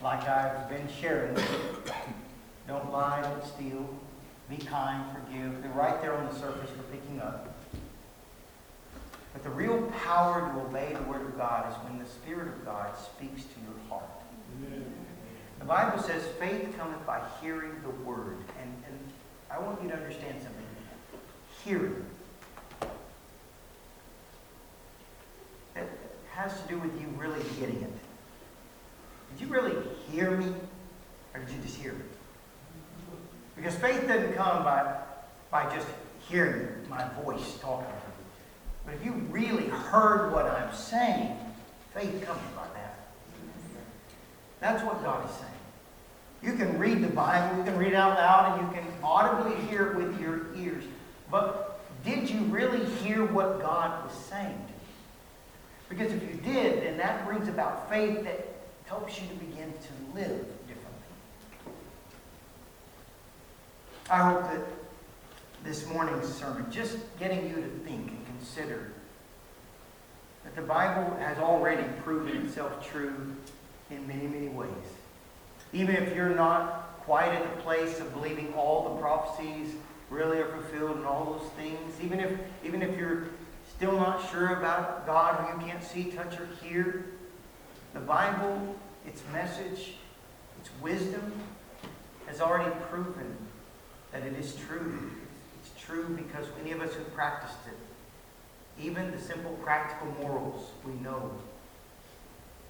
like 0.00 0.28
I've 0.28 0.68
been 0.68 0.86
sharing. 1.00 1.36
Don't 2.68 2.92
lie, 2.92 3.22
don't 3.22 3.44
steal, 3.44 3.88
be 4.48 4.56
kind, 4.56 5.04
forgive. 5.10 5.64
They're 5.64 5.72
right 5.72 6.00
there 6.00 6.14
on 6.14 6.32
the 6.32 6.38
surface 6.38 6.70
for 6.70 6.84
picking 6.92 7.20
up. 7.20 7.56
But 9.32 9.42
the 9.42 9.50
real 9.50 9.82
power 10.04 10.52
to 10.52 10.60
obey 10.60 10.94
the 10.94 11.10
Word 11.10 11.22
of 11.22 11.36
God 11.36 11.72
is 11.72 11.76
when 11.78 11.98
the 11.98 12.08
Spirit 12.08 12.46
of 12.46 12.64
God 12.64 12.96
speaks 12.96 13.42
to 13.42 13.60
your 13.62 13.88
heart. 13.88 14.22
The 15.58 15.64
Bible 15.64 16.00
says 16.00 16.24
faith 16.38 16.72
cometh 16.78 17.04
by 17.04 17.20
hearing 17.42 17.72
the 17.82 17.90
Word. 18.08 18.36
And, 18.62 18.72
and 18.86 18.98
I 19.50 19.58
want 19.58 19.82
you 19.82 19.88
to 19.88 19.96
understand 19.96 20.36
something. 20.40 20.62
Hearing. 21.64 22.04
It 25.76 25.88
has 26.34 26.60
to 26.60 26.68
do 26.68 26.78
with 26.78 27.00
you 27.00 27.06
really 27.16 27.40
getting 27.60 27.80
it. 27.80 27.92
Did 29.32 29.46
you 29.46 29.52
really 29.52 29.76
hear 30.10 30.32
me? 30.32 30.52
Or 31.32 31.40
did 31.40 31.50
you 31.50 31.60
just 31.62 31.76
hear 31.76 31.92
me? 31.92 32.04
Because 33.56 33.74
faith 33.76 34.06
doesn't 34.06 34.34
come 34.34 34.64
by, 34.64 34.96
by 35.50 35.72
just 35.74 35.86
hearing 36.28 36.68
my 36.88 37.06
voice 37.22 37.58
talking 37.60 37.86
to 37.86 37.92
you. 37.92 38.24
But 38.84 38.94
if 38.94 39.04
you 39.04 39.12
really 39.30 39.68
heard 39.68 40.32
what 40.32 40.46
I'm 40.46 40.74
saying, 40.74 41.36
faith 41.94 42.24
comes 42.24 42.40
by 42.56 42.66
that. 42.74 42.96
That's 44.60 44.82
what 44.82 45.02
God 45.02 45.28
is 45.28 45.36
saying. 45.36 45.50
You 46.42 46.52
can 46.54 46.78
read 46.78 47.02
the 47.02 47.08
Bible, 47.08 47.58
you 47.58 47.64
can 47.64 47.78
read 47.78 47.92
it 47.92 47.94
out 47.94 48.18
loud, 48.18 48.58
and 48.58 48.68
you 48.68 48.74
can 48.74 48.86
audibly 49.02 49.56
hear 49.66 49.92
it 49.92 49.96
with 49.96 50.20
your 50.20 50.54
ears. 50.56 50.84
But 51.30 51.80
did 52.04 52.28
you 52.28 52.40
really 52.42 52.84
hear 52.96 53.24
what 53.24 53.62
God 53.62 54.04
was 54.04 54.14
saying 54.14 54.58
Because 55.88 56.12
if 56.12 56.22
you 56.22 56.40
did, 56.42 56.82
then 56.82 56.96
that 56.98 57.26
brings 57.26 57.48
about 57.48 57.88
faith 57.88 58.24
that 58.24 58.46
helps 58.86 59.20
you 59.20 59.28
to 59.28 59.34
begin 59.34 59.72
to 59.72 60.18
live 60.18 60.46
differently. 60.66 61.72
I 64.10 64.18
hope 64.30 64.42
that 64.44 64.60
this 65.64 65.86
morning's 65.88 66.32
sermon, 66.32 66.66
just 66.70 66.98
getting 67.18 67.48
you 67.48 67.56
to 67.56 67.68
think 67.84 68.10
and 68.10 68.26
consider 68.38 68.92
that 70.44 70.54
the 70.54 70.62
Bible 70.62 71.16
has 71.18 71.38
already 71.38 71.84
proven 72.02 72.36
itself 72.44 72.86
true 72.86 73.34
in 73.90 74.06
many, 74.06 74.26
many 74.26 74.48
ways. 74.48 74.68
Even 75.72 75.96
if 75.96 76.14
you're 76.14 76.34
not 76.34 77.00
quite 77.00 77.32
at 77.32 77.42
the 77.42 77.62
place 77.62 77.98
of 77.98 78.12
believing 78.12 78.52
all 78.54 78.94
the 78.94 79.00
prophecies 79.00 79.74
really 80.10 80.38
are 80.38 80.48
fulfilled 80.48 80.96
and 80.96 81.06
all 81.06 81.38
those 81.38 81.50
things, 81.52 81.94
even 82.02 82.20
if, 82.20 82.30
even 82.62 82.82
if 82.82 82.96
you're 82.96 83.28
still 83.76 83.96
not 83.96 84.30
sure 84.30 84.56
about 84.56 85.06
God 85.06 85.36
who 85.36 85.60
you 85.60 85.72
can't 85.72 85.82
see, 85.82 86.04
touch, 86.04 86.38
or 86.38 86.48
hear, 86.62 87.06
the 87.92 88.00
Bible, 88.00 88.76
its 89.06 89.22
message, 89.32 89.94
its 90.60 90.70
wisdom, 90.80 91.32
has 92.26 92.40
already 92.40 92.74
proven 92.90 93.36
that 94.12 94.22
it 94.22 94.34
is 94.34 94.56
true. 94.56 95.10
It's 95.60 95.82
true 95.82 96.08
because 96.16 96.46
many 96.56 96.72
of 96.72 96.80
us 96.80 96.94
who 96.94 97.04
practiced 97.04 97.58
it, 97.66 98.82
even 98.82 99.10
the 99.10 99.18
simple 99.18 99.52
practical 99.62 100.08
morals, 100.20 100.70
we 100.84 100.92
know. 100.94 101.30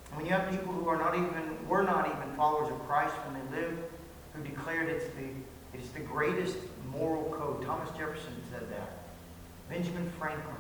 And 0.09 0.17
when 0.17 0.27
you 0.27 0.33
have 0.33 0.51
people 0.51 0.73
who 0.73 0.89
are 0.89 0.99
not 0.99 1.15
even, 1.15 1.69
were 1.69 1.83
not 1.83 2.07
even 2.07 2.35
followers 2.37 2.71
of 2.71 2.79
Christ 2.87 3.15
when 3.27 3.35
they 3.35 3.63
lived, 3.63 3.83
who 4.35 4.43
declared 4.43 4.89
it's 4.89 5.07
the, 5.15 5.29
it's 5.73 5.89
the 5.91 6.01
greatest 6.01 6.57
moral 6.91 7.31
code. 7.33 7.65
Thomas 7.65 7.91
Jefferson 7.91 8.43
said 8.51 8.71
that. 8.71 8.99
Benjamin 9.69 10.11
Franklin. 10.19 10.55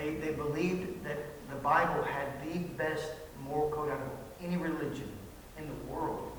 They, 0.00 0.14
they 0.14 0.32
believed 0.32 1.04
that 1.04 1.18
the 1.50 1.56
Bible 1.56 2.02
had 2.02 2.28
the 2.42 2.58
best 2.58 3.10
moral 3.46 3.70
code 3.70 3.90
out 3.90 4.00
of 4.00 4.10
any 4.42 4.56
religion 4.56 5.10
in 5.58 5.66
the 5.66 5.92
world. 5.92 6.32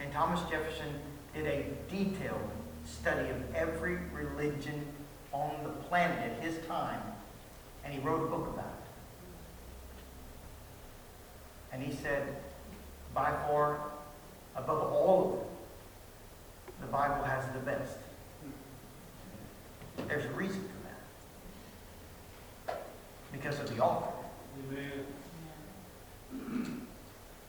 And 0.00 0.12
Thomas 0.12 0.40
Jefferson 0.50 0.88
did 1.32 1.46
a 1.46 1.66
detailed 1.88 2.50
study 2.84 3.28
of 3.30 3.54
every 3.54 3.98
religion 4.12 4.84
on 5.32 5.52
the 5.62 5.70
planet 5.88 6.18
at 6.18 6.42
his 6.42 6.58
time, 6.66 7.00
and 7.84 7.94
he 7.94 8.00
wrote 8.00 8.24
a 8.24 8.26
book 8.26 8.48
about 8.48 8.64
it. 8.64 8.72
And 11.72 11.82
he 11.82 11.94
said, 11.94 12.26
by 13.14 13.30
far, 13.46 13.80
above 14.56 14.92
all 14.92 15.24
of 15.24 15.30
them, 15.38 15.48
the 16.80 16.86
Bible 16.88 17.22
has 17.22 17.44
the 17.52 17.60
best. 17.60 17.98
There's 20.08 20.24
a 20.24 20.32
reason. 20.32 20.68
Because 23.36 23.60
of 23.60 23.74
the 23.74 23.82
author. 23.82 24.12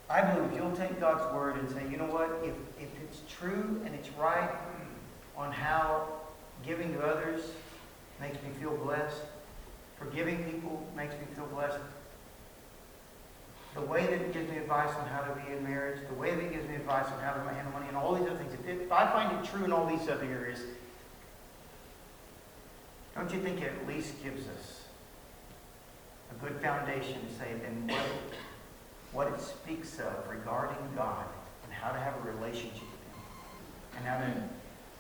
I 0.10 0.22
believe 0.22 0.52
if 0.52 0.58
you'll 0.58 0.76
take 0.76 1.00
God's 1.00 1.34
word 1.34 1.58
and 1.58 1.70
say, 1.70 1.82
you 1.90 1.98
know 1.98 2.06
what, 2.06 2.30
if, 2.44 2.54
if 2.82 2.90
it's 3.04 3.22
true 3.30 3.82
and 3.86 3.96
it's 3.96 4.10
right 4.12 4.50
on 5.38 5.52
how 5.52 6.08
giving 6.66 6.94
to 6.94 7.06
others 7.06 7.42
makes 8.20 8.36
me 8.36 8.50
feel 8.60 8.76
blessed, 8.78 9.22
forgiving 9.98 10.44
people 10.44 10.86
makes 10.96 11.14
me 11.14 11.26
feel 11.36 11.46
blessed, 11.48 11.80
the 13.74 13.82
way 13.82 14.02
that 14.02 14.14
it 14.14 14.34
gives 14.34 14.50
me 14.50 14.58
advice 14.58 14.94
on 14.96 15.08
how 15.08 15.22
to 15.22 15.42
be 15.42 15.54
in 15.54 15.64
marriage, 15.64 16.00
the 16.10 16.16
way 16.16 16.34
that 16.34 16.44
it 16.44 16.52
gives 16.52 16.68
me 16.68 16.76
advice 16.76 17.06
on 17.06 17.20
how 17.20 17.34
to 17.34 17.40
handle 17.54 17.72
money, 17.74 17.88
and 17.88 17.96
all 17.96 18.16
these 18.16 18.28
other 18.28 18.38
things, 18.38 18.54
if, 18.54 18.82
if 18.82 18.92
I 18.92 19.12
find 19.12 19.38
it 19.38 19.50
true 19.50 19.64
in 19.64 19.72
all 19.72 19.86
these 19.86 20.08
other 20.10 20.26
areas, 20.26 20.60
don't 23.14 23.32
you 23.32 23.40
think 23.42 23.62
it 23.62 23.72
at 23.72 23.88
least 23.88 24.22
gives 24.24 24.48
us 24.48 24.87
a 26.32 26.46
good 26.46 26.62
foundation 26.62 27.20
to 27.26 27.34
say, 27.40 27.54
then 27.62 27.88
what 27.88 28.06
what 29.14 29.28
it 29.28 29.40
speaks 29.40 30.00
of 30.00 30.30
regarding 30.30 30.78
God 30.96 31.26
and 31.64 31.74
how 31.74 31.92
to 31.92 31.98
have 31.98 32.14
a 32.18 32.32
relationship 32.32 32.82
with 32.82 33.02
Him 33.02 33.98
and 33.98 34.06
how 34.06 34.18
to 34.20 34.44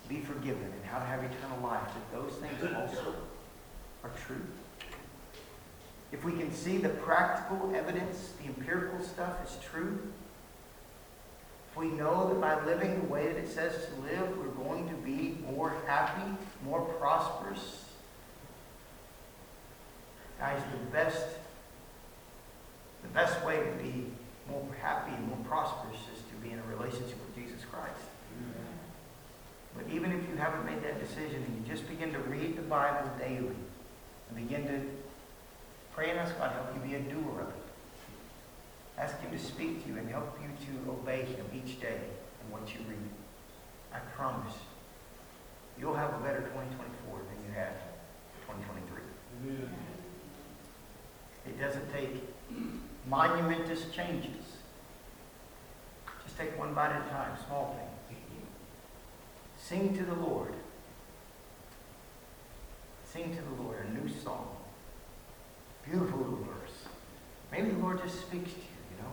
be 0.09 0.21
forgiven 0.21 0.63
and 0.63 0.85
how 0.85 0.99
to 0.99 1.05
have 1.05 1.23
eternal 1.23 1.59
life, 1.61 1.83
that 1.85 2.17
those 2.17 2.33
things 2.39 2.75
also 2.75 3.13
are 4.03 4.11
true. 4.25 4.41
If 6.11 6.23
we 6.23 6.31
can 6.31 6.51
see 6.53 6.77
the 6.77 6.89
practical 6.89 7.75
evidence, 7.75 8.31
the 8.41 8.47
empirical 8.47 9.03
stuff 9.03 9.45
is 9.45 9.57
true, 9.63 9.99
if 11.69 11.77
we 11.77 11.89
know 11.89 12.29
that 12.29 12.39
by 12.39 12.65
living 12.65 13.01
the 13.01 13.05
way 13.07 13.27
that 13.27 13.37
it 13.37 13.49
says 13.49 13.73
to 13.73 14.01
live, 14.01 14.37
we're 14.37 14.63
going 14.65 14.87
to 14.89 14.95
be 14.95 15.37
more 15.51 15.73
happy, 15.85 16.31
more 16.63 16.81
prosperous, 16.81 17.83
guys, 20.39 20.61
the 20.71 20.91
best 20.91 21.25
the 23.03 23.09
best 23.09 23.43
way 23.45 23.57
to 23.57 23.83
be 23.83 24.05
more 24.49 24.65
happy 24.81 25.13
and 25.13 25.27
more 25.27 25.37
prosperous 25.47 25.99
is 26.13 26.21
to 26.29 26.35
be 26.43 26.51
in 26.51 26.59
a 26.59 26.75
relationship 26.75 27.17
with 27.25 27.35
Jesus 27.35 27.63
Christ. 27.71 28.01
But 29.77 29.85
even 29.93 30.11
if 30.11 30.27
you 30.27 30.35
haven't 30.35 30.65
made 30.65 30.83
that 30.83 30.99
decision 30.99 31.43
and 31.43 31.55
you 31.55 31.71
just 31.71 31.87
begin 31.87 32.11
to 32.13 32.19
read 32.19 32.57
the 32.57 32.63
Bible 32.63 33.09
daily 33.19 33.55
and 34.29 34.35
begin 34.35 34.67
to 34.67 34.81
pray 35.93 36.09
and 36.09 36.19
ask 36.19 36.37
God 36.37 36.49
to 36.49 36.53
help 36.55 36.73
you 36.73 36.81
be 36.89 36.95
a 36.95 36.99
doer 36.99 37.41
of 37.41 37.49
it. 37.49 37.55
Ask 38.97 39.19
Him 39.21 39.31
to 39.31 39.39
speak 39.39 39.83
to 39.83 39.89
you 39.89 39.97
and 39.97 40.09
help 40.09 40.39
you 40.41 40.49
to 40.65 40.91
obey 40.91 41.25
Him 41.25 41.45
each 41.53 41.79
day 41.79 41.99
in 42.41 42.51
what 42.51 42.67
you 42.73 42.79
read. 42.89 42.97
I 43.93 43.99
promise 44.17 44.53
you'll 45.79 45.95
have 45.95 46.13
a 46.15 46.23
better 46.23 46.41
2024 46.41 47.19
than 47.19 47.37
you 47.45 47.53
had 47.53 47.73
2023. 48.47 49.01
Amen. 49.45 49.96
It 51.47 51.59
doesn't 51.59 51.91
take 51.93 52.23
monumentous 53.09 53.85
changes. 53.95 54.57
Just 56.23 56.37
take 56.37 56.57
one 56.59 56.73
bite 56.73 56.91
at 56.91 57.05
a 57.05 57.09
time, 57.09 57.31
small 57.47 57.75
thing. 57.77 57.87
Sing 59.57 59.97
to 59.97 60.03
the 60.03 60.13
Lord. 60.13 60.53
Sing 63.03 63.35
to 63.35 63.41
the 63.41 63.63
Lord 63.63 63.85
a 63.85 64.01
new 64.01 64.09
song. 64.23 64.55
Beautiful 65.83 66.19
little 66.19 66.37
verse. 66.37 66.87
Maybe 67.51 67.71
the 67.71 67.79
Lord 67.79 68.01
just 68.01 68.21
speaks 68.21 68.51
to 68.51 68.59
you, 68.59 68.79
you 68.91 69.03
know. 69.03 69.11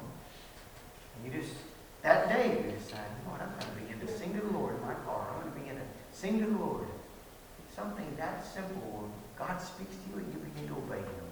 And 1.16 1.32
you 1.32 1.40
just, 1.40 1.54
that 2.02 2.28
day, 2.28 2.50
you 2.50 2.70
decide, 2.70 3.06
you 3.18 3.24
know 3.26 3.32
what, 3.32 3.42
I'm 3.42 3.50
going 3.58 3.66
to 3.66 3.80
begin 3.82 4.06
to 4.06 4.18
sing 4.18 4.34
to 4.34 4.40
the 4.46 4.52
Lord 4.52 4.76
in 4.76 4.82
my 4.82 4.94
car. 5.06 5.26
I'm 5.34 5.40
going 5.40 5.54
to 5.54 5.60
begin 5.60 5.76
to 5.76 5.86
sing 6.12 6.40
to 6.40 6.46
the 6.46 6.58
Lord. 6.58 6.86
Something 7.74 8.06
that 8.16 8.46
simple. 8.46 9.10
God 9.36 9.60
speaks 9.60 9.96
to 9.96 10.02
you 10.10 10.22
and 10.22 10.32
you 10.32 10.38
begin 10.38 10.68
to 10.68 10.74
obey 10.74 11.02
Him 11.02 11.23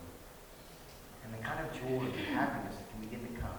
and 1.24 1.34
the 1.34 1.38
kind 1.38 1.64
of 1.64 1.72
joy 1.74 2.04
and 2.04 2.14
happiness 2.34 2.76
that 2.76 2.90
can 2.90 3.00
begin 3.00 3.34
to 3.34 3.40
come. 3.40 3.50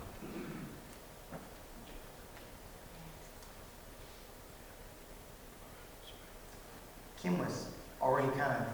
Kim 7.21 7.37
was 7.37 7.69
already 8.01 8.27
kind 8.37 8.51
of 8.61 8.67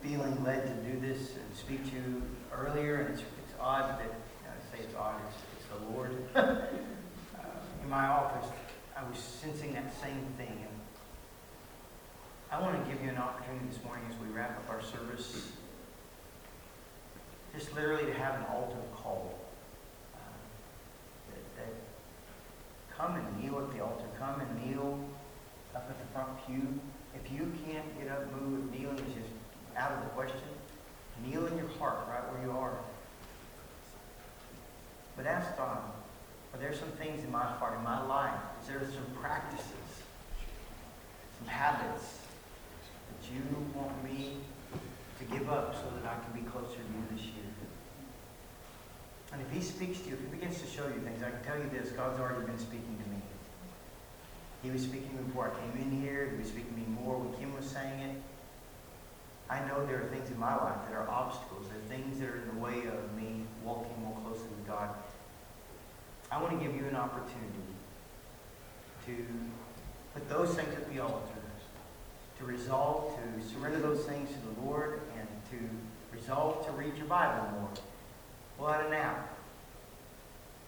feeling 0.00 0.44
led 0.44 0.62
to 0.62 0.92
do 0.92 1.00
this 1.00 1.34
and 1.34 1.56
speak 1.56 1.84
to 1.90 1.96
you 1.96 2.22
earlier, 2.52 2.96
and 2.96 3.14
it's, 3.14 3.22
it's 3.22 3.54
odd 3.60 3.98
that, 3.98 4.14
I 4.46 4.76
say 4.76 4.84
it's 4.84 4.94
odd, 4.94 5.16
it's, 5.26 5.36
it's 5.56 5.66
the 5.66 5.92
Lord. 5.92 6.12
uh, 6.36 6.66
in 7.82 7.90
my 7.90 8.06
office, 8.06 8.48
I 8.96 9.02
was 9.08 9.18
sensing 9.18 9.72
that 9.74 9.92
same 10.00 10.24
thing. 10.36 10.66
And 10.66 10.78
I 12.50 12.62
want 12.62 12.82
to 12.82 12.90
give 12.90 13.02
you 13.02 13.10
an 13.10 13.18
opportunity 13.18 13.66
this 13.68 13.82
morning 13.84 14.04
as 14.08 14.16
we 14.18 14.28
wrap 14.34 14.50
up 14.50 14.70
our 14.70 14.82
service 14.82 15.52
just 17.58 17.74
literally 17.74 18.06
to 18.06 18.14
have 18.14 18.36
an 18.36 18.44
altar 18.54 18.76
call. 18.94 19.34
Uh, 20.14 21.62
come 22.96 23.16
and 23.16 23.42
kneel 23.42 23.58
at 23.58 23.76
the 23.76 23.82
altar. 23.82 24.04
Come 24.16 24.40
and 24.40 24.64
kneel 24.64 24.98
up 25.74 25.90
at 25.90 25.98
the 25.98 26.06
front 26.12 26.28
pew. 26.46 26.78
If 27.16 27.32
you 27.32 27.52
can't 27.66 27.98
get 27.98 28.08
up, 28.12 28.32
move, 28.40 28.70
kneeling 28.70 28.98
is 28.98 29.14
just 29.14 29.32
out 29.76 29.90
of 29.92 30.04
the 30.04 30.10
question. 30.10 30.38
Kneel 31.26 31.46
in 31.46 31.56
your 31.56 31.66
heart 31.80 32.06
right 32.08 32.32
where 32.32 32.44
you 32.44 32.52
are. 32.52 32.78
But 35.16 35.26
ask 35.26 35.56
God, 35.56 35.80
are 36.54 36.60
there 36.60 36.72
some 36.72 36.90
things 36.90 37.24
in 37.24 37.32
my 37.32 37.42
heart, 37.42 37.76
in 37.76 37.82
my 37.82 38.06
life? 38.06 38.40
Is 38.62 38.68
there 38.68 38.80
some 38.82 39.20
practices, 39.20 39.64
some 41.38 41.48
habits 41.48 42.18
that 43.08 43.34
you 43.34 43.42
want 43.74 44.04
me 44.04 44.36
to 45.18 45.24
give 45.24 45.50
up 45.50 45.74
so 45.74 45.82
that 45.96 46.08
I 46.08 46.24
can 46.24 46.40
be 46.40 46.48
closer 46.48 46.76
to 46.76 46.78
you 46.78 47.16
this 47.16 47.22
year? 47.22 47.47
If 49.48 49.56
he 49.56 49.62
speaks 49.62 50.00
to 50.00 50.08
you, 50.08 50.14
if 50.14 50.20
he 50.20 50.26
begins 50.26 50.60
to 50.60 50.66
show 50.68 50.86
you 50.86 51.00
things, 51.00 51.22
I 51.22 51.30
can 51.30 51.42
tell 51.42 51.58
you 51.58 51.68
this, 51.72 51.90
God's 51.90 52.20
already 52.20 52.44
been 52.44 52.58
speaking 52.58 53.00
to 53.02 53.10
me. 53.10 53.16
He 54.62 54.70
was 54.70 54.82
speaking 54.82 55.16
before 55.26 55.50
I 55.50 55.52
came 55.60 55.82
in 55.82 56.00
here. 56.00 56.28
He 56.30 56.38
was 56.38 56.48
speaking 56.48 56.74
to 56.74 56.80
me 56.80 56.86
more 57.02 57.16
when 57.16 57.32
Kim 57.38 57.54
was 57.54 57.64
saying 57.64 58.00
it. 58.00 58.16
I 59.48 59.60
know 59.66 59.86
there 59.86 60.02
are 60.02 60.08
things 60.12 60.30
in 60.30 60.38
my 60.38 60.54
life 60.54 60.84
that 60.88 60.94
are 60.94 61.08
obstacles. 61.08 61.66
There 61.68 61.78
are 61.78 61.88
things 61.88 62.20
that 62.20 62.28
are 62.28 62.36
in 62.36 62.48
the 62.54 62.60
way 62.60 62.86
of 62.92 63.16
me 63.16 63.44
walking 63.64 63.96
more 64.02 64.18
closely 64.20 64.48
with 64.48 64.66
God. 64.66 64.90
I 66.30 66.42
want 66.42 66.58
to 66.58 66.64
give 66.64 66.76
you 66.76 66.84
an 66.86 66.96
opportunity 66.96 67.64
to 69.06 69.16
put 70.12 70.28
those 70.28 70.54
things 70.54 70.74
at 70.74 70.92
the 70.92 71.00
altar, 71.00 71.40
to 72.38 72.44
resolve 72.44 73.16
to 73.16 73.48
surrender 73.48 73.80
those 73.80 74.04
things 74.04 74.28
to 74.28 74.38
the 74.44 74.66
Lord 74.68 75.00
and 75.16 75.26
to 75.50 75.58
Resolve 76.12 76.66
to 76.66 76.72
read 76.72 76.96
your 76.96 77.06
Bible 77.06 77.48
more. 77.52 77.70
Pull 78.56 78.66
out 78.66 78.86
an 78.86 78.92
app. 78.92 79.37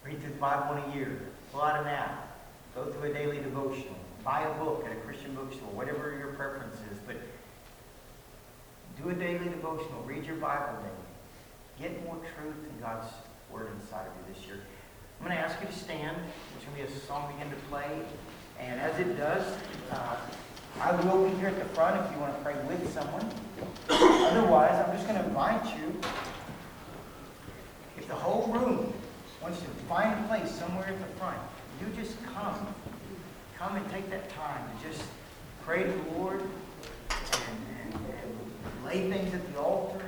Read 0.03 0.19
through 0.19 0.31
the 0.31 0.37
Bible 0.37 0.77
in 0.77 0.91
a 0.91 0.95
year. 0.95 1.21
Pull 1.51 1.61
out 1.61 1.79
an 1.81 1.87
app. 1.87 2.37
Go 2.73 2.85
through 2.85 3.11
a 3.11 3.13
daily 3.13 3.37
devotional. 3.37 3.95
Buy 4.23 4.41
a 4.41 4.53
book 4.63 4.85
at 4.85 4.91
a 4.91 4.95
Christian 5.01 5.35
bookstore, 5.35 5.69
whatever 5.69 6.15
your 6.17 6.33
preference 6.33 6.75
is. 6.91 6.97
But 7.05 7.17
do 9.01 9.09
a 9.09 9.13
daily 9.13 9.49
devotional. 9.49 10.01
Read 10.03 10.25
your 10.25 10.37
Bible 10.37 10.77
daily. 10.79 11.89
Get 11.89 12.03
more 12.05 12.15
truth 12.15 12.55
in 12.69 12.81
God's 12.81 13.07
Word 13.51 13.69
inside 13.79 14.07
of 14.07 14.13
you 14.15 14.33
this 14.33 14.45
year. 14.45 14.59
I'm 15.19 15.27
going 15.27 15.37
to 15.37 15.43
ask 15.43 15.59
you 15.61 15.67
to 15.67 15.73
stand. 15.73 16.17
There's 16.17 16.65
going 16.65 16.87
to 16.87 16.93
be 16.93 16.97
a 16.97 17.01
song 17.05 17.31
begin 17.33 17.51
to 17.51 17.59
play. 17.67 18.01
And 18.59 18.79
as 18.79 18.99
it 18.99 19.17
does, 19.17 19.45
uh, 19.91 20.17
I 20.79 20.95
will 20.95 21.27
be 21.27 21.35
here 21.37 21.49
at 21.49 21.59
the 21.59 21.65
front 21.75 22.03
if 22.03 22.11
you 22.11 22.19
want 22.19 22.35
to 22.35 22.43
pray 22.43 22.55
with 22.67 22.91
someone. 22.93 23.29
Otherwise, 23.89 24.83
I'm 24.85 24.95
just 24.95 25.07
going 25.07 25.19
to 25.19 25.25
invite 25.25 25.65
you. 25.77 25.99
If 27.97 28.07
the 28.07 28.15
whole 28.15 28.51
room 28.51 28.93
wants 29.41 29.59
to 29.59 29.67
find 29.89 30.23
a 30.23 30.27
place 30.27 30.51
somewhere 30.51 30.87
at 30.87 30.99
the 30.99 31.19
front, 31.19 31.37
you 31.79 31.87
just 31.95 32.21
come. 32.25 32.73
Come 33.57 33.75
and 33.75 33.91
take 33.91 34.09
that 34.09 34.29
time 34.29 34.63
to 34.63 34.87
just 34.89 35.03
pray 35.63 35.83
to 35.83 35.91
the 35.91 36.19
Lord 36.19 36.41
and, 36.41 37.93
and, 37.93 37.93
and 37.93 38.85
lay 38.85 39.09
things 39.09 39.33
at 39.33 39.53
the 39.53 39.59
altar. 39.59 40.03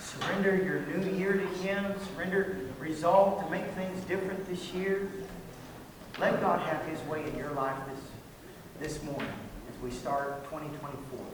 Surrender 0.00 0.56
your 0.56 0.80
new 0.80 1.16
year 1.16 1.34
to 1.34 1.46
Him. 1.58 1.94
Surrender 2.14 2.58
resolve 2.78 3.44
to 3.44 3.50
make 3.50 3.66
things 3.72 4.04
different 4.04 4.48
this 4.48 4.72
year. 4.72 5.10
Let 6.18 6.40
God 6.40 6.60
have 6.60 6.84
His 6.86 7.00
way 7.08 7.24
in 7.24 7.36
your 7.36 7.52
life 7.52 7.76
this, 8.80 8.90
this 8.94 9.02
morning 9.04 9.32
as 9.72 9.82
we 9.82 9.90
start 9.90 10.44
2024. 10.44 11.31